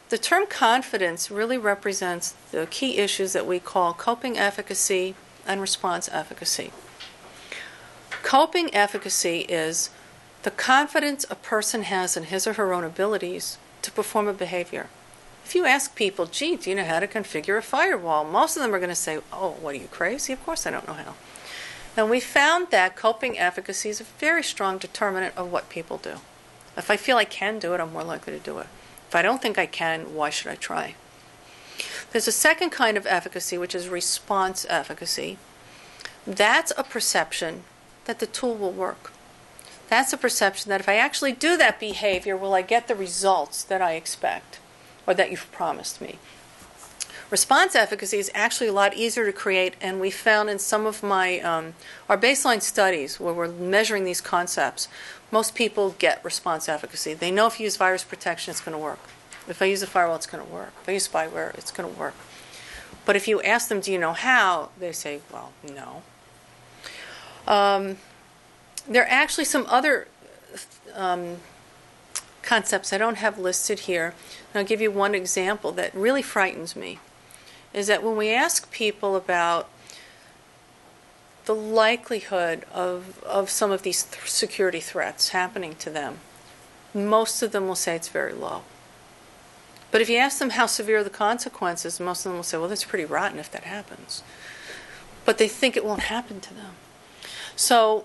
the 0.09 0.18
term 0.18 0.47
confidence 0.47 1.30
really 1.30 1.59
represents 1.59 2.34
the 2.51 2.66
key 2.66 2.99
issues 2.99 3.32
that 3.32 3.47
we 3.47 3.59
call 3.59 3.93
coping 3.93 4.39
efficacy 4.39 5.14
and 5.47 5.61
response 5.61 6.09
efficacy. 6.12 6.72
Coping 8.22 8.74
efficacy 8.74 9.41
is 9.41 9.91
the 10.49 10.55
confidence 10.55 11.27
a 11.29 11.35
person 11.35 11.83
has 11.83 12.17
in 12.17 12.23
his 12.23 12.47
or 12.47 12.55
her 12.55 12.73
own 12.73 12.83
abilities 12.83 13.59
to 13.83 13.93
perform 13.93 14.27
a 14.27 14.33
behavior. 14.33 14.87
If 15.45 15.55
you 15.55 15.67
ask 15.67 15.95
people, 15.95 16.25
gee, 16.25 16.57
do 16.57 16.71
you 16.71 16.77
know 16.77 16.87
how 16.87 17.01
to 17.01 17.07
configure 17.07 17.59
a 17.59 17.61
firewall? 17.61 18.25
Most 18.25 18.57
of 18.57 18.63
them 18.63 18.75
are 18.75 18.79
going 18.79 18.89
to 18.89 18.95
say, 18.95 19.19
oh, 19.31 19.57
what 19.61 19.75
are 19.75 19.79
you 19.79 19.89
crazy? 19.89 20.33
Of 20.33 20.43
course 20.47 20.67
I 20.67 20.71
don't 20.71 20.89
know 20.89 20.95
how. 20.95 21.17
And 21.99 22.09
we 22.09 22.19
found 22.19 22.71
that 22.71 22.97
coping 22.97 23.39
efficacy 23.39 23.91
is 23.91 24.01
a 24.01 24.05
very 24.05 24.43
strong 24.43 24.79
determinant 24.79 25.37
of 25.37 25.53
what 25.53 25.69
people 25.69 25.99
do. 25.99 26.15
If 26.79 26.91
I 26.91 26.97
feel 26.97 27.19
I 27.19 27.27
can 27.27 27.59
do 27.59 27.75
it, 27.75 27.81
I'm 27.81 27.93
more 27.93 28.03
likely 28.03 28.33
to 28.33 28.43
do 28.43 28.57
it. 28.57 28.69
If 29.07 29.15
I 29.15 29.21
don't 29.21 29.43
think 29.43 29.59
I 29.59 29.67
can, 29.67 30.15
why 30.15 30.31
should 30.31 30.51
I 30.51 30.55
try? 30.55 30.95
There's 32.13 32.27
a 32.27 32.33
second 32.33 32.71
kind 32.71 32.97
of 32.97 33.07
efficacy, 33.07 33.59
which 33.59 33.75
is 33.75 33.91
response 33.91 34.65
efficacy. 34.71 35.37
That's 36.27 36.73
a 36.79 36.85
perception 36.85 37.65
that 38.07 38.19
the 38.19 38.27
tool 38.27 38.55
will 38.55 38.73
work. 38.73 39.13
That's 39.89 40.12
a 40.12 40.18
perception 40.18 40.70
that 40.70 40.80
if 40.80 40.89
I 40.89 40.97
actually 40.97 41.32
do 41.32 41.57
that 41.57 41.80
behavior, 41.80 42.36
will 42.36 42.55
I 42.55 42.62
get 42.62 42.89
the 42.89 42.95
results 42.95 43.62
that 43.64 43.80
I 43.80 43.95
expect? 43.95 44.59
or 45.09 45.14
that 45.14 45.30
you've 45.30 45.51
promised 45.51 46.01
me. 46.03 46.18
Response 47.30 47.74
efficacy 47.74 48.18
is 48.18 48.30
actually 48.34 48.68
a 48.68 48.72
lot 48.72 48.95
easier 48.95 49.24
to 49.24 49.32
create, 49.32 49.74
and 49.80 50.01
we 50.01 50.11
found 50.11 50.51
in 50.51 50.59
some 50.59 50.86
of 50.86 51.03
my 51.03 51.41
um, 51.41 51.74
our 52.09 52.18
baseline 52.18 52.62
studies 52.62 53.18
where 53.18 53.32
we're 53.34 53.49
measuring 53.49 54.05
these 54.05 54.20
concepts, 54.20 54.86
most 55.30 55.55
people 55.55 55.95
get 55.99 56.22
response 56.24 56.68
efficacy. 56.68 57.14
They 57.14 57.30
know 57.30 57.47
if 57.47 57.59
you 57.59 57.64
use 57.64 57.76
virus 57.76 58.05
protection, 58.05 58.51
it's 58.51 58.61
going 58.61 58.76
to 58.76 58.82
work. 58.82 59.01
If 59.49 59.61
I 59.62 59.64
use 59.64 59.82
a 59.82 59.86
firewall, 59.86 60.16
it's 60.16 60.26
going 60.26 60.47
to 60.47 60.53
work. 60.53 60.72
If 60.82 60.89
I 60.89 60.93
use 60.93 61.09
spyware, 61.09 61.55
it's 61.57 61.70
going 61.70 61.91
to 61.93 61.99
work. 61.99 62.14
But 63.07 63.16
if 63.16 63.26
you 63.26 63.41
ask 63.43 63.68
them, 63.68 63.80
do 63.80 63.91
you 63.91 63.99
know 63.99 64.12
how? 64.12 64.68
They 64.78 64.93
say, 64.93 65.20
well, 65.32 65.53
no. 65.64 66.03
Um, 67.47 67.97
there 68.89 69.03
are 69.03 69.11
actually 69.11 69.45
some 69.45 69.66
other 69.68 70.09
um, 70.95 71.36
concepts 72.43 72.93
I 72.93 72.99
don't 72.99 73.18
have 73.18 73.39
listed 73.39 73.80
here. 73.80 74.14
And 74.53 74.61
I'll 74.61 74.64
give 74.64 74.80
you 74.80 74.91
one 74.91 75.14
example 75.14 75.70
that 75.72 75.95
really 75.95 76.22
frightens 76.22 76.74
me. 76.74 76.99
Is 77.74 77.86
that 77.89 78.03
when 78.03 78.16
we 78.16 78.30
ask 78.30 78.70
people 78.70 79.14
about 79.14 79.68
the 81.45 81.55
likelihood 81.55 82.64
of, 82.72 83.22
of 83.24 83.51
some 83.51 83.70
of 83.70 83.82
these 83.82 84.05
th- 84.05 84.28
security 84.28 84.80
threats 84.80 85.30
happening 85.30 85.74
to 85.76 85.91
them, 85.91 86.18
most 86.95 87.43
of 87.43 87.53
them 87.53 87.68
will 87.68 87.74
say 87.74 87.95
it's 87.95 88.09
very 88.09 88.32
low. 88.32 88.62
But 89.91 90.01
if 90.01 90.09
you 90.09 90.16
ask 90.16 90.39
them 90.39 90.51
how 90.51 90.66
severe 90.66 91.05
the 91.05 91.11
consequences, 91.11 92.01
most 92.01 92.24
of 92.24 92.30
them 92.30 92.36
will 92.36 92.43
say, 92.43 92.59
well, 92.59 92.68
that's 92.68 92.84
pretty 92.84 93.05
rotten 93.05 93.39
if 93.39 93.51
that 93.53 93.64
happens. 93.64 94.22
But 95.24 95.36
they 95.36 95.49
think 95.49 95.76
it 95.76 95.84
won't 95.84 96.05
happen 96.05 96.41
to 96.41 96.55
them. 96.55 96.74
So 97.57 98.05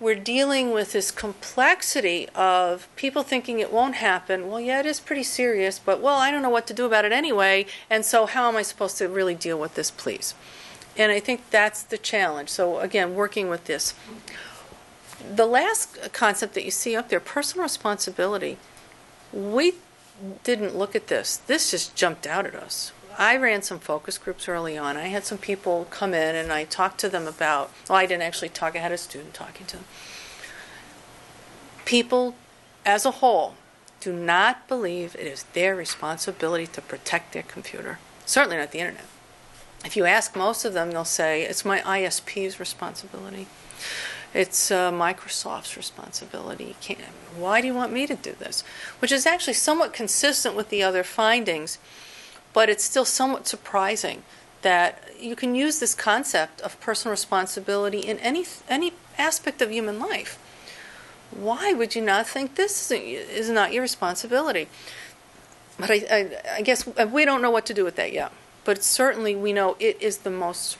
we're 0.00 0.14
dealing 0.14 0.72
with 0.72 0.92
this 0.92 1.10
complexity 1.10 2.28
of 2.34 2.88
people 2.94 3.22
thinking 3.22 3.58
it 3.58 3.72
won't 3.72 3.96
happen. 3.96 4.48
Well, 4.48 4.60
yeah, 4.60 4.80
it 4.80 4.86
is 4.86 5.00
pretty 5.00 5.24
serious, 5.24 5.78
but 5.78 6.00
well, 6.00 6.16
I 6.16 6.30
don't 6.30 6.42
know 6.42 6.50
what 6.50 6.66
to 6.68 6.74
do 6.74 6.86
about 6.86 7.04
it 7.04 7.12
anyway, 7.12 7.66
and 7.90 8.04
so 8.04 8.26
how 8.26 8.48
am 8.48 8.56
I 8.56 8.62
supposed 8.62 8.98
to 8.98 9.08
really 9.08 9.34
deal 9.34 9.58
with 9.58 9.74
this, 9.74 9.90
please? 9.90 10.34
And 10.96 11.10
I 11.10 11.20
think 11.20 11.50
that's 11.50 11.82
the 11.82 11.98
challenge. 11.98 12.48
So, 12.48 12.78
again, 12.80 13.14
working 13.14 13.48
with 13.48 13.64
this. 13.64 13.94
The 15.34 15.46
last 15.46 16.12
concept 16.12 16.54
that 16.54 16.64
you 16.64 16.70
see 16.70 16.96
up 16.96 17.08
there 17.08 17.20
personal 17.20 17.64
responsibility. 17.64 18.56
We 19.32 19.74
didn't 20.44 20.76
look 20.76 20.96
at 20.96 21.08
this, 21.08 21.36
this 21.36 21.70
just 21.70 21.94
jumped 21.94 22.26
out 22.26 22.46
at 22.46 22.54
us. 22.54 22.92
I 23.18 23.36
ran 23.36 23.62
some 23.62 23.80
focus 23.80 24.16
groups 24.16 24.48
early 24.48 24.78
on. 24.78 24.96
I 24.96 25.08
had 25.08 25.24
some 25.24 25.38
people 25.38 25.88
come 25.90 26.14
in 26.14 26.36
and 26.36 26.52
I 26.52 26.62
talked 26.62 27.00
to 27.00 27.08
them 27.08 27.26
about, 27.26 27.72
well, 27.88 27.98
I 27.98 28.06
didn't 28.06 28.22
actually 28.22 28.50
talk, 28.50 28.76
I 28.76 28.78
had 28.78 28.92
a 28.92 28.98
student 28.98 29.34
talking 29.34 29.66
to 29.66 29.76
them. 29.78 29.84
People 31.84 32.36
as 32.86 33.04
a 33.04 33.10
whole 33.10 33.54
do 34.00 34.12
not 34.12 34.68
believe 34.68 35.16
it 35.16 35.26
is 35.26 35.42
their 35.52 35.74
responsibility 35.74 36.68
to 36.68 36.80
protect 36.80 37.32
their 37.32 37.42
computer, 37.42 37.98
certainly 38.24 38.56
not 38.56 38.70
the 38.70 38.78
internet. 38.78 39.06
If 39.84 39.96
you 39.96 40.04
ask 40.04 40.36
most 40.36 40.64
of 40.64 40.72
them, 40.72 40.92
they'll 40.92 41.04
say, 41.04 41.42
it's 41.42 41.64
my 41.64 41.80
ISP's 41.80 42.60
responsibility. 42.60 43.48
It's 44.32 44.70
uh, 44.70 44.92
Microsoft's 44.92 45.76
responsibility. 45.76 46.76
why 47.36 47.60
do 47.60 47.66
you 47.66 47.74
want 47.74 47.92
me 47.92 48.06
to 48.06 48.14
do 48.14 48.34
this? 48.38 48.62
Which 49.00 49.10
is 49.10 49.26
actually 49.26 49.54
somewhat 49.54 49.92
consistent 49.92 50.54
with 50.54 50.68
the 50.68 50.82
other 50.82 51.02
findings 51.02 51.78
but 52.58 52.68
it's 52.68 52.82
still 52.82 53.04
somewhat 53.04 53.46
surprising 53.46 54.24
that 54.62 55.04
you 55.16 55.36
can 55.36 55.54
use 55.54 55.78
this 55.78 55.94
concept 55.94 56.60
of 56.62 56.80
personal 56.80 57.12
responsibility 57.12 58.00
in 58.00 58.18
any 58.18 58.44
any 58.68 58.92
aspect 59.16 59.62
of 59.62 59.70
human 59.70 60.00
life. 60.00 60.36
Why 61.30 61.72
would 61.72 61.94
you 61.94 62.02
not 62.02 62.26
think 62.26 62.56
this 62.56 62.90
is 62.90 63.48
not 63.48 63.72
your 63.72 63.82
responsibility? 63.82 64.66
But 65.78 65.88
I, 65.92 65.94
I, 66.10 66.56
I 66.56 66.62
guess 66.62 66.84
we 66.84 67.24
don't 67.24 67.42
know 67.42 67.52
what 67.52 67.64
to 67.66 67.74
do 67.74 67.84
with 67.84 67.94
that 67.94 68.10
yet. 68.12 68.32
But 68.64 68.82
certainly 68.82 69.36
we 69.36 69.52
know 69.52 69.76
it 69.78 69.96
is 70.02 70.18
the 70.18 70.30
most 70.46 70.78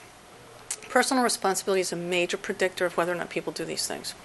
personal 0.89 1.23
responsibility 1.23 1.83
is 1.83 1.93
a 1.93 2.03
major 2.17 2.37
predictor 2.37 2.87
of 2.87 2.97
whether 2.97 3.13
or 3.13 3.19
not 3.23 3.31
people 3.31 3.53
do 3.53 3.65
these 3.65 3.87
things. 3.87 4.17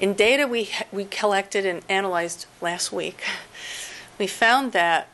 In 0.00 0.12
data 0.12 0.48
we 0.48 0.70
we 0.90 1.04
collected 1.04 1.64
and 1.64 1.84
analyzed 1.88 2.46
last 2.60 2.90
week, 2.90 3.22
we 4.18 4.26
found 4.26 4.72
that 4.72 5.06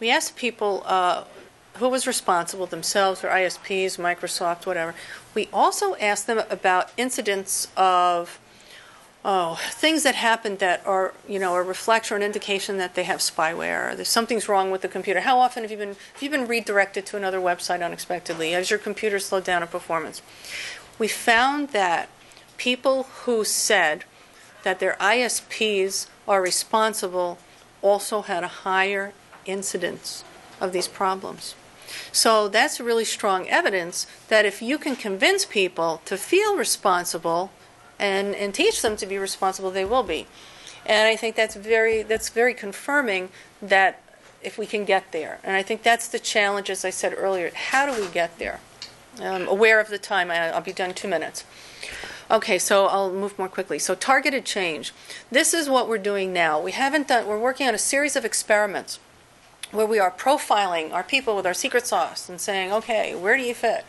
we 0.00 0.10
asked 0.10 0.36
people 0.36 0.82
uh, 0.86 1.24
who 1.74 1.88
was 1.88 2.06
responsible 2.06 2.66
themselves 2.66 3.22
or 3.22 3.28
ISPs, 3.28 3.98
Microsoft, 3.98 4.66
whatever. 4.66 4.94
We 5.34 5.48
also 5.52 5.94
asked 5.96 6.26
them 6.26 6.42
about 6.50 6.90
incidents 6.96 7.68
of 7.76 8.38
oh, 9.24 9.58
things 9.72 10.04
that 10.04 10.14
happened 10.14 10.60
that 10.60 10.86
are, 10.86 11.12
you 11.28 11.38
know, 11.38 11.54
a 11.56 11.62
reflection 11.62 12.14
or 12.14 12.18
an 12.18 12.22
indication 12.22 12.78
that 12.78 12.94
they 12.94 13.02
have 13.02 13.18
spyware 13.18 13.92
or 13.92 13.96
there's 13.96 14.08
something's 14.08 14.48
wrong 14.48 14.70
with 14.70 14.82
the 14.82 14.88
computer. 14.88 15.20
How 15.20 15.38
often 15.38 15.64
have 15.64 15.70
you 15.70 15.76
been 15.76 15.96
have 16.14 16.22
you 16.22 16.30
been 16.30 16.46
redirected 16.46 17.04
to 17.06 17.16
another 17.16 17.40
website 17.40 17.84
unexpectedly? 17.84 18.52
Has 18.52 18.70
your 18.70 18.78
computer 18.78 19.18
slowed 19.18 19.44
down 19.44 19.62
in 19.62 19.68
performance? 19.68 20.22
We 20.98 21.08
found 21.08 21.70
that 21.70 22.08
people 22.56 23.04
who 23.24 23.44
said 23.44 24.04
that 24.62 24.80
their 24.80 24.94
ISPs 24.94 26.06
are 26.26 26.40
responsible 26.40 27.38
also 27.82 28.22
had 28.22 28.42
a 28.42 28.48
higher 28.48 29.12
incidence 29.46 30.24
of 30.60 30.72
these 30.72 30.88
problems. 30.88 31.54
So 32.12 32.48
that's 32.48 32.80
really 32.80 33.04
strong 33.04 33.48
evidence 33.48 34.06
that 34.28 34.44
if 34.44 34.60
you 34.60 34.78
can 34.78 34.96
convince 34.96 35.44
people 35.44 36.02
to 36.04 36.16
feel 36.16 36.56
responsible 36.56 37.50
and, 37.98 38.34
and 38.34 38.54
teach 38.54 38.82
them 38.82 38.96
to 38.96 39.06
be 39.06 39.18
responsible, 39.18 39.70
they 39.70 39.84
will 39.84 40.02
be. 40.02 40.26
And 40.84 41.08
I 41.08 41.16
think 41.16 41.36
that's 41.36 41.56
very 41.56 42.02
that's 42.02 42.28
very 42.28 42.54
confirming 42.54 43.30
that 43.60 44.02
if 44.42 44.56
we 44.56 44.66
can 44.66 44.84
get 44.84 45.10
there. 45.10 45.40
And 45.42 45.56
I 45.56 45.62
think 45.62 45.82
that's 45.82 46.06
the 46.06 46.18
challenge, 46.18 46.70
as 46.70 46.84
I 46.84 46.90
said 46.90 47.14
earlier. 47.16 47.50
How 47.52 47.92
do 47.92 48.00
we 48.00 48.08
get 48.08 48.38
there? 48.38 48.60
Um, 49.20 49.48
aware 49.48 49.80
of 49.80 49.88
the 49.88 49.98
time, 49.98 50.30
I, 50.30 50.50
I'll 50.50 50.60
be 50.60 50.72
done 50.72 50.94
two 50.94 51.08
minutes. 51.08 51.44
Okay, 52.30 52.58
so 52.58 52.86
I'll 52.86 53.12
move 53.12 53.38
more 53.38 53.48
quickly. 53.48 53.78
So 53.78 53.94
targeted 53.94 54.44
change. 54.44 54.92
This 55.30 55.54
is 55.54 55.68
what 55.68 55.88
we're 55.88 55.98
doing 55.98 56.32
now. 56.32 56.60
We 56.60 56.72
haven't 56.72 57.08
done. 57.08 57.26
We're 57.26 57.38
working 57.38 57.66
on 57.66 57.74
a 57.74 57.78
series 57.78 58.14
of 58.14 58.24
experiments 58.24 58.98
where 59.72 59.86
we 59.86 59.98
are 59.98 60.10
profiling 60.10 60.92
our 60.92 61.02
people 61.02 61.36
with 61.36 61.46
our 61.46 61.54
secret 61.54 61.86
sauce 61.86 62.28
and 62.28 62.40
saying, 62.40 62.72
okay, 62.72 63.14
where 63.14 63.36
do 63.36 63.42
you 63.42 63.54
fit? 63.54 63.84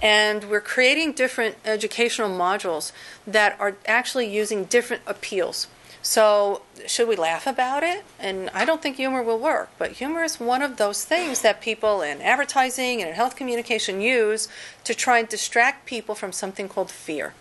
And 0.00 0.44
we're 0.44 0.60
creating 0.60 1.12
different 1.12 1.56
educational 1.64 2.30
modules 2.30 2.92
that 3.26 3.58
are 3.60 3.76
actually 3.86 4.32
using 4.32 4.64
different 4.64 5.02
appeals. 5.06 5.66
So, 6.04 6.62
should 6.88 7.06
we 7.06 7.14
laugh 7.14 7.46
about 7.46 7.84
it? 7.84 8.04
And 8.18 8.50
I 8.52 8.64
don't 8.64 8.82
think 8.82 8.96
humor 8.96 9.22
will 9.22 9.38
work, 9.38 9.70
but 9.78 9.92
humor 9.92 10.24
is 10.24 10.40
one 10.40 10.60
of 10.60 10.76
those 10.76 11.04
things 11.04 11.42
that 11.42 11.60
people 11.60 12.02
in 12.02 12.20
advertising 12.20 13.00
and 13.00 13.10
in 13.10 13.14
health 13.14 13.36
communication 13.36 14.00
use 14.00 14.48
to 14.82 14.94
try 14.94 15.20
and 15.20 15.28
distract 15.28 15.86
people 15.86 16.16
from 16.16 16.32
something 16.32 16.68
called 16.68 16.90
fear. 16.90 17.34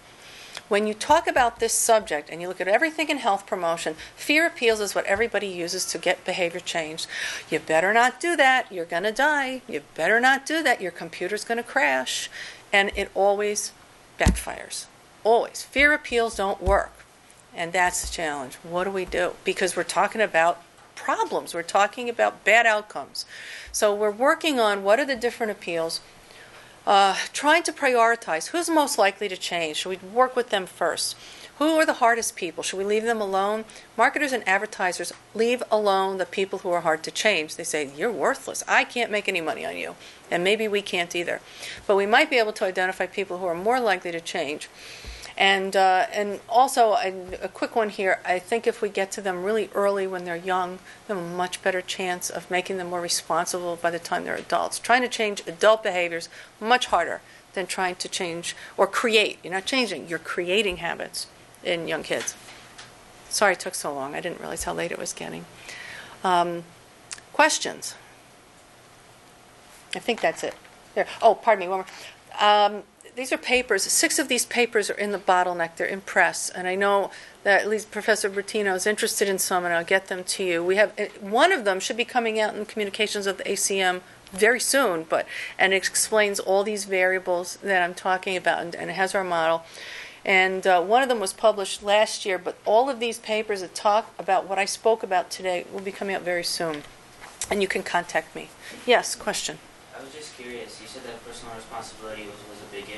When 0.72 0.88
you 0.88 0.94
talk 0.94 1.28
about 1.28 1.60
this 1.60 1.74
subject 1.74 2.30
and 2.30 2.42
you 2.42 2.48
look 2.48 2.62
at 2.62 2.68
everything 2.70 3.10
in 3.10 3.18
health 3.18 3.46
promotion, 3.46 3.98
fear 4.16 4.48
appeals 4.48 4.80
is 4.80 4.96
what 4.96 5.04
everybody 5.04 5.48
uses 5.48 5.86
to 5.88 5.98
get 5.98 6.24
behavior 6.24 6.62
changed. 6.62 7.08
You 7.50 7.60
better 7.60 7.92
not 7.92 8.22
do 8.22 8.38
that, 8.38 8.72
you're 8.72 8.86
going 8.86 9.04
to 9.04 9.12
die. 9.12 9.64
You 9.68 9.82
better 9.96 10.22
not 10.22 10.46
do 10.46 10.64
that, 10.64 10.80
your 10.80 10.94
computer's 10.94 11.44
going 11.44 11.58
to 11.58 11.64
crash. 11.64 12.30
And 12.72 12.90
it 12.96 13.12
always 13.14 13.74
backfires. 14.18 14.86
Always. 15.26 15.62
Fear 15.62 15.92
appeals 15.92 16.38
don't 16.38 16.64
work. 16.64 17.04
And 17.54 17.74
that's 17.74 18.08
the 18.08 18.14
challenge. 18.14 18.56
What 18.64 18.86
do 18.86 18.92
we 18.92 19.04
do? 19.04 19.34
Because 19.44 19.76
we're 19.76 19.84
talking 19.84 20.22
about 20.22 20.64
problems, 20.96 21.54
we're 21.54 21.64
talking 21.64 22.08
about 22.08 22.46
bad 22.46 22.66
outcomes. 22.66 23.26
So 23.74 23.94
we're 23.94 24.10
working 24.10 24.58
on 24.58 24.86
what 24.86 25.02
are 25.02 25.06
the 25.06 25.18
different 25.18 25.52
appeals, 25.52 26.00
uh, 26.86 27.16
trying 27.34 27.64
to 27.64 27.72
prioritize 27.72 28.48
who's 28.48 28.70
most 28.70 28.98
likely 28.98 29.30
to 29.30 29.38
change. 29.38 29.78
Should 29.78 29.90
we 29.90 30.10
work 30.10 30.36
with 30.36 30.50
them 30.50 30.66
first? 30.66 31.16
Who 31.62 31.76
are 31.76 31.86
the 31.86 31.94
hardest 31.94 32.36
people? 32.36 32.64
Should 32.64 32.80
we 32.80 32.86
leave 32.86 33.04
them 33.04 33.22
alone? 33.22 33.66
Marketers 33.96 34.34
and 34.34 34.48
advertisers 34.48 35.14
leave 35.36 35.62
alone 35.70 36.18
the 36.18 36.26
people 36.26 36.60
who 36.60 36.72
are 36.72 36.82
hard 36.82 37.04
to 37.04 37.12
change. 37.12 37.56
They 37.56 37.64
say, 37.64 37.92
You're 37.96 38.12
worthless. 38.12 38.64
I 38.68 38.84
can't 38.84 39.12
make 39.12 39.30
any 39.30 39.42
money 39.42 39.64
on 39.64 39.78
you. 39.78 39.96
And 40.32 40.44
maybe 40.44 40.68
we 40.68 40.82
can't 40.82 41.16
either. 41.16 41.40
But 41.86 41.98
we 41.98 42.08
might 42.08 42.32
be 42.32 42.40
able 42.40 42.54
to 42.54 42.66
identify 42.66 43.06
people 43.06 43.38
who 43.38 43.46
are 43.46 43.54
more 43.54 43.80
likely 43.80 44.12
to 44.12 44.20
change. 44.20 44.70
And, 45.42 45.76
uh, 45.76 46.06
and 46.14 46.40
also, 46.48 46.94
a, 46.94 47.12
a, 47.42 47.48
quick 47.48 47.76
one 47.76 47.90
here 47.90 48.20
I 48.24 48.38
think 48.38 48.68
if 48.68 48.80
we 48.80 48.90
get 48.90 49.12
to 49.14 49.22
them 49.22 49.44
really 49.44 49.72
early 49.74 50.06
when 50.06 50.24
they're 50.24 50.36
young, 50.36 50.78
they 51.08 51.16
have 51.16 51.24
a 51.24 51.28
much 51.28 51.64
better 51.64 51.82
chance 51.82 52.30
of 52.30 52.52
making 52.52 52.78
them 52.78 52.92
more 52.92 53.02
responsible 53.02 53.76
by 53.76 53.90
the 53.90 53.98
time 53.98 54.24
they're 54.24 54.36
adults. 54.36 54.78
Trying 54.78 55.02
to 55.02 55.08
change 55.08 55.42
adult 55.48 55.82
behaviors, 55.82 56.30
much 56.60 56.86
harder 56.86 57.22
than 57.54 57.66
trying 57.66 57.96
to 57.96 58.08
change 58.08 58.56
or 58.78 58.86
create. 58.86 59.40
You're 59.42 59.54
not 59.54 59.66
changing, 59.66 60.08
you're 60.08 60.20
creating 60.20 60.78
habits 60.78 61.26
in 61.64 61.88
young 61.88 62.04
kids. 62.04 62.36
Sorry 63.30 63.54
it 63.54 63.60
took 63.60 63.74
so 63.74 63.92
long. 63.92 64.14
I 64.14 64.22
didn't 64.22 64.42
realize 64.42 64.66
how 64.66 64.76
late 64.76 64.92
it 64.92 65.00
was 65.00 65.12
getting. 65.12 65.46
Um, 66.24 66.66
questions? 67.34 67.96
I 69.96 70.00
think 70.00 70.22
that's 70.22 70.44
it. 70.44 70.54
There. 70.94 71.08
Oh, 71.20 71.34
pardon 71.34 71.62
me. 71.62 71.68
One 71.68 71.80
more. 71.80 71.88
Um, 72.40 72.84
these 73.16 73.32
are 73.32 73.38
papers. 73.38 73.84
Six 73.84 74.20
of 74.20 74.28
these 74.28 74.46
papers 74.46 74.90
are 74.90 74.96
in 74.96 75.12
the 75.12 75.20
bottleneck. 75.20 75.76
They're 75.76 75.88
in 75.88 76.02
press, 76.02 76.50
and 76.50 76.68
I 76.68 76.76
know 76.76 77.12
that 77.44 77.62
at 77.62 77.70
least 77.70 77.92
Professor 77.92 78.30
Bertino 78.30 78.76
is 78.76 78.88
interested 78.88 79.28
in 79.28 79.40
some, 79.40 79.66
and 79.66 79.74
I'll 79.74 79.84
get 79.84 80.08
them 80.08 80.24
to 80.24 80.44
you. 80.44 80.64
We 80.64 80.76
have 80.78 80.94
one 81.20 81.52
of 81.52 81.66
them 81.66 81.80
should 81.80 81.98
be 81.98 82.06
coming 82.06 82.40
out 82.40 82.56
in 82.56 82.66
communications 82.66 83.28
of 83.28 83.38
the 83.38 83.44
ACM 83.44 84.02
very 84.32 84.60
soon, 84.60 85.06
but 85.10 85.28
and 85.60 85.74
it 85.74 85.78
explains 85.78 86.40
all 86.40 86.64
these 86.64 86.86
variables 86.86 87.58
that 87.58 87.84
I'm 87.84 87.94
talking 87.94 88.38
about, 88.38 88.62
and, 88.62 88.76
and 88.76 88.90
it 88.90 88.94
has 88.94 89.14
our 89.14 89.24
model. 89.24 89.64
And 90.24 90.68
uh, 90.68 90.82
one 90.84 91.02
of 91.02 91.10
them 91.10 91.20
was 91.20 91.34
published 91.34 91.82
last 91.82 92.26
year, 92.26 92.38
but 92.38 92.56
all 92.64 92.90
of 92.90 93.00
these 93.00 93.18
papers 93.18 93.62
that 93.62 93.74
talk 93.74 94.14
about 94.20 94.48
what 94.48 94.60
I 94.60 94.66
spoke 94.66 95.02
about 95.02 95.32
today 95.32 95.66
will 95.74 95.82
be 95.82 95.92
coming 95.92 96.16
out 96.16 96.22
very 96.22 96.44
soon, 96.44 96.84
and 97.50 97.62
you 97.62 97.68
can 97.68 97.84
contact 97.84 98.36
me. 98.36 98.50
Yes, 98.86 99.16
question. 99.16 99.58
I 99.98 100.04
was 100.04 100.14
just 100.14 100.38
curious. 100.38 100.80
You 100.80 100.88
said 100.88 101.04
that 101.04 101.26
personal 101.26 101.56
responsibility 101.56 102.24
was 102.26 102.51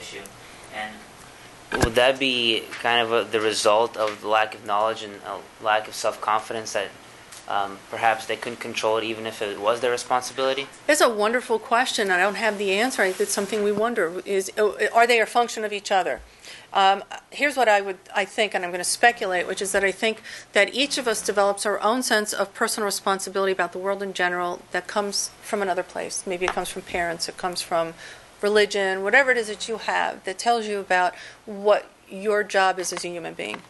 issue. 0.03 0.21
And 0.75 1.83
would 1.83 1.95
that 1.95 2.19
be 2.19 2.63
kind 2.71 3.01
of 3.01 3.11
a, 3.11 3.29
the 3.29 3.39
result 3.39 3.97
of 3.97 4.21
the 4.21 4.27
lack 4.27 4.53
of 4.53 4.65
knowledge 4.65 5.03
and 5.03 5.15
a 5.25 5.39
lack 5.63 5.87
of 5.87 5.95
self 5.95 6.21
confidence 6.21 6.73
that 6.73 6.89
um, 7.47 7.77
perhaps 7.89 8.25
they 8.25 8.37
couldn't 8.37 8.59
control 8.59 8.97
it 8.97 9.03
even 9.03 9.25
if 9.25 9.41
it 9.41 9.59
was 9.59 9.79
their 9.81 9.91
responsibility? 9.91 10.67
It's 10.87 11.01
a 11.01 11.09
wonderful 11.09 11.59
question. 11.59 12.11
I 12.11 12.17
don't 12.17 12.35
have 12.35 12.57
the 12.57 12.71
answer. 12.71 13.03
It's 13.03 13.33
something 13.33 13.63
we 13.63 13.71
wonder: 13.71 14.21
is 14.25 14.51
oh, 14.57 14.77
are 14.93 15.07
they 15.07 15.19
a 15.19 15.25
function 15.25 15.63
of 15.63 15.73
each 15.73 15.91
other? 15.91 16.21
Um, 16.73 17.03
here's 17.29 17.55
what 17.55 17.69
I 17.69 17.81
would 17.81 17.97
I 18.15 18.25
think, 18.25 18.53
and 18.53 18.63
I'm 18.63 18.71
going 18.71 18.79
to 18.79 18.89
speculate, 18.89 19.47
which 19.47 19.61
is 19.61 19.71
that 19.73 19.83
I 19.83 19.91
think 19.91 20.21
that 20.53 20.73
each 20.73 20.97
of 20.97 21.07
us 21.07 21.21
develops 21.21 21.65
our 21.65 21.79
own 21.81 22.01
sense 22.01 22.33
of 22.33 22.53
personal 22.53 22.85
responsibility 22.85 23.51
about 23.51 23.73
the 23.73 23.79
world 23.79 24.01
in 24.01 24.13
general 24.13 24.61
that 24.71 24.87
comes 24.87 25.29
from 25.41 25.61
another 25.61 25.83
place. 25.83 26.23
Maybe 26.25 26.45
it 26.45 26.51
comes 26.51 26.69
from 26.69 26.81
parents. 26.81 27.29
It 27.29 27.37
comes 27.37 27.61
from 27.61 27.93
religion, 28.43 29.01
whatever 29.01 29.31
it 29.31 29.37
is 29.37 29.47
that 29.47 29.67
you 29.67 29.77
have 29.77 30.23
that 30.25 30.37
tells 30.37 30.67
you 30.67 30.79
about 30.79 31.15
what 31.45 31.85
your 32.09 32.43
job 32.43 32.77
is 32.77 32.93
as 32.93 33.03
a 33.03 33.07
human 33.07 33.33
being. 33.33 33.61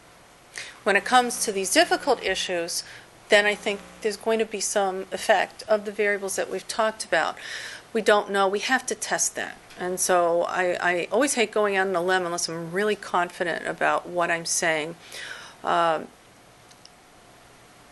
When 0.83 0.97
it 0.97 1.05
comes 1.05 1.45
to 1.45 1.51
these 1.51 1.71
difficult 1.71 2.21
issues, 2.23 2.83
then 3.29 3.45
I 3.45 3.55
think 3.55 3.79
there's 4.01 4.17
going 4.17 4.39
to 4.39 4.45
be 4.45 4.59
some 4.59 5.05
effect 5.11 5.63
of 5.69 5.85
the 5.85 5.91
variables 5.91 6.35
that 6.35 6.51
we've 6.51 6.67
talked 6.67 7.05
about. 7.05 7.37
We 7.93 8.01
don't 8.01 8.31
know. 8.31 8.47
We 8.47 8.59
have 8.59 8.85
to 8.87 8.95
test 8.95 9.35
that. 9.35 9.57
And 9.79 9.99
so 9.99 10.43
I, 10.43 10.77
I 10.81 11.07
always 11.11 11.35
hate 11.35 11.51
going 11.51 11.75
out 11.75 11.87
on 11.87 11.95
a 11.95 12.01
limb 12.01 12.25
unless 12.25 12.49
I'm 12.49 12.71
really 12.71 12.95
confident 12.95 13.65
about 13.65 14.07
what 14.07 14.29
I'm 14.29 14.45
saying. 14.45 14.95
Um, 15.63 16.07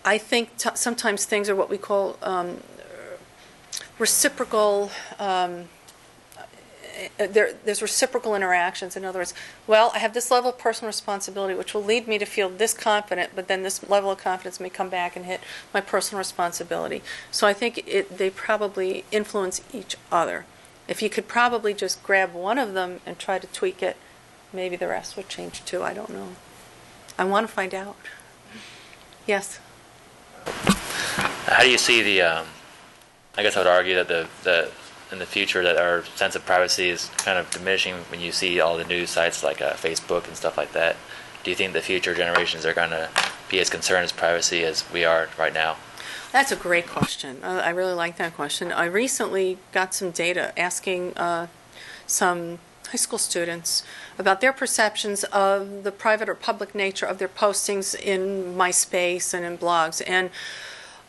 I 0.03 0.17
think 0.17 0.57
t- 0.57 0.69
sometimes 0.73 1.25
things 1.25 1.49
are 1.49 1.55
what 1.55 1.69
we 1.69 1.77
call 1.77 2.17
um, 2.21 2.57
reciprocal. 3.97 4.91
Um, 5.17 5.69
there, 7.17 7.53
there's 7.65 7.81
reciprocal 7.81 8.35
interactions. 8.35 8.95
In 8.95 9.05
other 9.05 9.19
words, 9.19 9.33
well, 9.67 9.91
I 9.93 9.99
have 9.99 10.13
this 10.13 10.31
level 10.31 10.49
of 10.49 10.57
personal 10.57 10.87
responsibility, 10.87 11.53
which 11.53 11.73
will 11.73 11.83
lead 11.83 12.07
me 12.07 12.17
to 12.17 12.25
feel 12.25 12.49
this 12.49 12.73
confident, 12.73 13.31
but 13.35 13.47
then 13.47 13.63
this 13.63 13.87
level 13.89 14.11
of 14.11 14.17
confidence 14.17 14.59
may 14.59 14.69
come 14.69 14.89
back 14.89 15.15
and 15.15 15.25
hit 15.25 15.41
my 15.73 15.81
personal 15.81 16.19
responsibility. 16.19 17.01
So 17.31 17.47
I 17.47 17.53
think 17.53 17.83
it, 17.87 18.17
they 18.17 18.29
probably 18.29 19.05
influence 19.11 19.61
each 19.73 19.95
other. 20.11 20.45
If 20.87 21.01
you 21.01 21.09
could 21.09 21.27
probably 21.27 21.73
just 21.73 22.03
grab 22.03 22.33
one 22.33 22.57
of 22.57 22.73
them 22.73 22.99
and 23.05 23.17
try 23.17 23.39
to 23.39 23.47
tweak 23.47 23.81
it, 23.81 23.97
maybe 24.51 24.75
the 24.75 24.87
rest 24.87 25.15
would 25.15 25.29
change 25.29 25.63
too. 25.65 25.83
I 25.83 25.93
don't 25.93 26.09
know. 26.09 26.29
I 27.17 27.23
want 27.23 27.47
to 27.47 27.53
find 27.53 27.73
out. 27.73 27.95
Yes. 29.27 29.59
How 30.45 31.61
do 31.61 31.69
you 31.69 31.77
see 31.77 32.01
the? 32.01 32.21
Um, 32.21 32.47
I 33.37 33.43
guess 33.43 33.55
I 33.55 33.59
would 33.59 33.67
argue 33.67 33.95
that 33.95 34.07
the 34.07 34.27
the 34.43 34.71
in 35.11 35.19
the 35.19 35.25
future 35.25 35.63
that 35.63 35.77
our 35.77 36.03
sense 36.15 36.35
of 36.35 36.45
privacy 36.45 36.89
is 36.89 37.09
kind 37.17 37.37
of 37.37 37.49
diminishing 37.51 37.95
when 38.09 38.21
you 38.21 38.31
see 38.31 38.59
all 38.59 38.77
the 38.77 38.85
news 38.85 39.09
sites 39.09 39.43
like 39.43 39.61
uh, 39.61 39.73
Facebook 39.73 40.27
and 40.27 40.35
stuff 40.35 40.57
like 40.57 40.71
that. 40.73 40.95
Do 41.43 41.49
you 41.49 41.55
think 41.55 41.73
the 41.73 41.81
future 41.81 42.13
generations 42.13 42.65
are 42.65 42.73
going 42.73 42.91
to 42.91 43.09
be 43.49 43.59
as 43.59 43.69
concerned 43.69 44.03
as 44.03 44.11
privacy 44.11 44.63
as 44.63 44.89
we 44.91 45.03
are 45.03 45.29
right 45.37 45.53
now? 45.53 45.75
That's 46.31 46.51
a 46.51 46.55
great 46.55 46.87
question. 46.87 47.39
Uh, 47.43 47.61
I 47.63 47.71
really 47.71 47.93
like 47.93 48.17
that 48.17 48.35
question. 48.35 48.71
I 48.71 48.85
recently 48.85 49.57
got 49.73 49.93
some 49.93 50.11
data 50.11 50.57
asking 50.57 51.17
uh, 51.17 51.47
some 52.07 52.59
high 52.89 52.97
school 52.97 53.19
students 53.19 53.83
about 54.17 54.39
their 54.39 54.53
perceptions 54.53 55.23
of 55.25 55.83
the 55.83 55.91
private 55.91 56.29
or 56.29 56.35
public 56.35 56.75
nature 56.75 57.05
of 57.05 57.17
their 57.17 57.27
postings 57.27 57.99
in 57.99 58.55
MySpace 58.55 59.33
and 59.33 59.45
in 59.45 59.57
blogs. 59.57 60.01
And 60.05 60.29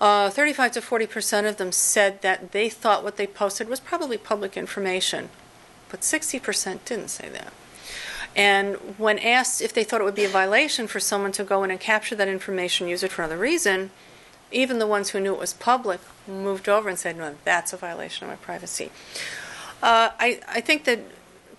uh, 0.02 0.28
35 0.30 0.72
to 0.72 0.82
40 0.82 1.06
percent 1.06 1.46
of 1.46 1.58
them 1.58 1.70
said 1.70 2.22
that 2.22 2.50
they 2.50 2.68
thought 2.68 3.04
what 3.04 3.16
they 3.16 3.26
posted 3.26 3.68
was 3.68 3.78
probably 3.78 4.18
public 4.18 4.56
information, 4.56 5.30
but 5.88 6.02
60 6.02 6.40
percent 6.40 6.84
didn't 6.84 7.08
say 7.08 7.28
that. 7.28 7.52
And 8.34 8.74
when 8.98 9.20
asked 9.20 9.62
if 9.62 9.72
they 9.72 9.84
thought 9.84 10.00
it 10.00 10.04
would 10.04 10.16
be 10.16 10.24
a 10.24 10.28
violation 10.28 10.88
for 10.88 10.98
someone 10.98 11.30
to 11.32 11.44
go 11.44 11.62
in 11.62 11.70
and 11.70 11.78
capture 11.78 12.16
that 12.16 12.26
information, 12.26 12.88
use 12.88 13.04
it 13.04 13.12
for 13.12 13.22
another 13.22 13.38
reason, 13.38 13.90
even 14.50 14.80
the 14.80 14.86
ones 14.88 15.10
who 15.10 15.20
knew 15.20 15.34
it 15.34 15.38
was 15.38 15.52
public 15.52 16.00
moved 16.26 16.68
over 16.68 16.88
and 16.88 16.98
said, 16.98 17.16
"No, 17.16 17.36
that's 17.44 17.72
a 17.72 17.76
violation 17.76 18.24
of 18.24 18.30
my 18.30 18.36
privacy." 18.36 18.90
Uh, 19.80 20.10
I, 20.18 20.40
I 20.48 20.60
think 20.60 20.82
that 20.84 20.98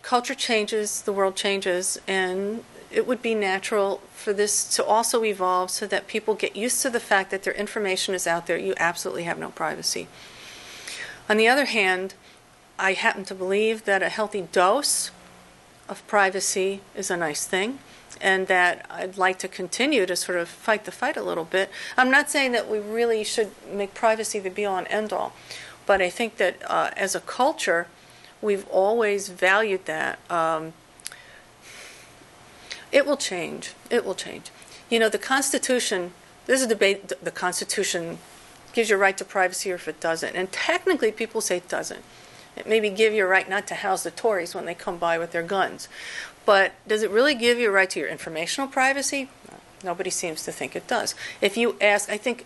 culture 0.01 0.35
changes, 0.35 1.03
the 1.03 1.13
world 1.13 1.37
changes, 1.37 1.97
and 2.07 2.65
it 2.93 3.07
would 3.07 3.21
be 3.21 3.33
natural 3.33 4.01
for 4.13 4.33
this 4.33 4.75
to 4.75 4.85
also 4.85 5.23
evolve 5.23 5.71
so 5.71 5.87
that 5.87 6.07
people 6.07 6.35
get 6.35 6.55
used 6.55 6.81
to 6.83 6.89
the 6.89 6.99
fact 6.99 7.31
that 7.31 7.43
their 7.43 7.53
information 7.53 8.13
is 8.13 8.27
out 8.27 8.45
there. 8.45 8.57
You 8.57 8.75
absolutely 8.77 9.23
have 9.23 9.39
no 9.39 9.49
privacy. 9.49 10.07
On 11.27 11.37
the 11.37 11.47
other 11.47 11.65
hand, 11.65 12.13
I 12.77 12.93
happen 12.93 13.25
to 13.25 13.35
believe 13.35 13.85
that 13.85 14.03
a 14.03 14.09
healthy 14.09 14.47
dose 14.51 15.09
of 15.89 16.05
privacy 16.07 16.81
is 16.95 17.09
a 17.09 17.17
nice 17.17 17.45
thing 17.45 17.79
and 18.21 18.47
that 18.47 18.85
I'd 18.89 19.17
like 19.17 19.39
to 19.39 19.47
continue 19.47 20.05
to 20.05 20.15
sort 20.15 20.37
of 20.37 20.47
fight 20.47 20.85
the 20.85 20.91
fight 20.91 21.17
a 21.17 21.23
little 21.23 21.45
bit. 21.45 21.69
I'm 21.97 22.11
not 22.11 22.29
saying 22.29 22.51
that 22.51 22.69
we 22.69 22.77
really 22.79 23.23
should 23.23 23.51
make 23.69 23.93
privacy 23.93 24.39
the 24.39 24.49
be 24.49 24.65
all 24.65 24.77
and 24.77 24.87
end 24.87 25.11
all, 25.11 25.33
but 25.85 26.01
I 26.01 26.09
think 26.09 26.37
that 26.37 26.61
uh, 26.69 26.91
as 26.95 27.15
a 27.15 27.19
culture, 27.19 27.87
we've 28.41 28.67
always 28.69 29.29
valued 29.29 29.85
that. 29.85 30.19
Um, 30.31 30.73
it 32.93 33.05
will 33.05 33.17
change. 33.17 33.73
It 33.89 34.05
will 34.05 34.15
change. 34.15 34.51
You 34.89 34.99
know, 34.99 35.09
the 35.09 35.17
Constitution, 35.17 36.13
there's 36.45 36.61
a 36.61 36.67
debate, 36.67 37.11
the 37.21 37.31
Constitution 37.31 38.19
gives 38.71 38.89
you 38.89 38.95
a 38.95 38.99
right 38.99 39.17
to 39.17 39.25
privacy 39.25 39.71
or 39.71 39.75
if 39.75 39.87
it 39.87 39.99
doesn't. 39.99 40.35
And 40.35 40.51
technically, 40.51 41.11
people 41.11 41.41
say 41.41 41.57
it 41.57 41.67
doesn't. 41.67 42.03
It 42.55 42.67
maybe 42.67 42.89
give 42.91 43.13
you 43.13 43.25
a 43.25 43.27
right 43.27 43.49
not 43.49 43.65
to 43.67 43.75
house 43.75 44.03
the 44.03 44.11
Tories 44.11 44.53
when 44.53 44.65
they 44.65 44.75
come 44.75 44.97
by 44.97 45.17
with 45.17 45.31
their 45.31 45.43
guns. 45.43 45.87
But 46.45 46.73
does 46.87 47.01
it 47.01 47.09
really 47.09 47.33
give 47.33 47.57
you 47.57 47.69
a 47.69 47.71
right 47.71 47.89
to 47.89 47.99
your 47.99 48.09
informational 48.09 48.67
privacy? 48.67 49.29
Nobody 49.83 50.09
seems 50.09 50.43
to 50.43 50.51
think 50.51 50.75
it 50.75 50.87
does. 50.87 51.15
If 51.41 51.57
you 51.57 51.75
ask, 51.81 52.09
I 52.09 52.17
think 52.17 52.45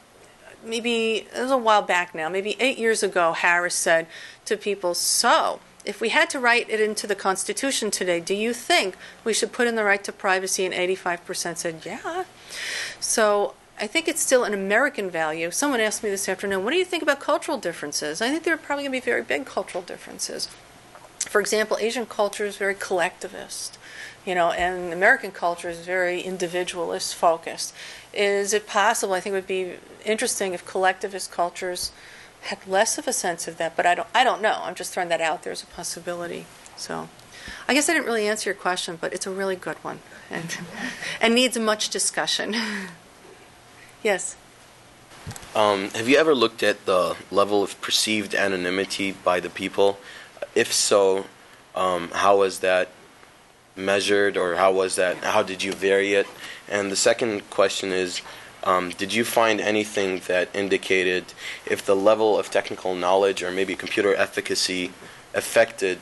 maybe 0.63 1.27
it 1.35 1.41
was 1.41 1.51
a 1.51 1.57
while 1.57 1.81
back 1.81 2.15
now, 2.15 2.29
maybe 2.29 2.55
eight 2.59 2.77
years 2.77 3.03
ago, 3.03 3.33
Harris 3.33 3.75
said 3.75 4.07
to 4.45 4.55
people, 4.55 4.93
So, 4.93 5.59
if 5.87 6.01
we 6.01 6.09
had 6.09 6.29
to 6.31 6.39
write 6.39 6.69
it 6.69 6.81
into 6.81 7.07
the 7.07 7.15
Constitution 7.15 7.89
today, 7.89 8.19
do 8.19 8.35
you 8.35 8.53
think 8.53 8.97
we 9.23 9.33
should 9.33 9.53
put 9.53 9.67
in 9.67 9.75
the 9.75 9.85
right 9.85 10.03
to 10.03 10.11
privacy? 10.11 10.65
And 10.65 10.73
85% 10.73 11.57
said, 11.57 11.81
Yeah. 11.85 12.25
So 12.99 13.53
I 13.79 13.87
think 13.87 14.07
it's 14.07 14.21
still 14.21 14.43
an 14.43 14.53
American 14.53 15.09
value. 15.09 15.49
Someone 15.49 15.79
asked 15.79 16.03
me 16.03 16.09
this 16.09 16.27
afternoon, 16.27 16.63
what 16.63 16.71
do 16.71 16.77
you 16.77 16.85
think 16.85 17.03
about 17.03 17.19
cultural 17.19 17.57
differences? 17.57 18.21
I 18.21 18.29
think 18.29 18.43
there 18.43 18.53
are 18.53 18.57
probably 18.57 18.83
going 18.83 18.99
to 18.99 19.05
be 19.05 19.11
very 19.11 19.21
big 19.21 19.45
cultural 19.45 19.83
differences. 19.83 20.49
For 21.19 21.39
example, 21.39 21.77
Asian 21.79 22.05
culture 22.05 22.45
is 22.45 22.57
very 22.57 22.73
collectivist, 22.73 23.77
you 24.25 24.35
know, 24.35 24.51
and 24.51 24.91
American 24.91 25.31
culture 25.31 25.69
is 25.69 25.79
very 25.79 26.21
individualist 26.21 27.15
focused. 27.15 27.73
Is 28.13 28.51
it 28.51 28.67
possible? 28.67 29.13
I 29.13 29.19
think 29.19 29.33
it 29.33 29.37
would 29.37 29.47
be 29.47 29.73
interesting 30.05 30.53
if 30.53 30.65
collectivist 30.65 31.31
cultures 31.31 31.91
had 32.47 32.65
less 32.65 32.97
of 32.97 33.07
a 33.07 33.13
sense 33.13 33.47
of 33.47 33.57
that, 33.57 33.75
but 33.75 33.85
I 33.85 33.93
don't, 33.93 34.07
I 34.15 34.23
don't 34.23 34.41
know. 34.41 34.59
I'm 34.63 34.73
just 34.73 34.93
throwing 34.93 35.09
that 35.09 35.21
out 35.21 35.43
there 35.43 35.51
as 35.51 35.63
a 35.63 35.67
possibility. 35.67 36.45
So, 36.77 37.09
I 37.67 37.73
guess 37.73 37.89
I 37.89 37.93
didn't 37.93 38.05
really 38.05 38.27
answer 38.27 38.49
your 38.49 38.55
question, 38.55 38.97
but 38.99 39.13
it's 39.13 39.27
a 39.27 39.31
really 39.31 39.55
good 39.55 39.77
one 39.83 39.99
and, 40.29 40.57
and 41.21 41.35
needs 41.35 41.57
much 41.59 41.89
discussion. 41.89 42.55
yes. 44.03 44.37
Um, 45.55 45.89
have 45.89 46.07
you 46.07 46.17
ever 46.17 46.33
looked 46.33 46.63
at 46.63 46.85
the 46.85 47.17
level 47.31 47.63
of 47.63 47.79
perceived 47.81 48.33
anonymity 48.33 49.11
by 49.11 49.39
the 49.41 49.49
people? 49.49 49.99
If 50.55 50.71
so, 50.71 51.25
um, 51.75 52.09
how 52.13 52.37
was 52.37 52.59
that 52.59 52.89
measured, 53.75 54.37
or 54.37 54.55
how 54.55 54.71
was 54.71 54.95
that? 54.95 55.17
How 55.17 55.43
did 55.43 55.63
you 55.63 55.73
vary 55.73 56.13
it? 56.13 56.27
And 56.69 56.91
the 56.91 56.95
second 56.95 57.49
question 57.49 57.91
is, 57.91 58.21
um, 58.67 58.89
did 58.89 59.13
you 59.13 59.23
find 59.23 59.61
anything 59.61 60.19
that 60.27 60.53
indicated 60.53 61.23
if 61.65 61.85
the 61.85 61.95
level 61.95 62.37
of 62.37 62.51
technical 62.51 62.95
knowledge 62.95 63.41
or 63.41 63.49
maybe 63.49 63.77
computer 63.77 64.13
efficacy 64.13 64.91
affected 65.33 65.97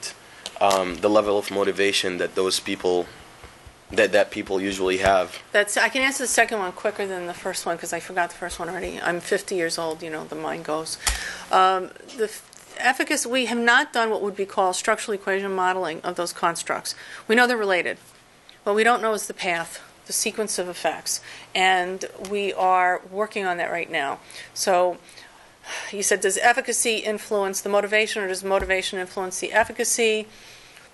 um, 0.60 0.96
the 0.96 1.10
level 1.10 1.38
of 1.38 1.52
motivation 1.52 2.18
that 2.18 2.34
those 2.34 2.60
people 2.60 3.06
that 3.92 4.12
that 4.14 4.32
people 4.32 4.60
usually 4.60 4.98
have? 4.98 5.44
That's 5.52 5.78
I 5.78 5.90
can 5.90 6.02
answer 6.02 6.24
the 6.24 6.28
second 6.28 6.58
one 6.58 6.72
quicker 6.72 7.06
than 7.06 7.28
the 7.28 7.36
first 7.36 7.68
one 7.68 7.76
because 7.76 7.94
I 7.94 8.00
forgot 8.00 8.32
the 8.32 8.36
first 8.36 8.58
one 8.58 8.68
already. 8.68 9.00
I'm 9.00 9.20
50 9.20 9.54
years 9.54 9.78
old. 9.78 10.02
You 10.02 10.10
know, 10.10 10.26
the 10.26 10.36
mind 10.36 10.66
goes. 10.66 10.98
Um, 11.52 11.92
the 12.18 12.32
efficacy 12.78 13.30
we 13.30 13.46
have 13.46 13.60
not 13.60 13.94
done 13.94 14.10
what 14.10 14.24
would 14.24 14.36
be 14.36 14.46
called 14.48 14.76
structural 14.76 15.14
equation 15.14 15.52
modeling 15.52 16.02
of 16.02 16.16
those 16.16 16.34
constructs. 16.34 16.96
We 17.28 17.36
know 17.36 17.46
they're 17.46 17.56
related. 17.56 18.00
What 18.64 18.76
we 18.76 18.84
don't 18.84 19.04
know 19.04 19.14
is 19.14 19.28
the 19.28 19.36
path 19.36 19.84
the 20.06 20.14
sequence 20.14 20.60
of 20.60 20.68
effects. 20.68 21.22
And 21.54 22.06
we 22.30 22.54
are 22.54 23.02
working 23.12 23.46
on 23.46 23.58
that 23.58 23.72
right 23.72 23.90
now. 23.90 24.20
So 24.54 24.98
you 25.92 26.04
said, 26.04 26.22
does 26.22 26.38
efficacy 26.38 26.98
influence 26.98 27.62
the 27.62 27.70
motivation 27.70 28.24
or 28.24 28.28
does 28.28 28.44
motivation 28.44 29.00
influence 29.00 29.40
the 29.40 29.54
efficacy? 29.54 30.28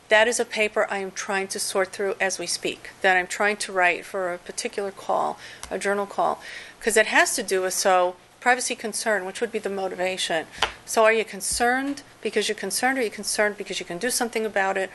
That 0.10 0.28
is 0.28 0.40
a 0.40 0.46
paper 0.46 0.88
I 0.90 0.98
am 0.98 1.12
trying 1.12 1.48
to 1.50 1.60
sort 1.60 1.90
through 1.90 2.16
as 2.20 2.38
we 2.38 2.46
speak, 2.46 2.90
that 3.02 3.16
I'm 3.16 3.28
trying 3.28 3.58
to 3.58 3.72
write 3.72 4.06
for 4.06 4.34
a 4.34 4.38
particular 4.38 4.92
call, 4.92 5.38
a 5.70 5.80
journal 5.80 6.06
call, 6.06 6.42
because 6.80 6.98
it 6.98 7.08
has 7.08 7.36
to 7.36 7.44
do 7.44 7.62
with 7.62 7.74
so 7.74 8.16
privacy 8.42 8.76
concern, 8.76 9.24
which 9.24 9.40
would 9.40 9.52
be 9.52 9.60
the 9.60 9.70
motivation. 9.70 10.48
So, 10.84 11.06
are 11.06 11.14
you 11.14 11.24
concerned 11.24 12.02
because 12.22 12.50
you're 12.50 12.56
concerned, 12.56 12.98
or 12.98 13.02
are 13.02 13.04
you 13.06 13.12
concerned 13.12 13.56
because 13.56 13.80
you 13.80 13.86
can 13.86 14.00
do 14.00 14.10
something 14.10 14.46
about 14.46 14.78
it? 14.78 14.90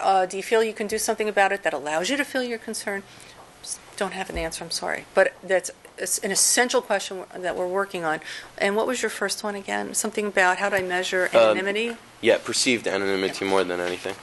Uh, 0.00 0.24
do 0.24 0.38
you 0.38 0.42
feel 0.42 0.62
you 0.62 0.72
can 0.72 0.86
do 0.86 0.98
something 0.98 1.28
about 1.28 1.52
it 1.52 1.64
that 1.64 1.74
allows 1.74 2.08
you 2.08 2.16
to 2.16 2.24
feel 2.24 2.42
your 2.42 2.58
concern? 2.58 3.02
Don't 3.96 4.12
have 4.12 4.30
an 4.30 4.38
answer. 4.38 4.64
I'm 4.64 4.70
sorry, 4.70 5.04
but 5.14 5.34
that's 5.42 5.70
an 6.22 6.30
essential 6.30 6.82
question 6.82 7.24
that 7.36 7.56
we're 7.56 7.66
working 7.66 8.04
on. 8.04 8.20
And 8.58 8.74
what 8.76 8.86
was 8.86 9.02
your 9.02 9.10
first 9.10 9.44
one 9.44 9.54
again? 9.54 9.94
Something 9.94 10.26
about 10.26 10.58
how 10.58 10.68
do 10.68 10.76
I 10.76 10.82
measure 10.82 11.28
um, 11.32 11.40
anonymity? 11.40 11.90
Um, 11.90 11.98
yeah, 12.20 12.38
perceived 12.38 12.86
anonymity 12.86 13.44
more 13.44 13.64
than 13.64 13.80
anything. 13.80 14.14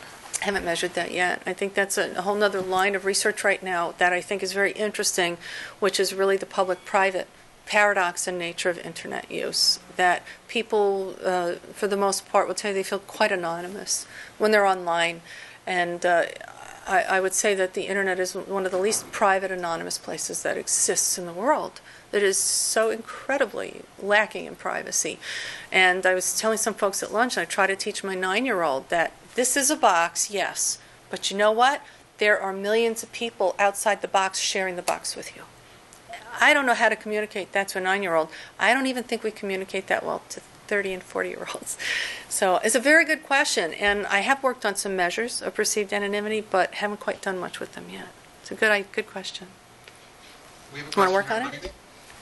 I 0.42 0.46
haven't 0.46 0.66
measured 0.66 0.94
that 0.94 1.12
yet. 1.12 1.42
I 1.46 1.54
think 1.54 1.74
that's 1.74 1.98
a, 1.98 2.12
a 2.18 2.22
whole 2.22 2.42
other 2.42 2.62
line 2.62 2.96
of 2.96 3.06
research 3.06 3.44
right 3.44 3.62
now 3.62 3.94
that 3.98 4.14
I 4.14 4.22
think 4.22 4.42
is 4.42 4.54
very 4.54 4.72
interesting, 4.72 5.38
which 5.80 6.00
is 6.00 6.14
really 6.14 6.38
the 6.38 6.46
public-private 6.46 7.28
paradox 7.66 8.26
and 8.26 8.40
nature 8.40 8.70
of 8.70 8.80
internet 8.80 9.30
use. 9.30 9.80
That 9.98 10.24
people, 10.48 11.16
uh, 11.24 11.56
for 11.74 11.88
the 11.88 11.98
most 11.98 12.28
part, 12.28 12.48
will 12.48 12.56
tell 12.56 12.72
you 12.72 12.76
they 12.76 12.84
feel 12.84 13.00
quite 13.00 13.32
anonymous 13.32 14.08
when 14.38 14.52
they're 14.52 14.66
online, 14.66 15.22
and 15.68 16.06
uh, 16.06 16.24
I, 16.90 17.04
I, 17.04 17.20
would 17.20 17.36
say 17.36 17.54
that 17.54 17.76
the 17.76 17.84
internet 17.84 18.20
is 18.20 18.34
one 18.34 18.66
of 18.66 18.72
the 18.72 18.80
least 18.80 19.12
private, 19.12 19.52
anonymous 19.52 20.00
places 20.00 20.42
that 20.42 20.58
exists 20.58 21.20
in 21.20 21.28
the 21.28 21.34
world. 21.34 21.82
That 22.10 22.24
is 22.24 22.38
so 22.40 22.90
incredibly 22.90 23.82
lacking 24.02 24.46
in 24.46 24.56
privacy. 24.56 25.20
And 25.72 26.04
I 26.08 26.16
was 26.16 26.40
telling 26.40 26.58
some 26.58 26.74
folks 26.74 27.04
at 27.04 27.14
lunch, 27.14 27.38
and 27.38 27.44
I 27.44 27.46
try 27.46 27.68
to 27.68 27.76
teach 27.76 28.04
my 28.04 28.16
nine 28.16 28.44
year 28.44 28.64
old 28.64 28.90
that 28.90 29.14
this 29.36 29.56
is 29.56 29.70
a 29.70 29.76
box, 29.76 30.32
yes, 30.32 30.80
but 31.12 31.30
you 31.30 31.38
know 31.38 31.52
what? 31.52 31.82
There 32.18 32.42
are 32.42 32.52
millions 32.52 33.04
of 33.04 33.12
people 33.12 33.56
outside 33.60 34.02
the 34.02 34.08
box 34.08 34.40
sharing 34.40 34.76
the 34.76 34.82
box 34.82 35.16
with 35.16 35.36
you. 35.36 35.44
I 36.42 36.54
don't 36.54 36.66
know 36.66 36.74
how 36.74 36.90
to 36.90 36.96
communicate 36.96 37.52
that 37.52 37.68
to 37.70 37.78
a 37.78 37.82
nine 37.82 38.02
year 38.02 38.16
old. 38.16 38.30
I 38.58 38.74
don't 38.74 38.88
even 38.88 39.04
think 39.04 39.24
we 39.24 39.32
communicate 39.32 39.88
that 39.88 40.04
well 40.04 40.24
to 40.30 40.42
30 40.70 40.94
and 40.94 41.04
40 41.04 41.30
year 41.30 41.48
olds? 41.54 41.78
So 42.30 42.58
it's 42.58 42.76
a 42.76 42.80
very 42.80 43.04
good 43.04 43.24
question, 43.24 43.74
and 43.74 44.06
I 44.06 44.20
have 44.20 44.42
worked 44.44 44.66
on 44.66 44.76
some 44.76 44.96
measures 44.96 45.42
of 45.42 45.56
perceived 45.56 45.92
anonymity, 45.92 46.42
but 46.42 46.76
haven't 46.76 47.00
quite 47.00 47.22
done 47.22 47.40
much 47.40 47.60
with 47.60 47.74
them 47.74 47.86
yet. 47.92 48.08
It's 48.42 48.52
a 48.52 48.56
good, 48.56 48.86
good 48.92 49.08
question. 49.08 49.48
We 50.74 50.82
want 50.84 50.94
to 50.94 51.12
work 51.12 51.32
on 51.32 51.42
it? 51.42 51.74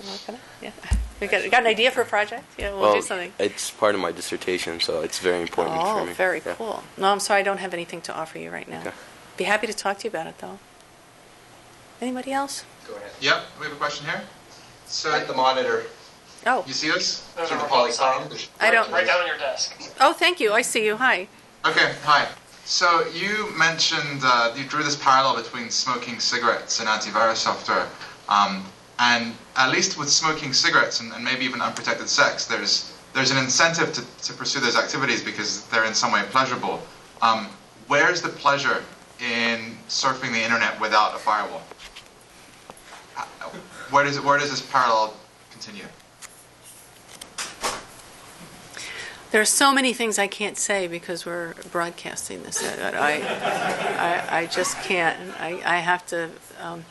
Work 0.09 0.29
on 0.29 0.35
it? 0.35 0.41
Yeah. 0.61 0.71
We 1.19 1.25
got, 1.25 1.49
got 1.49 1.61
an 1.61 1.67
idea 1.67 1.89
for 1.89 2.01
a 2.01 2.05
project? 2.05 2.43
Yeah, 2.59 2.69
we'll, 2.69 2.81
well, 2.81 2.93
do 2.93 3.01
something. 3.01 3.33
It's 3.39 3.71
part 3.71 3.95
of 3.95 4.01
my 4.01 4.11
dissertation, 4.11 4.79
so 4.79 5.01
it's 5.01 5.17
very 5.17 5.41
important 5.41 5.77
oh, 5.79 6.01
for 6.01 6.05
me. 6.05 6.13
very 6.13 6.43
yeah. 6.45 6.53
cool. 6.53 6.83
No, 6.95 7.11
I'm 7.11 7.19
sorry, 7.19 7.39
I 7.39 7.43
don't 7.43 7.57
have 7.57 7.73
anything 7.73 8.01
to 8.01 8.15
offer 8.15 8.37
you 8.37 8.51
right 8.51 8.69
now. 8.69 8.81
Okay. 8.81 8.91
Be 9.35 9.45
happy 9.45 9.65
to 9.65 9.73
talk 9.73 9.97
to 9.97 10.03
you 10.03 10.11
about 10.11 10.27
it, 10.27 10.37
though. 10.37 10.59
Anybody 12.01 12.33
else? 12.33 12.65
Go 12.87 12.95
ahead. 12.97 13.09
Yep, 13.19 13.43
we 13.59 13.65
have 13.65 13.73
a 13.73 13.77
question 13.77 14.05
here. 14.05 14.21
So 14.85 15.11
at 15.11 15.27
the 15.27 15.33
monitor. 15.33 15.85
Oh. 16.45 16.63
You 16.67 16.73
see 16.73 16.91
us? 16.91 17.29
There's 17.35 17.51
a 17.51 17.57
Republic 17.57 17.93
sign. 17.93 18.27
I 18.59 18.71
don't. 18.71 18.91
Right 18.91 19.05
down 19.05 19.21
on 19.21 19.27
your 19.27 19.37
desk. 19.37 19.73
Oh, 19.99 20.13
thank 20.13 20.39
you. 20.39 20.53
I 20.53 20.61
see 20.61 20.85
you. 20.85 20.95
Hi. 20.95 21.27
Okay, 21.65 21.93
hi. 22.03 22.27
So 22.65 23.07
you 23.13 23.49
mentioned 23.57 24.21
uh, 24.23 24.53
you 24.55 24.65
drew 24.65 24.83
this 24.83 24.95
parallel 24.97 25.41
between 25.41 25.69
smoking 25.69 26.19
cigarettes 26.19 26.79
and 26.79 26.89
antivirus 26.89 27.37
software, 27.37 27.87
um, 28.29 28.65
and 28.99 29.33
at 29.55 29.71
least 29.71 29.97
with 29.97 30.09
smoking 30.09 30.53
cigarettes 30.53 30.99
and, 30.99 31.13
and, 31.13 31.23
maybe 31.23 31.45
even 31.45 31.61
unprotected 31.61 32.09
sex, 32.09 32.45
there's 32.45 32.93
there's 33.13 33.31
an 33.31 33.37
incentive 33.37 33.93
to, 33.93 34.03
to 34.23 34.33
pursue 34.33 34.59
those 34.59 34.75
activities 34.75 35.23
because 35.23 35.65
they're 35.67 35.85
in 35.85 35.93
some 35.93 36.11
way 36.11 36.23
pleasurable. 36.29 36.81
Um, 37.21 37.47
where's 37.87 38.21
the 38.21 38.29
pleasure 38.29 38.83
in 39.19 39.77
surfing 39.87 40.31
the 40.33 40.43
internet 40.43 40.79
without 40.79 41.15
a 41.15 41.17
firewall? 41.17 41.63
Where 43.89 44.03
does 44.03 44.17
it, 44.17 44.23
where 44.23 44.37
does 44.37 44.49
this 44.49 44.61
parallel 44.61 45.15
continue? 45.51 45.85
There 49.31 49.41
are 49.41 49.45
so 49.45 49.73
many 49.73 49.93
things 49.93 50.17
I 50.17 50.27
can't 50.27 50.57
say 50.57 50.87
because 50.87 51.25
we're 51.25 51.53
broadcasting 51.71 52.43
this. 52.43 52.63
I, 52.63 53.19
I, 53.19 54.39
I 54.39 54.45
just 54.45 54.77
can't. 54.81 55.19
I, 55.39 55.61
I 55.65 55.77
have 55.79 56.05
to. 56.07 56.29
Um, 56.61 56.85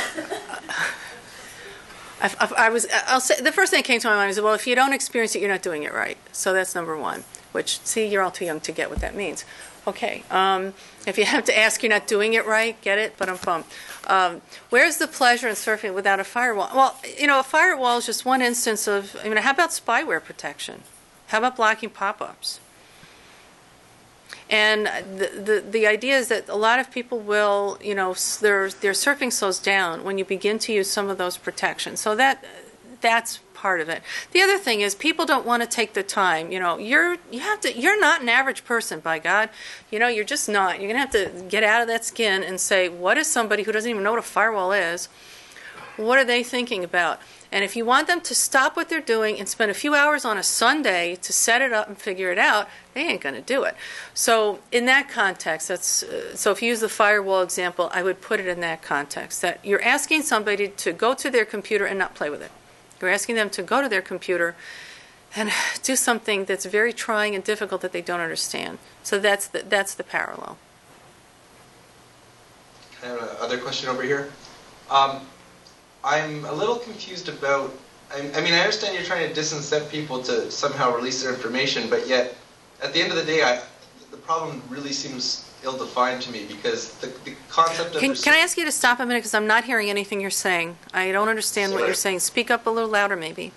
I, 2.22 2.32
I, 2.40 2.54
I, 2.58 2.70
was. 2.70 2.88
I'll 3.08 3.20
say 3.20 3.42
the 3.42 3.52
first 3.52 3.72
thing 3.72 3.80
that 3.80 3.86
came 3.86 4.00
to 4.00 4.08
my 4.08 4.16
mind 4.16 4.32
is, 4.32 4.40
well, 4.40 4.54
if 4.54 4.66
you 4.66 4.76
don't 4.76 4.94
experience 4.94 5.36
it, 5.36 5.40
you're 5.40 5.52
not 5.52 5.62
doing 5.62 5.84
it 5.84 5.94
right. 5.94 6.18
So 6.32 6.54
that's 6.54 6.74
number 6.74 6.96
one. 6.96 7.26
Which, 7.52 7.80
see, 7.80 8.08
you're 8.08 8.22
all 8.22 8.32
too 8.32 8.46
young 8.46 8.62
to 8.62 8.72
get 8.72 8.90
what 8.90 9.00
that 9.00 9.14
means. 9.14 9.44
Okay. 9.86 10.24
Um, 10.32 10.74
if 11.06 11.18
you 11.18 11.26
have 11.26 11.44
to 11.46 11.58
ask, 11.58 11.84
you're 11.84 11.90
not 11.90 12.08
doing 12.08 12.34
it 12.34 12.46
right. 12.46 12.80
Get 12.82 12.98
it? 12.98 13.16
But 13.18 13.28
I'm 13.28 13.38
bummed. 13.38 13.66
Um, 14.08 14.42
where's 14.70 14.98
the 14.98 15.08
pleasure 15.08 15.50
in 15.50 15.56
surfing 15.56 15.94
without 15.94 16.22
a 16.22 16.24
firewall? 16.24 16.70
Well, 16.74 16.98
you 17.20 17.28
know, 17.28 17.40
a 17.40 17.44
firewall 17.44 17.98
is 17.98 18.06
just 18.06 18.24
one 18.24 18.42
instance 18.42 18.88
of. 18.88 19.18
I 19.22 19.28
mean, 19.28 19.38
how 19.38 19.52
about 19.52 19.72
spyware 19.72 20.24
protection? 20.24 20.84
How 21.32 21.38
about 21.38 21.56
blocking 21.56 21.90
pop-ups? 21.90 22.60
And 24.50 24.86
the, 24.86 25.30
the 25.34 25.64
the 25.72 25.88
idea 25.88 26.18
is 26.18 26.28
that 26.28 26.50
a 26.50 26.58
lot 26.58 26.80
of 26.80 26.92
people 26.92 27.20
will, 27.20 27.78
you 27.82 27.96
know, 27.96 28.14
their 28.42 28.70
their 28.70 28.92
surfing 28.92 29.32
slows 29.32 29.58
down 29.58 30.04
when 30.04 30.18
you 30.18 30.26
begin 30.26 30.60
to 30.60 30.74
use 30.74 30.90
some 30.90 31.10
of 31.10 31.18
those 31.18 31.38
protections. 31.38 32.02
So 32.02 32.16
that 32.16 32.44
that's 33.00 33.40
part 33.54 33.80
of 33.80 33.88
it. 33.88 34.02
The 34.32 34.42
other 34.42 34.58
thing 34.58 34.82
is 34.82 34.94
people 34.94 35.26
don't 35.26 35.46
want 35.46 35.64
to 35.64 35.70
take 35.70 35.94
the 35.94 36.04
time. 36.04 36.52
You 36.52 36.60
know, 36.60 36.78
you're 36.78 37.16
you 37.32 37.40
have 37.40 37.62
to. 37.62 37.78
You're 37.78 38.00
not 38.00 38.22
an 38.22 38.28
average 38.28 38.66
person, 38.66 39.00
by 39.00 39.18
God. 39.20 39.50
You 39.90 40.00
know, 40.00 40.10
you're 40.10 40.26
just 40.26 40.50
not. 40.50 40.82
You're 40.82 40.90
gonna 40.90 41.00
have 41.00 41.12
to 41.12 41.46
get 41.48 41.64
out 41.64 41.82
of 41.82 41.88
that 41.88 42.04
skin 42.04 42.44
and 42.44 42.60
say, 42.60 42.90
what 42.90 43.18
is 43.18 43.28
somebody 43.28 43.64
who 43.64 43.72
doesn't 43.72 43.90
even 43.90 44.04
know 44.04 44.12
what 44.12 44.20
a 44.20 44.24
firewall 44.24 44.74
is? 44.74 45.08
What 45.96 46.18
are 46.18 46.26
they 46.26 46.44
thinking 46.44 46.84
about? 46.84 47.22
And 47.52 47.66
if 47.66 47.76
you 47.76 47.84
want 47.84 48.08
them 48.08 48.22
to 48.22 48.34
stop 48.34 48.78
what 48.78 48.88
they're 48.88 49.02
doing 49.02 49.38
and 49.38 49.48
spend 49.48 49.70
a 49.70 49.74
few 49.74 49.94
hours 49.94 50.24
on 50.24 50.38
a 50.38 50.44
Sunday 50.44 51.18
to 51.18 51.34
set 51.34 51.62
it 51.62 51.74
up 51.74 51.90
and 51.90 51.98
figure 51.98 52.32
it 52.32 52.38
out, 52.38 52.70
they 52.94 53.02
ain't 53.02 53.20
going 53.22 53.36
to 53.36 53.42
do 53.42 53.64
it. 53.64 53.76
So, 54.14 54.60
in 54.72 54.86
that 54.86 55.10
context, 55.10 55.68
that's 55.68 56.04
uh, 56.04 56.36
so. 56.36 56.52
If 56.52 56.62
you 56.62 56.70
use 56.70 56.80
the 56.80 56.90
firewall 56.90 57.42
example, 57.42 57.90
I 57.94 58.04
would 58.04 58.22
put 58.22 58.40
it 58.40 58.48
in 58.48 58.62
that 58.62 58.82
context 58.82 59.42
that 59.42 59.64
you're 59.66 59.84
asking 59.84 60.22
somebody 60.22 60.70
to 60.70 60.94
go 60.94 61.14
to 61.14 61.30
their 61.30 61.46
computer 61.46 61.86
and 61.86 62.00
not 62.00 62.16
play 62.16 62.30
with 62.30 62.42
it. 62.42 62.52
You're 63.02 63.12
asking 63.12 63.36
them 63.36 63.50
to 63.52 63.64
go 63.64 63.82
to 63.82 63.90
their 63.90 64.02
computer 64.02 64.56
and 65.36 65.52
do 65.84 65.98
something 65.98 66.46
that's 66.46 66.66
very 66.66 66.94
trying 66.94 67.36
and 67.36 67.44
difficult 67.44 67.82
that 67.82 67.92
they 67.92 68.02
don't 68.02 68.22
understand. 68.22 68.78
So 69.04 69.20
that's 69.20 69.48
the, 69.48 69.60
that's 69.68 69.94
the 69.94 70.04
parallel. 70.04 70.58
I 73.04 73.08
have 73.08 73.38
another 73.40 73.58
question 73.58 73.90
over 73.90 74.04
here. 74.04 74.32
Um, 74.90 75.22
I'm 76.04 76.46
a 76.46 76.54
little 76.54 76.78
confused 76.78 77.30
about. 77.30 77.72
I, 78.12 78.20
I 78.36 78.42
mean, 78.42 78.54
I 78.54 78.60
understand 78.60 78.96
you're 78.96 79.06
trying 79.06 79.28
to 79.28 79.34
disincent 79.34 79.90
people 79.90 80.22
to 80.24 80.52
somehow 80.52 80.96
release 80.96 81.24
their 81.24 81.34
information, 81.34 81.90
but 81.90 82.08
yet, 82.08 82.36
at 82.84 82.94
the 82.94 83.02
end 83.02 83.12
of 83.12 83.18
the 83.18 83.26
day, 83.26 83.44
I, 83.44 83.62
the 84.10 84.18
problem 84.18 84.62
really 84.70 84.92
seems 84.92 85.48
ill-defined 85.64 86.22
to 86.24 86.32
me 86.32 86.46
because 86.48 86.94
the, 86.96 87.08
the 87.24 87.36
concept 87.48 87.96
of 87.96 88.02
Can, 88.02 88.16
can 88.16 88.34
I 88.34 88.38
ask 88.38 88.58
you 88.58 88.66
to 88.66 88.72
stop 88.72 89.00
a 89.00 89.06
minute 89.06 89.20
because 89.20 89.36
I'm 89.36 89.48
not 89.48 89.64
hearing 89.64 89.90
anything 89.90 90.20
you're 90.20 90.32
saying. 90.32 90.76
I 90.94 91.12
don't 91.12 91.30
understand 91.30 91.74
what 91.74 91.86
you're 91.86 91.94
saying. 91.94 92.20
Speak 92.20 92.50
up 92.50 92.66
a 92.66 92.70
little 92.70 92.90
louder, 92.90 93.16
maybe. 93.16 93.52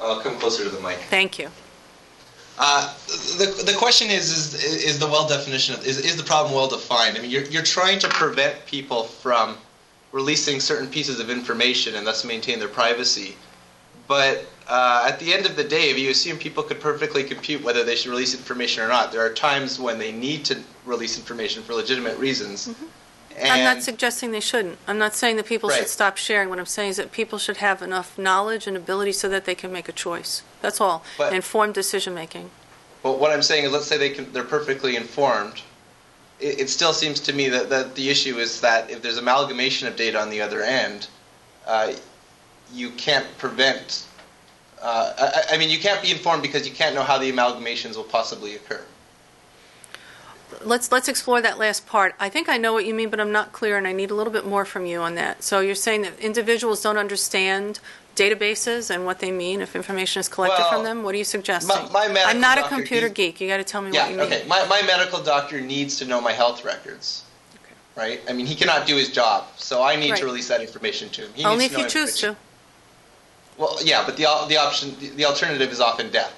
I'll 0.00 0.20
come 0.20 0.38
closer 0.38 0.64
to 0.64 0.70
the 0.70 0.80
mic. 0.80 0.96
Thank 1.10 1.38
you. 1.38 1.50
Uh, 2.58 2.94
the, 3.38 3.64
the 3.66 3.76
question 3.76 4.10
is, 4.10 4.30
is 4.30 4.84
is 4.84 4.98
the 4.98 5.06
well 5.06 5.26
definition 5.26 5.74
of, 5.74 5.84
is, 5.84 5.98
is 5.98 6.16
the 6.16 6.22
problem 6.22 6.54
well 6.54 6.68
defined? 6.68 7.18
I 7.18 7.20
mean, 7.20 7.30
you're, 7.30 7.44
you're 7.44 7.64
trying 7.64 7.98
to 7.98 8.08
prevent 8.08 8.64
people 8.64 9.04
from 9.04 9.56
releasing 10.14 10.60
certain 10.60 10.86
pieces 10.86 11.18
of 11.18 11.28
information 11.28 11.96
and 11.96 12.06
thus 12.06 12.24
maintain 12.24 12.60
their 12.60 12.68
privacy. 12.68 13.34
But 14.06 14.46
uh, 14.68 15.06
at 15.08 15.18
the 15.18 15.34
end 15.34 15.44
of 15.44 15.56
the 15.56 15.64
day, 15.64 15.90
if 15.90 15.98
you 15.98 16.10
assume 16.10 16.38
people 16.38 16.62
could 16.62 16.80
perfectly 16.80 17.24
compute 17.24 17.64
whether 17.64 17.82
they 17.82 17.96
should 17.96 18.12
release 18.12 18.32
information 18.32 18.84
or 18.84 18.88
not, 18.88 19.10
there 19.10 19.26
are 19.26 19.32
times 19.32 19.80
when 19.80 19.98
they 19.98 20.12
need 20.12 20.44
to 20.44 20.62
release 20.86 21.18
information 21.18 21.64
for 21.64 21.74
legitimate 21.74 22.16
reasons. 22.16 22.68
Mm-hmm. 22.68 22.84
I'm 23.42 23.64
not 23.64 23.82
suggesting 23.82 24.30
they 24.30 24.38
shouldn't. 24.38 24.78
I'm 24.86 24.98
not 24.98 25.16
saying 25.16 25.34
that 25.38 25.46
people 25.46 25.68
should 25.68 25.88
stop 25.88 26.16
sharing. 26.16 26.48
What 26.48 26.60
I'm 26.60 26.66
saying 26.66 26.90
is 26.90 26.96
that 26.98 27.10
people 27.10 27.36
should 27.36 27.56
have 27.56 27.82
enough 27.82 28.16
knowledge 28.16 28.68
and 28.68 28.76
ability 28.76 29.10
so 29.10 29.28
that 29.28 29.44
they 29.44 29.56
can 29.56 29.72
make 29.72 29.88
a 29.88 29.92
choice. 29.92 30.44
That's 30.62 30.80
all. 30.80 31.02
But- 31.18 31.32
Informed 31.32 31.74
decision 31.74 32.14
making. 32.14 32.50
But 33.02 33.18
what 33.18 33.32
I'm 33.32 33.42
saying 33.42 33.64
is, 33.64 33.72
let's 33.72 33.86
say 33.86 33.98
they 33.98 34.10
can, 34.10 34.32
they're 34.32 34.44
perfectly 34.44 34.94
informed. 34.94 35.60
It, 36.40 36.60
it 36.60 36.68
still 36.70 36.92
seems 36.92 37.20
to 37.20 37.32
me 37.32 37.48
that, 37.48 37.70
that 37.70 37.94
the 37.94 38.08
issue 38.08 38.38
is 38.38 38.60
that 38.60 38.90
if 38.90 39.02
there's 39.02 39.18
amalgamation 39.18 39.88
of 39.88 39.96
data 39.96 40.20
on 40.20 40.30
the 40.30 40.40
other 40.40 40.62
end, 40.62 41.08
uh, 41.66 41.92
you 42.72 42.90
can't 42.90 43.26
prevent. 43.38 44.06
Uh, 44.82 45.12
I, 45.50 45.54
I 45.54 45.58
mean, 45.58 45.70
you 45.70 45.78
can't 45.78 46.02
be 46.02 46.10
informed 46.10 46.42
because 46.42 46.66
you 46.66 46.74
can't 46.74 46.94
know 46.94 47.02
how 47.02 47.18
the 47.18 47.30
amalgamations 47.30 47.96
will 47.96 48.04
possibly 48.04 48.54
occur. 48.56 48.84
Let's 50.62 50.92
let's 50.92 51.08
explore 51.08 51.40
that 51.40 51.58
last 51.58 51.86
part. 51.86 52.14
I 52.20 52.28
think 52.28 52.48
I 52.48 52.58
know 52.58 52.72
what 52.72 52.86
you 52.86 52.94
mean, 52.94 53.10
but 53.10 53.18
I'm 53.18 53.32
not 53.32 53.52
clear, 53.52 53.76
and 53.76 53.88
I 53.88 53.92
need 53.92 54.10
a 54.10 54.14
little 54.14 54.32
bit 54.32 54.46
more 54.46 54.64
from 54.64 54.86
you 54.86 55.00
on 55.00 55.14
that. 55.16 55.42
So 55.42 55.60
you're 55.60 55.74
saying 55.74 56.02
that 56.02 56.18
individuals 56.20 56.80
don't 56.82 56.98
understand 56.98 57.80
databases 58.16 58.90
and 58.90 59.04
what 59.06 59.18
they 59.18 59.30
mean 59.30 59.60
if 59.60 59.74
information 59.76 60.20
is 60.20 60.28
collected 60.28 60.62
Well, 60.62 60.70
from 60.72 60.84
them. 60.84 61.02
What 61.02 61.14
are 61.14 61.18
you 61.18 61.24
suggesting? 61.24 61.74
my 61.92 62.08
medical 62.08 62.28
I'm 62.30 62.40
not 62.40 62.58
a 62.58 62.62
computer 62.68 63.08
he- 63.08 63.14
geek. 63.14 63.40
You 63.40 63.48
got 63.48 63.58
to 63.58 63.64
tell 63.64 63.80
me 63.82 63.88
what 63.88 63.94
Yeah, 63.96 64.08
you 64.08 64.16
mean. 64.16 64.26
okay. 64.26 64.44
My, 64.46 64.64
my 64.66 64.82
medical 64.82 65.22
doctor 65.22 65.60
needs 65.60 65.98
to 65.98 66.04
know 66.04 66.20
my 66.20 66.32
health 66.32 66.64
records. 66.64 67.24
Okay. 67.64 67.74
Right? 67.96 68.20
I 68.28 68.32
mean, 68.32 68.46
he 68.46 68.54
cannot 68.54 68.86
do 68.86 68.96
his 68.96 69.10
job, 69.10 69.44
so 69.56 69.82
I 69.82 69.96
need 69.96 70.10
Right. 70.12 70.20
to 70.20 70.24
release 70.26 70.48
that 70.48 70.60
information 70.60 71.08
to 71.10 71.22
him. 71.22 71.30
He 71.34 71.44
Only 71.44 71.64
needs 71.68 71.74
if 71.74 71.76
to 71.76 71.78
know 71.78 71.84
you 71.84 71.90
choose 72.06 72.18
to. 72.20 72.36
Well, 73.56 73.78
yeah, 73.84 74.04
but 74.04 74.16
the 74.16 74.26
the 74.48 74.56
option, 74.56 74.96
the 75.16 75.24
alternative 75.24 75.70
is 75.70 75.80
often 75.80 76.10
death, 76.10 76.34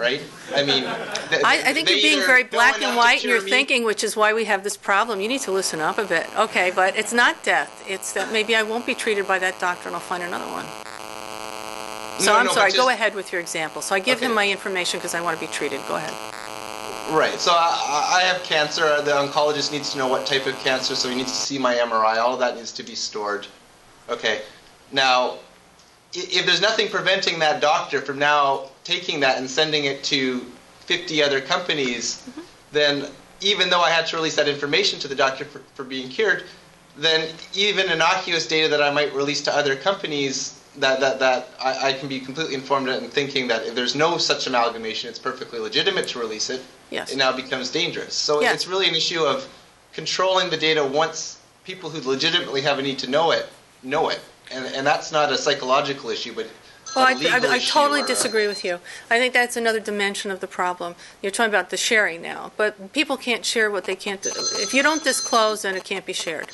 right? 0.00 0.22
I 0.54 0.64
mean, 0.64 0.82
th- 1.28 1.44
I, 1.44 1.62
I 1.66 1.72
think 1.74 1.88
you're 1.88 2.00
being 2.00 2.20
very 2.20 2.44
black 2.44 2.82
and 2.82 2.96
white 2.96 3.22
in 3.22 3.30
your 3.30 3.42
me- 3.42 3.50
thinking, 3.50 3.84
which 3.84 4.02
is 4.02 4.16
why 4.16 4.32
we 4.32 4.46
have 4.46 4.64
this 4.64 4.76
problem. 4.76 5.20
You 5.20 5.28
need 5.28 5.42
to 5.42 5.52
loosen 5.52 5.80
up 5.80 5.98
a 5.98 6.04
bit. 6.04 6.26
Okay, 6.36 6.72
but 6.74 6.96
it's 6.96 7.12
not 7.12 7.42
death. 7.44 7.84
It's 7.86 8.12
that 8.14 8.32
maybe 8.32 8.56
I 8.56 8.62
won't 8.62 8.86
be 8.86 8.94
treated 8.94 9.28
by 9.28 9.38
that 9.38 9.60
doctor 9.60 9.88
and 9.88 9.94
I'll 9.94 10.00
find 10.00 10.22
another 10.22 10.50
one. 10.50 10.64
So 12.18 12.32
No, 12.32 12.38
I'm 12.38 12.46
no, 12.46 12.52
sorry. 12.52 12.72
Go 12.72 12.88
ahead 12.88 13.14
with 13.14 13.30
your 13.32 13.40
example. 13.40 13.82
So 13.82 13.94
I 13.94 13.98
give 14.00 14.20
him 14.20 14.34
my 14.34 14.48
information 14.48 14.98
because 14.98 15.14
I 15.14 15.20
want 15.20 15.38
to 15.38 15.46
be 15.46 15.52
treated. 15.52 15.80
Go 15.86 15.96
ahead. 15.96 16.12
Right. 17.14 17.38
So 17.38 17.50
I, 17.52 18.20
I 18.20 18.24
have 18.24 18.42
cancer. 18.42 19.02
The 19.02 19.12
oncologist 19.12 19.72
needs 19.72 19.92
to 19.92 19.98
know 19.98 20.08
what 20.08 20.26
type 20.26 20.46
of 20.46 20.54
cancer, 20.58 20.94
so 20.94 21.08
he 21.08 21.14
needs 21.14 21.32
to 21.32 21.38
see 21.38 21.58
my 21.58 21.74
MRI. 21.74 22.16
All 22.18 22.34
of 22.34 22.40
that 22.40 22.56
needs 22.56 22.72
to 22.72 22.82
be 22.82 22.94
stored. 22.94 23.46
Okay. 24.08 24.42
Now, 24.92 25.38
if 26.12 26.44
there's 26.44 26.60
nothing 26.60 26.88
preventing 26.88 27.38
that 27.38 27.60
doctor 27.60 28.00
from 28.00 28.18
now 28.18 28.68
taking 28.90 29.20
that 29.20 29.38
and 29.38 29.48
sending 29.48 29.84
it 29.84 30.02
to 30.04 30.40
50 30.80 31.22
other 31.22 31.40
companies, 31.40 32.22
mm-hmm. 32.28 32.40
then 32.72 33.06
even 33.40 33.70
though 33.70 33.80
I 33.80 33.90
had 33.90 34.06
to 34.08 34.16
release 34.16 34.36
that 34.36 34.48
information 34.48 34.98
to 35.00 35.08
the 35.08 35.14
doctor 35.14 35.44
for, 35.44 35.60
for 35.74 35.84
being 35.84 36.08
cured, 36.08 36.44
then 36.96 37.32
even 37.54 37.90
innocuous 37.90 38.46
data 38.46 38.68
that 38.68 38.82
I 38.82 38.90
might 38.90 39.14
release 39.14 39.40
to 39.42 39.54
other 39.54 39.76
companies 39.76 40.60
that, 40.76 41.00
that, 41.00 41.18
that 41.20 41.48
I, 41.62 41.88
I 41.88 41.92
can 41.92 42.08
be 42.08 42.20
completely 42.20 42.54
informed 42.54 42.88
in 42.88 43.08
thinking 43.08 43.48
that 43.48 43.66
if 43.66 43.74
there's 43.74 43.94
no 43.94 44.18
such 44.18 44.46
amalgamation, 44.46 45.08
it's 45.08 45.18
perfectly 45.18 45.58
legitimate 45.58 46.08
to 46.08 46.18
release 46.18 46.50
it 46.50 46.62
Yes. 46.90 47.12
it 47.12 47.16
now 47.16 47.34
becomes 47.34 47.70
dangerous. 47.70 48.14
So 48.14 48.42
it's 48.42 48.66
really 48.66 48.88
an 48.88 48.94
issue 48.94 49.22
of 49.22 49.48
controlling 49.92 50.50
the 50.50 50.56
data 50.56 50.84
once 50.84 51.38
people 51.64 51.88
who 51.88 52.00
legitimately 52.08 52.60
have 52.62 52.78
a 52.78 52.82
need 52.82 52.98
to 52.98 53.08
know 53.08 53.30
it 53.30 53.48
know 53.82 54.08
it, 54.08 54.20
and 54.50 54.66
and 54.66 54.86
that's 54.86 55.12
not 55.12 55.32
a 55.32 55.38
psychological 55.38 56.10
issue, 56.10 56.34
but 56.34 56.46
Well, 56.94 57.06
I, 57.06 57.12
I, 57.12 57.54
I 57.54 57.58
totally 57.58 58.02
disagree 58.02 58.46
with 58.46 58.64
you. 58.64 58.80
I 59.10 59.18
think 59.18 59.32
that's 59.32 59.56
another 59.56 59.80
dimension 59.80 60.30
of 60.30 60.40
the 60.40 60.46
problem. 60.46 60.94
You're 61.22 61.32
talking 61.32 61.50
about 61.50 61.70
the 61.70 61.76
sharing 61.76 62.20
now, 62.20 62.52
but 62.56 62.92
people 62.92 63.16
can't 63.16 63.44
share 63.44 63.70
what 63.70 63.84
they 63.84 63.94
can't. 63.94 64.24
If 64.26 64.74
you 64.74 64.82
don't 64.82 65.04
disclose, 65.04 65.62
then 65.62 65.76
it 65.76 65.84
can't 65.84 66.04
be 66.04 66.12
shared. 66.12 66.50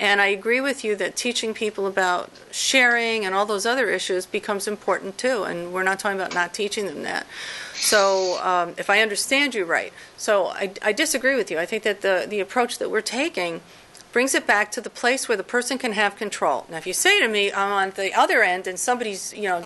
And 0.00 0.22
I 0.22 0.28
agree 0.28 0.62
with 0.62 0.82
you 0.82 0.96
that 0.96 1.14
teaching 1.14 1.52
people 1.52 1.86
about 1.86 2.30
sharing 2.50 3.26
and 3.26 3.34
all 3.34 3.44
those 3.44 3.66
other 3.66 3.90
issues 3.90 4.24
becomes 4.24 4.66
important 4.66 5.18
too. 5.18 5.42
And 5.42 5.74
we're 5.74 5.82
not 5.82 5.98
talking 5.98 6.18
about 6.18 6.32
not 6.32 6.54
teaching 6.54 6.86
them 6.86 7.02
that. 7.02 7.26
So, 7.74 8.42
um, 8.42 8.74
if 8.78 8.88
I 8.88 9.02
understand 9.02 9.54
you 9.54 9.66
right, 9.66 9.92
so 10.16 10.46
I, 10.46 10.72
I 10.80 10.92
disagree 10.92 11.36
with 11.36 11.50
you. 11.50 11.58
I 11.58 11.66
think 11.66 11.82
that 11.82 12.00
the, 12.00 12.26
the 12.26 12.40
approach 12.40 12.78
that 12.78 12.90
we're 12.90 13.02
taking 13.02 13.60
brings 14.12 14.34
it 14.34 14.46
back 14.46 14.70
to 14.72 14.80
the 14.80 14.90
place 14.90 15.28
where 15.28 15.36
the 15.36 15.44
person 15.44 15.78
can 15.78 15.92
have 15.92 16.16
control. 16.16 16.66
Now, 16.70 16.78
if 16.78 16.86
you 16.86 16.92
say 16.92 17.20
to 17.20 17.28
me, 17.28 17.52
I'm 17.52 17.72
on 17.72 17.90
the 17.90 18.12
other 18.14 18.42
end 18.42 18.66
and 18.66 18.78
somebody's, 18.78 19.32
you 19.32 19.44
know, 19.44 19.64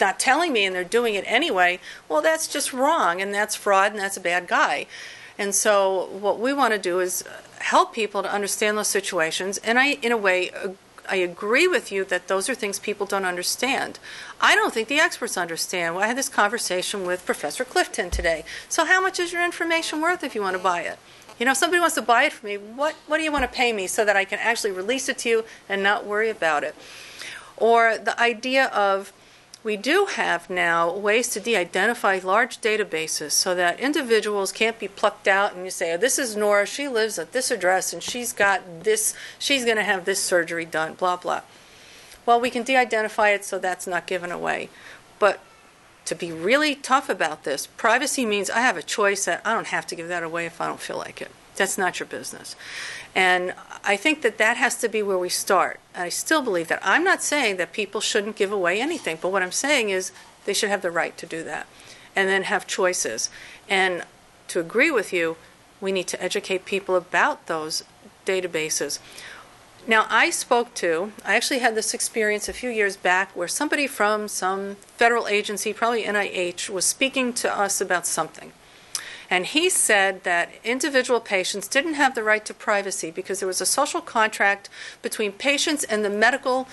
not 0.00 0.18
telling 0.18 0.52
me 0.52 0.64
and 0.64 0.74
they're 0.74 0.84
doing 0.84 1.14
it 1.14 1.24
anyway, 1.26 1.78
well, 2.08 2.22
that's 2.22 2.48
just 2.48 2.72
wrong 2.72 3.20
and 3.20 3.32
that's 3.32 3.54
fraud 3.54 3.92
and 3.92 4.00
that's 4.00 4.16
a 4.16 4.20
bad 4.20 4.48
guy. 4.48 4.86
And 5.38 5.54
so, 5.54 6.06
what 6.06 6.38
we 6.38 6.52
want 6.52 6.74
to 6.74 6.78
do 6.78 7.00
is 7.00 7.24
help 7.58 7.94
people 7.94 8.22
to 8.22 8.32
understand 8.32 8.76
those 8.76 8.88
situations. 8.88 9.58
And 9.58 9.78
I, 9.78 9.92
in 10.02 10.12
a 10.12 10.16
way, 10.16 10.50
I 11.08 11.16
agree 11.16 11.66
with 11.66 11.90
you 11.90 12.04
that 12.06 12.28
those 12.28 12.48
are 12.48 12.54
things 12.54 12.78
people 12.78 13.06
don't 13.06 13.24
understand. 13.24 13.98
I 14.40 14.54
don't 14.54 14.72
think 14.72 14.88
the 14.88 14.98
experts 14.98 15.36
understand. 15.36 15.94
Well, 15.94 16.04
I 16.04 16.08
had 16.08 16.18
this 16.18 16.28
conversation 16.28 17.06
with 17.06 17.26
Professor 17.26 17.64
Clifton 17.64 18.10
today. 18.10 18.44
So, 18.68 18.84
how 18.84 19.00
much 19.00 19.18
is 19.18 19.32
your 19.32 19.44
information 19.44 20.00
worth 20.00 20.22
if 20.22 20.34
you 20.34 20.42
want 20.42 20.56
to 20.56 20.62
buy 20.62 20.82
it? 20.82 20.98
You 21.42 21.46
know, 21.46 21.50
if 21.50 21.58
somebody 21.58 21.80
wants 21.80 21.96
to 21.96 22.02
buy 22.02 22.22
it 22.26 22.32
from 22.32 22.50
me, 22.50 22.56
what, 22.56 22.94
what 23.08 23.18
do 23.18 23.24
you 23.24 23.32
want 23.32 23.42
to 23.42 23.48
pay 23.48 23.72
me 23.72 23.88
so 23.88 24.04
that 24.04 24.14
I 24.14 24.24
can 24.24 24.38
actually 24.38 24.70
release 24.70 25.08
it 25.08 25.18
to 25.18 25.28
you 25.28 25.44
and 25.68 25.82
not 25.82 26.06
worry 26.06 26.30
about 26.30 26.62
it? 26.62 26.72
Or 27.56 27.98
the 27.98 28.16
idea 28.20 28.66
of 28.66 29.12
we 29.64 29.76
do 29.76 30.06
have 30.12 30.48
now 30.48 30.96
ways 30.96 31.30
to 31.30 31.40
de 31.40 31.56
identify 31.56 32.20
large 32.22 32.60
databases 32.60 33.32
so 33.32 33.56
that 33.56 33.80
individuals 33.80 34.52
can't 34.52 34.78
be 34.78 34.86
plucked 34.86 35.26
out 35.26 35.52
and 35.52 35.64
you 35.64 35.72
say, 35.72 35.92
oh, 35.92 35.96
this 35.96 36.16
is 36.16 36.36
Nora, 36.36 36.64
she 36.64 36.86
lives 36.86 37.18
at 37.18 37.32
this 37.32 37.50
address 37.50 37.92
and 37.92 38.04
she's 38.04 38.32
got 38.32 38.84
this, 38.84 39.12
she's 39.40 39.64
going 39.64 39.78
to 39.78 39.82
have 39.82 40.04
this 40.04 40.22
surgery 40.22 40.64
done, 40.64 40.94
blah, 40.94 41.16
blah. 41.16 41.40
Well, 42.24 42.40
we 42.40 42.50
can 42.50 42.62
de 42.62 42.76
identify 42.76 43.30
it 43.30 43.44
so 43.44 43.58
that's 43.58 43.88
not 43.88 44.06
given 44.06 44.30
away. 44.30 44.68
But 45.18 45.40
to 46.04 46.14
be 46.14 46.32
really 46.32 46.74
tough 46.74 47.08
about 47.08 47.44
this, 47.44 47.66
privacy 47.66 48.26
means 48.26 48.50
I 48.50 48.60
have 48.60 48.76
a 48.76 48.82
choice 48.82 49.24
that 49.26 49.40
I 49.44 49.54
don't 49.54 49.68
have 49.68 49.86
to 49.88 49.94
give 49.94 50.08
that 50.08 50.22
away 50.22 50.46
if 50.46 50.60
I 50.60 50.66
don't 50.66 50.80
feel 50.80 50.98
like 50.98 51.22
it. 51.22 51.30
That's 51.56 51.78
not 51.78 52.00
your 52.00 52.06
business. 52.06 52.56
And 53.14 53.54
I 53.84 53.96
think 53.96 54.22
that 54.22 54.38
that 54.38 54.56
has 54.56 54.76
to 54.78 54.88
be 54.88 55.02
where 55.02 55.18
we 55.18 55.28
start. 55.28 55.80
I 55.94 56.08
still 56.08 56.42
believe 56.42 56.68
that. 56.68 56.80
I'm 56.82 57.04
not 57.04 57.22
saying 57.22 57.56
that 57.58 57.72
people 57.72 58.00
shouldn't 58.00 58.36
give 58.36 58.50
away 58.50 58.80
anything, 58.80 59.18
but 59.20 59.30
what 59.30 59.42
I'm 59.42 59.52
saying 59.52 59.90
is 59.90 60.12
they 60.44 60.54
should 60.54 60.70
have 60.70 60.82
the 60.82 60.90
right 60.90 61.16
to 61.18 61.26
do 61.26 61.44
that 61.44 61.66
and 62.16 62.28
then 62.28 62.44
have 62.44 62.66
choices. 62.66 63.30
And 63.68 64.04
to 64.48 64.60
agree 64.60 64.90
with 64.90 65.12
you, 65.12 65.36
we 65.80 65.92
need 65.92 66.08
to 66.08 66.22
educate 66.22 66.64
people 66.64 66.96
about 66.96 67.46
those 67.46 67.84
databases. 68.24 68.98
Now, 69.86 70.06
I 70.08 70.30
spoke 70.30 70.74
to, 70.74 71.10
I 71.24 71.34
actually 71.34 71.58
had 71.58 71.74
this 71.74 71.92
experience 71.92 72.48
a 72.48 72.52
few 72.52 72.70
years 72.70 72.96
back 72.96 73.34
where 73.34 73.48
somebody 73.48 73.88
from 73.88 74.28
some 74.28 74.76
federal 74.96 75.26
agency, 75.26 75.72
probably 75.72 76.04
NIH, 76.04 76.70
was 76.70 76.84
speaking 76.84 77.32
to 77.34 77.52
us 77.52 77.80
about 77.80 78.06
something. 78.06 78.52
And 79.28 79.46
he 79.46 79.68
said 79.68 80.22
that 80.22 80.50
individual 80.62 81.18
patients 81.18 81.66
didn't 81.66 81.94
have 81.94 82.14
the 82.14 82.22
right 82.22 82.44
to 82.44 82.54
privacy 82.54 83.10
because 83.10 83.40
there 83.40 83.48
was 83.48 83.60
a 83.60 83.66
social 83.66 84.00
contract 84.00 84.68
between 85.00 85.32
patients 85.32 85.82
and 85.82 86.04
the 86.04 86.10
medical 86.10 86.68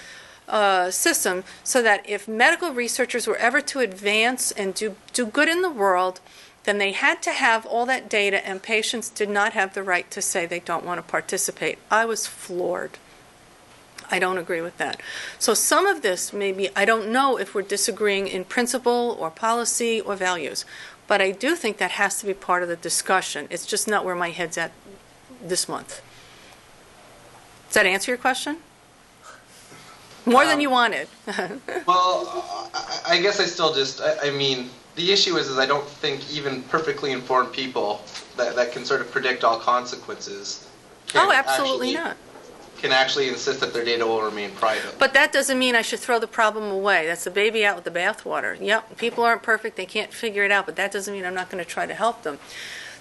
uh, 0.47 0.91
system 0.91 1.43
so 1.63 1.81
that 1.81 2.07
if 2.07 2.27
medical 2.27 2.73
researchers 2.73 3.25
were 3.25 3.37
ever 3.37 3.61
to 3.61 3.79
advance 3.79 4.51
and 4.51 4.75
do, 4.75 4.95
do 5.13 5.25
good 5.25 5.47
in 5.47 5.61
the 5.61 5.69
world, 5.69 6.19
then 6.69 6.77
they 6.77 6.91
had 6.91 7.23
to 7.23 7.31
have 7.31 7.65
all 7.65 7.87
that 7.87 8.07
data, 8.07 8.47
and 8.47 8.61
patients 8.61 9.09
did 9.09 9.27
not 9.27 9.53
have 9.53 9.73
the 9.73 9.81
right 9.81 10.09
to 10.11 10.21
say 10.21 10.45
they 10.45 10.59
don't 10.59 10.85
want 10.85 10.99
to 10.99 11.01
participate. 11.01 11.79
I 11.89 12.05
was 12.05 12.27
floored. 12.27 12.99
I 14.11 14.19
don't 14.19 14.37
agree 14.37 14.61
with 14.61 14.77
that. 14.77 15.01
So, 15.39 15.55
some 15.55 15.87
of 15.87 16.03
this 16.03 16.31
maybe, 16.31 16.69
I 16.75 16.85
don't 16.85 17.09
know 17.11 17.37
if 17.39 17.55
we're 17.55 17.63
disagreeing 17.63 18.27
in 18.27 18.43
principle 18.45 19.17
or 19.19 19.31
policy 19.31 19.99
or 19.99 20.15
values, 20.15 20.63
but 21.07 21.21
I 21.21 21.31
do 21.31 21.55
think 21.55 21.77
that 21.79 21.91
has 21.91 22.19
to 22.19 22.27
be 22.27 22.35
part 22.35 22.61
of 22.61 22.69
the 22.69 22.75
discussion. 22.75 23.47
It's 23.49 23.65
just 23.65 23.87
not 23.87 24.05
where 24.05 24.15
my 24.15 24.29
head's 24.29 24.57
at 24.57 24.71
this 25.43 25.67
month. 25.67 26.03
Does 27.69 27.73
that 27.73 27.87
answer 27.87 28.11
your 28.11 28.19
question? 28.19 28.57
More 30.25 30.45
than 30.45 30.55
Um, 30.55 30.61
you 30.61 30.69
wanted. 30.69 31.07
Well, 31.87 32.69
I, 32.75 33.15
I 33.15 33.21
guess 33.21 33.39
I 33.39 33.45
still 33.45 33.73
just, 33.73 34.01
I, 34.01 34.27
I 34.27 34.29
mean, 34.29 34.69
the 34.99 35.13
issue 35.13 35.37
is, 35.37 35.47
is 35.47 35.57
I 35.57 35.65
don't 35.65 35.87
think 35.87 36.29
even 36.29 36.61
perfectly 36.63 37.13
informed 37.13 37.53
people 37.53 38.01
that, 38.35 38.55
that 38.57 38.73
can 38.73 38.83
sort 38.83 38.99
of 38.99 39.09
predict 39.09 39.45
all 39.45 39.57
consequences. 39.57 40.67
can 41.07 41.25
oh, 41.27 41.31
absolutely 41.31 41.95
actually- 41.95 42.03
not. 42.03 42.17
Can 42.81 42.93
actually 42.93 43.27
insist 43.27 43.59
that 43.59 43.73
their 43.73 43.83
data 43.83 44.07
will 44.07 44.21
remain 44.21 44.51
private. 44.51 44.97
But 44.97 45.13
that 45.13 45.33
doesn't 45.33 45.59
mean 45.59 45.75
I 45.75 45.81
should 45.81 45.99
throw 45.99 46.17
the 46.17 46.27
problem 46.27 46.71
away. 46.71 47.05
That's 47.07 47.25
the 47.25 47.31
baby 47.31 47.65
out 47.65 47.75
with 47.75 47.83
the 47.83 47.91
bathwater. 47.91 48.57
Yep, 48.57 48.97
people 48.97 49.25
aren't 49.25 49.43
perfect, 49.43 49.75
they 49.75 49.85
can't 49.85 50.13
figure 50.13 50.45
it 50.45 50.51
out, 50.51 50.65
but 50.65 50.77
that 50.77 50.89
doesn't 50.89 51.13
mean 51.13 51.25
I'm 51.25 51.33
not 51.33 51.49
going 51.49 51.61
to 51.61 51.69
try 51.69 51.85
to 51.85 51.93
help 51.93 52.23
them. 52.23 52.39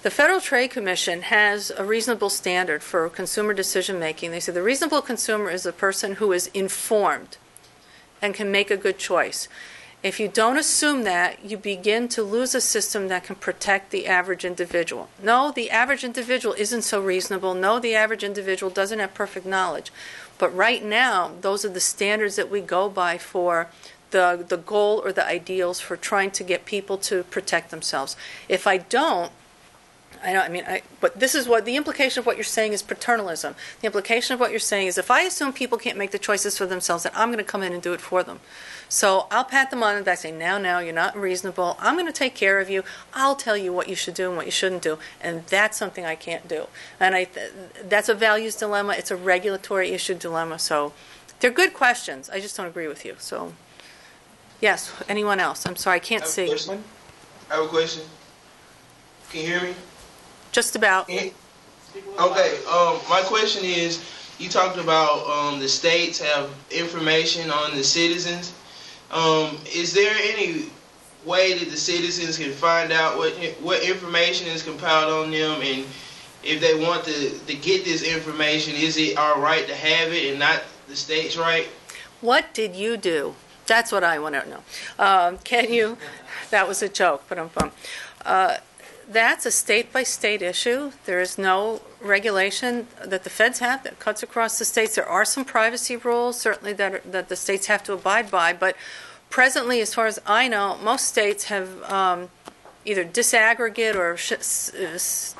The 0.02 0.10
Federal 0.10 0.40
Trade 0.40 0.72
Commission 0.72 1.22
has 1.22 1.70
a 1.70 1.84
reasonable 1.84 2.28
standard 2.28 2.82
for 2.82 3.08
consumer 3.08 3.54
decision 3.54 4.00
making. 4.00 4.32
They 4.32 4.40
say 4.40 4.50
the 4.50 4.62
reasonable 4.64 5.00
consumer 5.00 5.48
is 5.48 5.64
a 5.64 5.72
person 5.72 6.16
who 6.16 6.32
is 6.32 6.48
informed 6.48 7.36
and 8.20 8.34
can 8.34 8.50
make 8.50 8.72
a 8.72 8.76
good 8.76 8.98
choice. 8.98 9.46
If 10.00 10.20
you 10.20 10.28
don't 10.28 10.56
assume 10.56 11.02
that, 11.04 11.44
you 11.44 11.56
begin 11.56 12.06
to 12.08 12.22
lose 12.22 12.54
a 12.54 12.60
system 12.60 13.08
that 13.08 13.24
can 13.24 13.34
protect 13.34 13.90
the 13.90 14.06
average 14.06 14.44
individual. 14.44 15.08
No, 15.20 15.50
the 15.50 15.70
average 15.70 16.04
individual 16.04 16.54
isn't 16.56 16.82
so 16.82 17.00
reasonable. 17.00 17.54
No, 17.54 17.80
the 17.80 17.96
average 17.96 18.22
individual 18.22 18.70
doesn't 18.70 19.00
have 19.00 19.12
perfect 19.12 19.44
knowledge. 19.44 19.90
But 20.38 20.54
right 20.54 20.84
now, 20.84 21.32
those 21.40 21.64
are 21.64 21.68
the 21.68 21.80
standards 21.80 22.36
that 22.36 22.48
we 22.48 22.60
go 22.60 22.88
by 22.88 23.18
for 23.18 23.68
the, 24.10 24.44
the 24.46 24.56
goal 24.56 25.02
or 25.04 25.12
the 25.12 25.26
ideals 25.26 25.80
for 25.80 25.96
trying 25.96 26.30
to 26.30 26.44
get 26.44 26.64
people 26.64 26.96
to 26.98 27.24
protect 27.24 27.70
themselves. 27.70 28.16
If 28.48 28.68
I 28.68 28.78
don't, 28.78 29.32
I 30.22 30.32
know, 30.32 30.40
I 30.40 30.48
mean, 30.48 30.64
I, 30.66 30.82
but 31.00 31.20
this 31.20 31.34
is 31.34 31.46
what 31.46 31.64
the 31.64 31.76
implication 31.76 32.20
of 32.20 32.26
what 32.26 32.36
you're 32.36 32.44
saying 32.44 32.72
is 32.72 32.82
paternalism. 32.82 33.54
The 33.80 33.86
implication 33.86 34.34
of 34.34 34.40
what 34.40 34.50
you're 34.50 34.60
saying 34.60 34.88
is 34.88 34.98
if 34.98 35.10
I 35.10 35.22
assume 35.22 35.52
people 35.52 35.78
can't 35.78 35.98
make 35.98 36.10
the 36.10 36.18
choices 36.18 36.58
for 36.58 36.66
themselves, 36.66 37.04
then 37.04 37.12
I'm 37.14 37.28
going 37.28 37.38
to 37.38 37.44
come 37.44 37.62
in 37.62 37.72
and 37.72 37.82
do 37.82 37.92
it 37.92 38.00
for 38.00 38.22
them. 38.22 38.40
So 38.88 39.26
I'll 39.30 39.44
pat 39.44 39.70
them 39.70 39.82
on 39.82 39.96
the 39.96 40.02
back, 40.02 40.12
and 40.12 40.18
say, 40.18 40.32
now, 40.32 40.56
now, 40.56 40.78
you're 40.78 40.94
not 40.94 41.16
reasonable. 41.16 41.76
I'm 41.78 41.94
going 41.94 42.06
to 42.06 42.12
take 42.12 42.34
care 42.34 42.58
of 42.58 42.70
you. 42.70 42.84
I'll 43.12 43.36
tell 43.36 43.56
you 43.56 43.72
what 43.72 43.88
you 43.88 43.94
should 43.94 44.14
do 44.14 44.28
and 44.28 44.36
what 44.36 44.46
you 44.46 44.52
shouldn't 44.52 44.82
do. 44.82 44.98
And 45.20 45.44
that's 45.46 45.76
something 45.76 46.06
I 46.06 46.14
can't 46.14 46.48
do. 46.48 46.66
And 46.98 47.14
I, 47.14 47.24
th- 47.24 47.52
that's 47.84 48.08
a 48.08 48.14
values 48.14 48.56
dilemma. 48.56 48.94
It's 48.96 49.10
a 49.10 49.16
regulatory 49.16 49.90
issue 49.90 50.14
dilemma. 50.14 50.58
So 50.58 50.94
they're 51.40 51.50
good 51.50 51.74
questions. 51.74 52.30
I 52.30 52.40
just 52.40 52.56
don't 52.56 52.66
agree 52.66 52.88
with 52.88 53.04
you. 53.04 53.16
So, 53.18 53.52
yes, 54.60 54.92
anyone 55.06 55.38
else? 55.38 55.66
I'm 55.66 55.76
sorry, 55.76 55.96
I 55.96 56.00
can't 56.00 56.24
I 56.24 56.26
see. 56.26 56.46
question. 56.46 56.82
I 57.50 57.56
have 57.56 57.64
a 57.66 57.68
question. 57.68 58.04
Can 59.30 59.40
you 59.42 59.46
hear 59.46 59.62
me? 59.62 59.74
Just 60.52 60.76
about. 60.76 61.08
Okay. 61.08 61.30
Um, 62.66 62.98
my 63.08 63.22
question 63.24 63.64
is, 63.64 64.04
you 64.38 64.48
talked 64.48 64.78
about 64.78 65.26
um, 65.28 65.58
the 65.58 65.68
states 65.68 66.20
have 66.20 66.50
information 66.70 67.50
on 67.50 67.76
the 67.76 67.82
citizens. 67.82 68.54
Um, 69.10 69.58
is 69.74 69.92
there 69.92 70.14
any 70.22 70.66
way 71.24 71.58
that 71.58 71.70
the 71.70 71.76
citizens 71.76 72.38
can 72.38 72.52
find 72.52 72.92
out 72.92 73.18
what 73.18 73.32
what 73.60 73.82
information 73.82 74.48
is 74.48 74.62
compiled 74.62 75.12
on 75.12 75.30
them, 75.30 75.60
and 75.62 75.84
if 76.44 76.60
they 76.60 76.74
want 76.74 77.04
to 77.04 77.30
to 77.30 77.54
get 77.54 77.84
this 77.84 78.02
information, 78.02 78.74
is 78.74 78.96
it 78.96 79.16
our 79.16 79.40
right 79.40 79.66
to 79.66 79.74
have 79.74 80.12
it 80.12 80.30
and 80.30 80.38
not 80.38 80.62
the 80.88 80.96
state's 80.96 81.36
right? 81.36 81.68
What 82.20 82.52
did 82.54 82.74
you 82.76 82.96
do? 82.96 83.34
That's 83.66 83.92
what 83.92 84.02
I 84.02 84.18
want 84.18 84.34
to 84.34 84.48
know. 84.48 84.62
Um, 84.98 85.38
can 85.38 85.72
you? 85.72 85.98
That 86.50 86.66
was 86.66 86.82
a 86.82 86.88
joke, 86.88 87.24
but 87.28 87.38
I'm 87.38 87.50
fun. 87.50 87.70
Uh, 88.24 88.56
that's 89.10 89.46
a 89.46 89.50
state 89.50 89.92
by 89.92 90.02
state 90.02 90.42
issue. 90.42 90.92
There 91.06 91.20
is 91.20 91.38
no 91.38 91.80
regulation 92.00 92.86
that 93.04 93.24
the 93.24 93.30
feds 93.30 93.58
have 93.60 93.82
that 93.84 93.98
cuts 93.98 94.22
across 94.22 94.58
the 94.58 94.64
states. 94.64 94.94
There 94.94 95.08
are 95.08 95.24
some 95.24 95.44
privacy 95.44 95.96
rules, 95.96 96.38
certainly, 96.38 96.74
that, 96.74 96.94
are, 96.94 97.02
that 97.04 97.28
the 97.28 97.36
states 97.36 97.66
have 97.66 97.82
to 97.84 97.94
abide 97.94 98.30
by. 98.30 98.52
But 98.52 98.76
presently, 99.30 99.80
as 99.80 99.94
far 99.94 100.06
as 100.06 100.18
I 100.26 100.46
know, 100.48 100.78
most 100.82 101.06
states 101.06 101.44
have 101.44 101.82
um, 101.90 102.28
either 102.84 103.04
disaggregate 103.04 103.94
or 103.94 104.16
sh- 104.16 105.34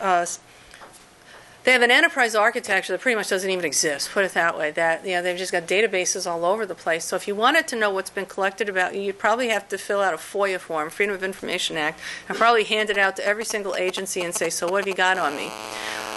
uh, 0.00 0.26
they 1.64 1.72
have 1.72 1.82
an 1.82 1.90
enterprise 1.90 2.34
architecture 2.34 2.92
that 2.92 3.00
pretty 3.00 3.14
much 3.14 3.28
doesn't 3.28 3.48
even 3.48 3.64
exist. 3.64 4.10
Put 4.10 4.24
it 4.24 4.34
that 4.34 4.58
way. 4.58 4.72
That 4.72 5.06
you 5.06 5.12
know 5.12 5.22
they've 5.22 5.38
just 5.38 5.52
got 5.52 5.64
databases 5.64 6.28
all 6.28 6.44
over 6.44 6.66
the 6.66 6.74
place. 6.74 7.04
So 7.04 7.14
if 7.14 7.28
you 7.28 7.34
wanted 7.34 7.68
to 7.68 7.76
know 7.76 7.90
what's 7.90 8.10
been 8.10 8.26
collected 8.26 8.68
about 8.68 8.94
you, 8.94 9.02
you'd 9.02 9.18
probably 9.18 9.48
have 9.50 9.68
to 9.68 9.78
fill 9.78 10.00
out 10.00 10.12
a 10.12 10.16
FOIA 10.16 10.58
form, 10.58 10.90
Freedom 10.90 11.14
of 11.14 11.22
Information 11.22 11.76
Act, 11.76 12.00
and 12.28 12.36
probably 12.36 12.64
hand 12.64 12.90
it 12.90 12.98
out 12.98 13.16
to 13.16 13.26
every 13.26 13.44
single 13.44 13.76
agency 13.76 14.22
and 14.22 14.34
say, 14.34 14.50
"So 14.50 14.66
what 14.68 14.78
have 14.78 14.88
you 14.88 14.94
got 14.94 15.18
on 15.18 15.36
me?" 15.36 15.50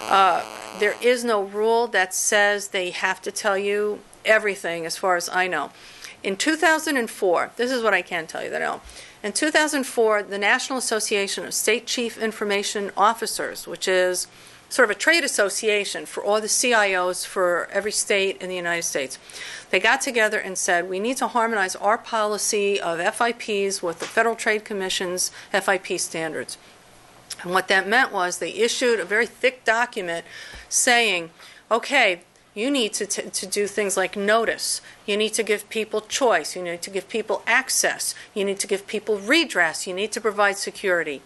Uh, 0.07 0.43
there 0.79 0.95
is 1.01 1.23
no 1.23 1.43
rule 1.43 1.87
that 1.87 2.13
says 2.13 2.69
they 2.69 2.89
have 2.89 3.21
to 3.21 3.31
tell 3.31 3.57
you 3.57 3.99
everything, 4.25 4.85
as 4.85 4.97
far 4.97 5.15
as 5.15 5.29
I 5.29 5.47
know. 5.47 5.71
In 6.23 6.35
2004, 6.35 7.51
this 7.55 7.71
is 7.71 7.83
what 7.83 7.93
I 7.93 8.01
can 8.01 8.25
tell 8.25 8.43
you 8.43 8.49
that 8.49 8.61
I 8.61 8.65
know. 8.65 8.81
In 9.21 9.31
2004, 9.31 10.23
the 10.23 10.37
National 10.37 10.79
Association 10.79 11.45
of 11.45 11.53
State 11.53 11.85
Chief 11.85 12.17
Information 12.17 12.91
Officers, 12.97 13.67
which 13.67 13.87
is 13.87 14.27
sort 14.75 14.91
of 14.91 14.95
a 14.97 14.99
trade 14.99 15.23
association 15.23 16.05
for 16.05 16.21
all 16.21 16.41
the 16.41 16.47
CIOs 16.47 17.25
for 17.25 17.69
every 17.71 17.93
state 17.93 18.41
in 18.41 18.49
the 18.49 18.57
United 18.57 18.83
States. 18.83 19.17
They 19.69 19.79
got 19.79 20.01
together 20.01 20.37
and 20.37 20.57
said, 20.57 20.89
we 20.89 20.99
need 20.99 21.15
to 21.17 21.27
harmonize 21.27 21.77
our 21.77 21.97
policy 21.97 22.77
of 22.81 22.99
FIPs 22.99 23.81
with 23.81 23.99
the 23.99 24.05
Federal 24.05 24.35
Trade 24.35 24.65
Commission's 24.65 25.31
FIP 25.53 25.97
standards. 25.97 26.57
And 27.41 27.51
what 27.51 27.69
that 27.69 27.87
meant 27.87 28.11
was 28.11 28.39
they 28.39 28.51
issued 28.51 28.99
a 28.99 29.05
very 29.05 29.25
thick 29.25 29.63
document 29.63 30.25
saying, 30.67 31.29
okay, 31.71 32.23
you 32.53 32.69
need 32.69 32.91
to, 32.95 33.05
t- 33.05 33.29
to 33.29 33.47
do 33.47 33.67
things 33.67 33.95
like 33.95 34.17
notice. 34.17 34.81
You 35.05 35.15
need 35.15 35.33
to 35.35 35.43
give 35.43 35.69
people 35.69 36.01
choice. 36.01 36.53
You 36.53 36.63
need 36.63 36.81
to 36.81 36.89
give 36.89 37.07
people 37.07 37.43
access. 37.47 38.13
You 38.33 38.43
need 38.43 38.59
to 38.59 38.67
give 38.67 38.87
people 38.87 39.19
redress. 39.19 39.87
You 39.87 39.93
need 39.93 40.11
to 40.11 40.19
provide 40.19 40.57
security. 40.57 41.21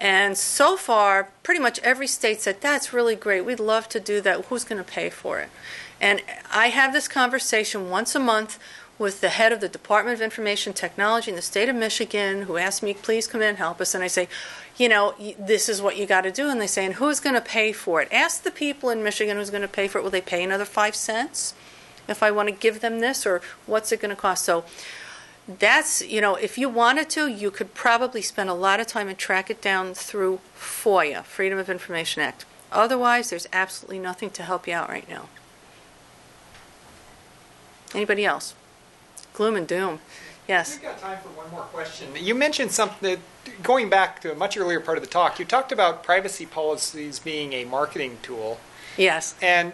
And 0.00 0.38
so 0.38 0.78
far, 0.78 1.28
pretty 1.42 1.60
much 1.60 1.78
every 1.80 2.06
state 2.06 2.40
said, 2.40 2.62
that's 2.62 2.92
really 2.92 3.14
great. 3.14 3.44
We'd 3.44 3.60
love 3.60 3.86
to 3.90 4.00
do 4.00 4.22
that. 4.22 4.46
Who's 4.46 4.64
going 4.64 4.82
to 4.82 4.90
pay 4.90 5.10
for 5.10 5.40
it? 5.40 5.50
And 6.00 6.22
I 6.50 6.68
have 6.68 6.94
this 6.94 7.06
conversation 7.06 7.90
once 7.90 8.14
a 8.14 8.18
month 8.18 8.58
with 8.98 9.20
the 9.20 9.28
head 9.28 9.52
of 9.52 9.60
the 9.60 9.68
Department 9.68 10.14
of 10.14 10.22
Information 10.22 10.72
Technology 10.72 11.30
in 11.30 11.36
the 11.36 11.42
state 11.42 11.68
of 11.68 11.76
Michigan 11.76 12.42
who 12.42 12.56
asked 12.56 12.82
me, 12.82 12.94
please 12.94 13.26
come 13.26 13.42
in 13.42 13.48
and 13.48 13.58
help 13.58 13.80
us. 13.80 13.94
And 13.94 14.02
I 14.02 14.06
say, 14.06 14.28
you 14.76 14.88
know, 14.88 15.14
this 15.38 15.68
is 15.68 15.82
what 15.82 15.98
you 15.98 16.06
got 16.06 16.22
to 16.22 16.30
do. 16.30 16.48
And 16.48 16.60
they 16.60 16.66
say, 16.66 16.86
and 16.86 16.94
who's 16.94 17.20
going 17.20 17.34
to 17.34 17.40
pay 17.42 17.72
for 17.72 18.00
it? 18.00 18.08
Ask 18.10 18.42
the 18.42 18.50
people 18.50 18.88
in 18.88 19.02
Michigan 19.02 19.36
who's 19.36 19.50
going 19.50 19.62
to 19.62 19.68
pay 19.68 19.88
for 19.88 19.98
it. 19.98 20.02
Will 20.02 20.10
they 20.10 20.20
pay 20.22 20.42
another 20.42 20.64
five 20.64 20.94
cents 20.94 21.54
if 22.08 22.22
I 22.22 22.30
want 22.30 22.48
to 22.48 22.54
give 22.54 22.80
them 22.80 23.00
this? 23.00 23.26
Or 23.26 23.42
what's 23.66 23.92
it 23.92 24.00
going 24.00 24.14
to 24.14 24.20
cost? 24.20 24.44
So 24.44 24.64
that's, 25.58 26.02
you 26.02 26.20
know, 26.20 26.34
if 26.36 26.58
you 26.58 26.68
wanted 26.68 27.10
to, 27.10 27.26
you 27.26 27.50
could 27.50 27.74
probably 27.74 28.22
spend 28.22 28.48
a 28.50 28.54
lot 28.54 28.80
of 28.80 28.86
time 28.86 29.08
and 29.08 29.18
track 29.18 29.50
it 29.50 29.60
down 29.60 29.94
through 29.94 30.40
FOIA, 30.56 31.24
Freedom 31.24 31.58
of 31.58 31.68
Information 31.68 32.22
Act. 32.22 32.44
Otherwise, 32.70 33.30
there's 33.30 33.48
absolutely 33.52 33.98
nothing 33.98 34.30
to 34.30 34.42
help 34.42 34.68
you 34.68 34.74
out 34.74 34.88
right 34.88 35.08
now. 35.08 35.28
Anybody 37.94 38.24
else? 38.24 38.54
Gloom 39.34 39.56
and 39.56 39.66
doom. 39.66 40.00
Yes. 40.46 40.74
We've 40.74 40.82
got 40.82 41.00
time 41.00 41.18
for 41.22 41.28
one 41.30 41.50
more 41.50 41.62
question. 41.62 42.08
You 42.16 42.34
mentioned 42.34 42.72
something, 42.72 43.10
that- 43.10 43.62
going 43.62 43.88
back 43.88 44.20
to 44.20 44.32
a 44.32 44.34
much 44.34 44.56
earlier 44.56 44.80
part 44.80 44.98
of 44.98 45.04
the 45.04 45.10
talk, 45.10 45.38
you 45.38 45.44
talked 45.44 45.72
about 45.72 46.04
privacy 46.04 46.46
policies 46.46 47.18
being 47.18 47.52
a 47.52 47.64
marketing 47.64 48.18
tool. 48.22 48.60
Yes. 48.96 49.34
And 49.40 49.72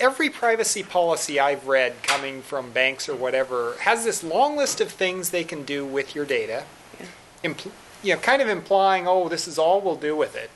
every 0.00 0.30
privacy 0.30 0.82
policy 0.82 1.40
I've 1.40 1.66
read 1.66 2.02
coming 2.02 2.42
from 2.42 2.70
banks 2.70 3.08
or 3.08 3.14
whatever 3.16 3.76
has 3.80 4.04
this 4.04 4.22
long 4.22 4.56
list 4.56 4.80
of 4.80 4.90
things 4.90 5.30
they 5.30 5.44
can 5.44 5.64
do 5.64 5.84
with 5.84 6.14
your 6.14 6.24
data, 6.24 6.64
impl- 7.42 7.70
you 8.02 8.14
know, 8.14 8.20
kind 8.20 8.42
of 8.42 8.48
implying, 8.48 9.06
oh, 9.08 9.28
this 9.28 9.48
is 9.48 9.58
all 9.58 9.80
we'll 9.80 9.96
do 9.96 10.16
with 10.16 10.36
it. 10.36 10.50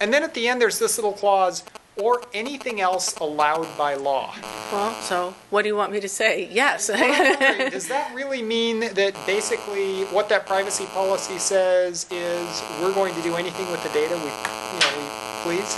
And 0.00 0.12
then 0.12 0.22
at 0.22 0.34
the 0.34 0.48
end, 0.48 0.60
there's 0.60 0.78
this 0.78 0.98
little 0.98 1.12
clause, 1.12 1.62
or 1.96 2.22
anything 2.32 2.80
else 2.80 3.16
allowed 3.18 3.68
by 3.78 3.94
law. 3.94 4.34
Well, 4.72 4.92
so 5.02 5.34
what 5.50 5.62
do 5.62 5.68
you 5.68 5.76
want 5.76 5.92
me 5.92 6.00
to 6.00 6.08
say? 6.08 6.48
Yes. 6.50 6.88
Well, 6.88 6.98
I'm 7.00 7.40
wondering, 7.40 7.70
Does 7.70 7.88
that 7.88 8.12
really 8.14 8.42
mean 8.42 8.80
that 8.80 9.14
basically 9.26 10.02
what 10.06 10.28
that 10.28 10.46
privacy 10.46 10.86
policy 10.86 11.38
says 11.38 12.06
is 12.10 12.62
we're 12.80 12.94
going 12.94 13.14
to 13.14 13.22
do 13.22 13.36
anything 13.36 13.70
with 13.70 13.82
the 13.84 13.90
data 13.90 14.14
we, 14.16 14.24
you 14.24 14.80
know, 14.80 14.98
we 14.98 15.56
please? 15.56 15.76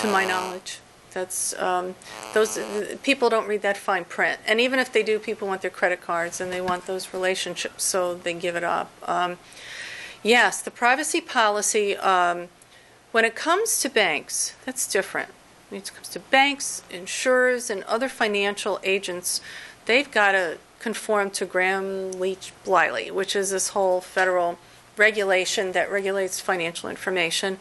to 0.00 0.08
my 0.08 0.24
knowledge. 0.24 0.80
That's 1.16 1.58
um, 1.58 1.94
those 2.34 2.58
uh, 2.58 2.98
people 3.02 3.30
don't 3.30 3.48
read 3.48 3.62
that 3.62 3.78
fine 3.78 4.04
print, 4.04 4.38
and 4.46 4.60
even 4.60 4.78
if 4.78 4.92
they 4.92 5.02
do, 5.02 5.18
people 5.18 5.48
want 5.48 5.62
their 5.62 5.70
credit 5.70 6.02
cards 6.02 6.42
and 6.42 6.52
they 6.52 6.60
want 6.60 6.86
those 6.86 7.14
relationships, 7.14 7.84
so 7.84 8.14
they 8.14 8.34
give 8.34 8.54
it 8.54 8.62
up. 8.62 8.90
Um, 9.08 9.38
yes, 10.22 10.60
the 10.60 10.70
privacy 10.70 11.22
policy. 11.22 11.96
Um, 11.96 12.48
when 13.12 13.24
it 13.24 13.34
comes 13.34 13.80
to 13.80 13.88
banks, 13.88 14.56
that's 14.66 14.86
different. 14.86 15.30
When 15.70 15.80
it 15.80 15.90
comes 15.94 16.10
to 16.10 16.20
banks, 16.20 16.82
insurers, 16.90 17.70
and 17.70 17.82
other 17.84 18.10
financial 18.10 18.78
agents, 18.84 19.40
they've 19.86 20.10
got 20.10 20.32
to 20.32 20.58
conform 20.80 21.30
to 21.30 21.46
Gramm 21.46 22.12
Leach 22.12 22.52
Bliley, 22.66 23.10
which 23.10 23.34
is 23.34 23.48
this 23.52 23.68
whole 23.68 24.02
federal 24.02 24.58
regulation 24.98 25.72
that 25.72 25.90
regulates 25.90 26.40
financial 26.40 26.90
information 26.90 27.56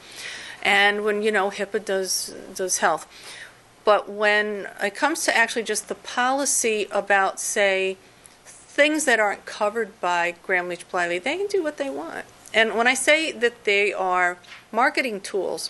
and 0.66 1.06
when 1.06 1.22
you 1.22 1.32
know 1.32 1.51
HIPAA 1.51 1.86
does 1.86 2.36
does 2.53 2.80
health. 2.80 3.08
But 3.86 4.10
when 4.10 4.68
it 4.82 4.96
comes 4.96 5.24
to 5.26 5.38
actually 5.38 5.64
just 5.64 5.88
the 5.88 5.96
policy 5.96 6.88
about 6.92 7.40
say 7.40 7.98
things 8.44 9.06
that 9.06 9.20
aren't 9.20 9.46
covered 9.46 10.02
by 10.02 10.36
Gramm 10.44 10.68
Leach 10.68 10.90
Bliley, 10.90 11.24
they 11.24 11.38
can 11.38 11.48
do 11.48 11.64
what 11.64 11.78
they 11.78 11.90
want. 11.90 12.26
And 12.54 12.76
when 12.76 12.88
I 12.88 12.94
say 12.94 13.32
that 13.32 13.64
they 13.64 13.94
are 13.94 14.38
marketing 14.72 15.22
tools, 15.22 15.70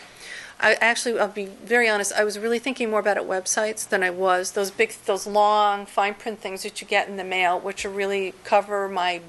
I 0.60 0.76
actually 0.76 1.20
I'll 1.20 1.28
be 1.28 1.46
very 1.46 1.90
honest, 1.90 2.14
I 2.14 2.24
was 2.24 2.40
really 2.40 2.60
thinking 2.60 2.90
more 2.90 3.02
about 3.02 3.18
it 3.18 3.24
websites 3.24 3.88
than 3.88 4.02
I 4.02 4.10
was 4.10 4.54
those 4.54 4.72
big 4.72 4.94
those 5.06 5.28
long 5.28 5.86
fine 5.86 6.14
print 6.14 6.40
things 6.40 6.64
that 6.64 6.80
you 6.80 6.88
get 6.88 7.10
in 7.10 7.18
the 7.18 7.24
mail 7.24 7.60
which 7.60 7.86
are 7.86 7.90
really 7.90 8.34
cover 8.44 8.88
my 8.88 9.22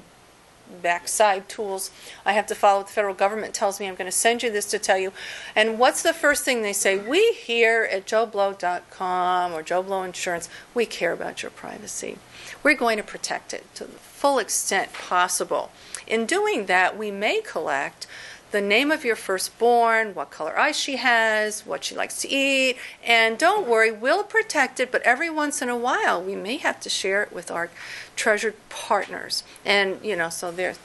backside 0.81 1.49
tools. 1.49 1.91
I 2.25 2.33
have 2.33 2.47
to 2.47 2.55
follow 2.55 2.79
what 2.79 2.87
the 2.87 2.93
federal 2.93 3.15
government 3.15 3.53
tells 3.53 3.79
me. 3.79 3.87
I'm 3.87 3.95
going 3.95 4.09
to 4.09 4.17
send 4.17 4.43
you 4.43 4.51
this 4.51 4.65
to 4.71 4.79
tell 4.79 4.97
you. 4.97 5.11
And 5.55 5.79
what's 5.79 6.03
the 6.03 6.13
first 6.13 6.43
thing 6.43 6.61
they 6.61 6.73
say? 6.73 6.97
We 6.97 7.33
here 7.33 7.87
at 7.91 8.05
joeblow.com 8.05 9.53
or 9.53 9.63
Joe 9.63 10.03
Insurance, 10.03 10.49
we 10.73 10.85
care 10.85 11.13
about 11.13 11.43
your 11.43 11.51
privacy. 11.51 12.17
We're 12.63 12.75
going 12.75 12.97
to 12.97 13.03
protect 13.03 13.53
it 13.53 13.63
to 13.75 13.85
the 13.85 13.91
full 13.91 14.39
extent 14.39 14.93
possible. 14.93 15.71
In 16.05 16.25
doing 16.25 16.65
that, 16.65 16.97
we 16.97 17.11
may 17.11 17.41
collect 17.41 18.07
the 18.51 18.61
name 18.61 18.91
of 18.91 19.03
your 19.03 19.15
firstborn, 19.15 20.15
what 20.15 20.31
color 20.31 20.57
eyes 20.57 20.77
she 20.77 20.95
has, 20.97 21.65
what 21.65 21.83
she 21.83 21.95
likes 21.95 22.21
to 22.21 22.29
eat, 22.29 22.77
and 23.03 23.37
don't 23.37 23.67
worry, 23.67 23.91
we'll 23.91 24.23
protect 24.23 24.79
it, 24.79 24.91
but 24.91 25.01
every 25.01 25.29
once 25.29 25.61
in 25.61 25.69
a 25.69 25.77
while 25.77 26.21
we 26.21 26.35
may 26.35 26.57
have 26.57 26.79
to 26.81 26.89
share 26.89 27.23
it 27.23 27.33
with 27.33 27.51
our 27.51 27.69
treasured 28.15 28.55
partners. 28.69 29.43
And, 29.65 29.99
you 30.03 30.15
know, 30.15 30.29
so 30.29 30.51
there 30.51 30.75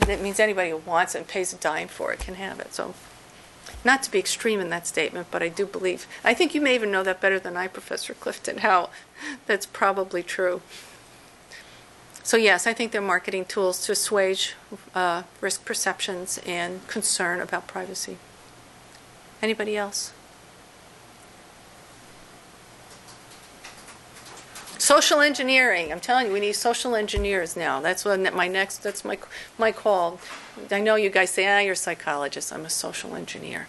that 0.00 0.20
means 0.20 0.38
anybody 0.38 0.70
who 0.70 0.76
wants 0.76 1.14
it 1.14 1.18
and 1.18 1.26
pays 1.26 1.52
a 1.52 1.56
dime 1.56 1.88
for 1.88 2.12
it 2.12 2.20
can 2.20 2.34
have 2.34 2.60
it. 2.60 2.74
So 2.74 2.94
not 3.84 4.02
to 4.02 4.10
be 4.10 4.18
extreme 4.18 4.60
in 4.60 4.68
that 4.70 4.86
statement, 4.86 5.28
but 5.30 5.42
I 5.42 5.48
do 5.48 5.64
believe 5.64 6.06
I 6.24 6.34
think 6.34 6.54
you 6.54 6.60
may 6.60 6.74
even 6.74 6.90
know 6.90 7.02
that 7.02 7.20
better 7.20 7.38
than 7.38 7.56
I, 7.56 7.66
Professor 7.66 8.14
Clifton, 8.14 8.58
how 8.58 8.90
that's 9.46 9.66
probably 9.66 10.22
true. 10.22 10.60
So 12.26 12.36
yes, 12.36 12.66
I 12.66 12.72
think 12.72 12.90
they're 12.90 13.00
marketing 13.00 13.44
tools 13.44 13.86
to 13.86 13.92
assuage 13.92 14.56
uh, 14.96 15.22
risk 15.40 15.64
perceptions 15.64 16.40
and 16.44 16.84
concern 16.88 17.40
about 17.40 17.68
privacy. 17.68 18.16
Anybody 19.40 19.76
else? 19.76 20.12
Social 24.76 25.20
engineering. 25.20 25.92
I'm 25.92 26.00
telling 26.00 26.26
you, 26.26 26.32
we 26.32 26.40
need 26.40 26.54
social 26.54 26.96
engineers 26.96 27.56
now. 27.56 27.80
That's 27.80 28.04
what 28.04 28.18
my 28.34 28.48
next. 28.48 28.78
That's 28.78 29.04
my 29.04 29.18
my 29.56 29.70
call. 29.70 30.18
I 30.72 30.80
know 30.80 30.96
you 30.96 31.10
guys 31.10 31.30
say, 31.30 31.46
"Ah, 31.46 31.60
you're 31.60 31.74
a 31.74 31.76
psychologist." 31.76 32.52
I'm 32.52 32.64
a 32.64 32.70
social 32.70 33.14
engineer. 33.14 33.68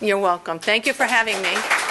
You're 0.00 0.18
welcome. 0.18 0.58
Thank 0.58 0.86
you 0.86 0.94
for 0.94 1.04
having 1.04 1.42
me. 1.42 1.89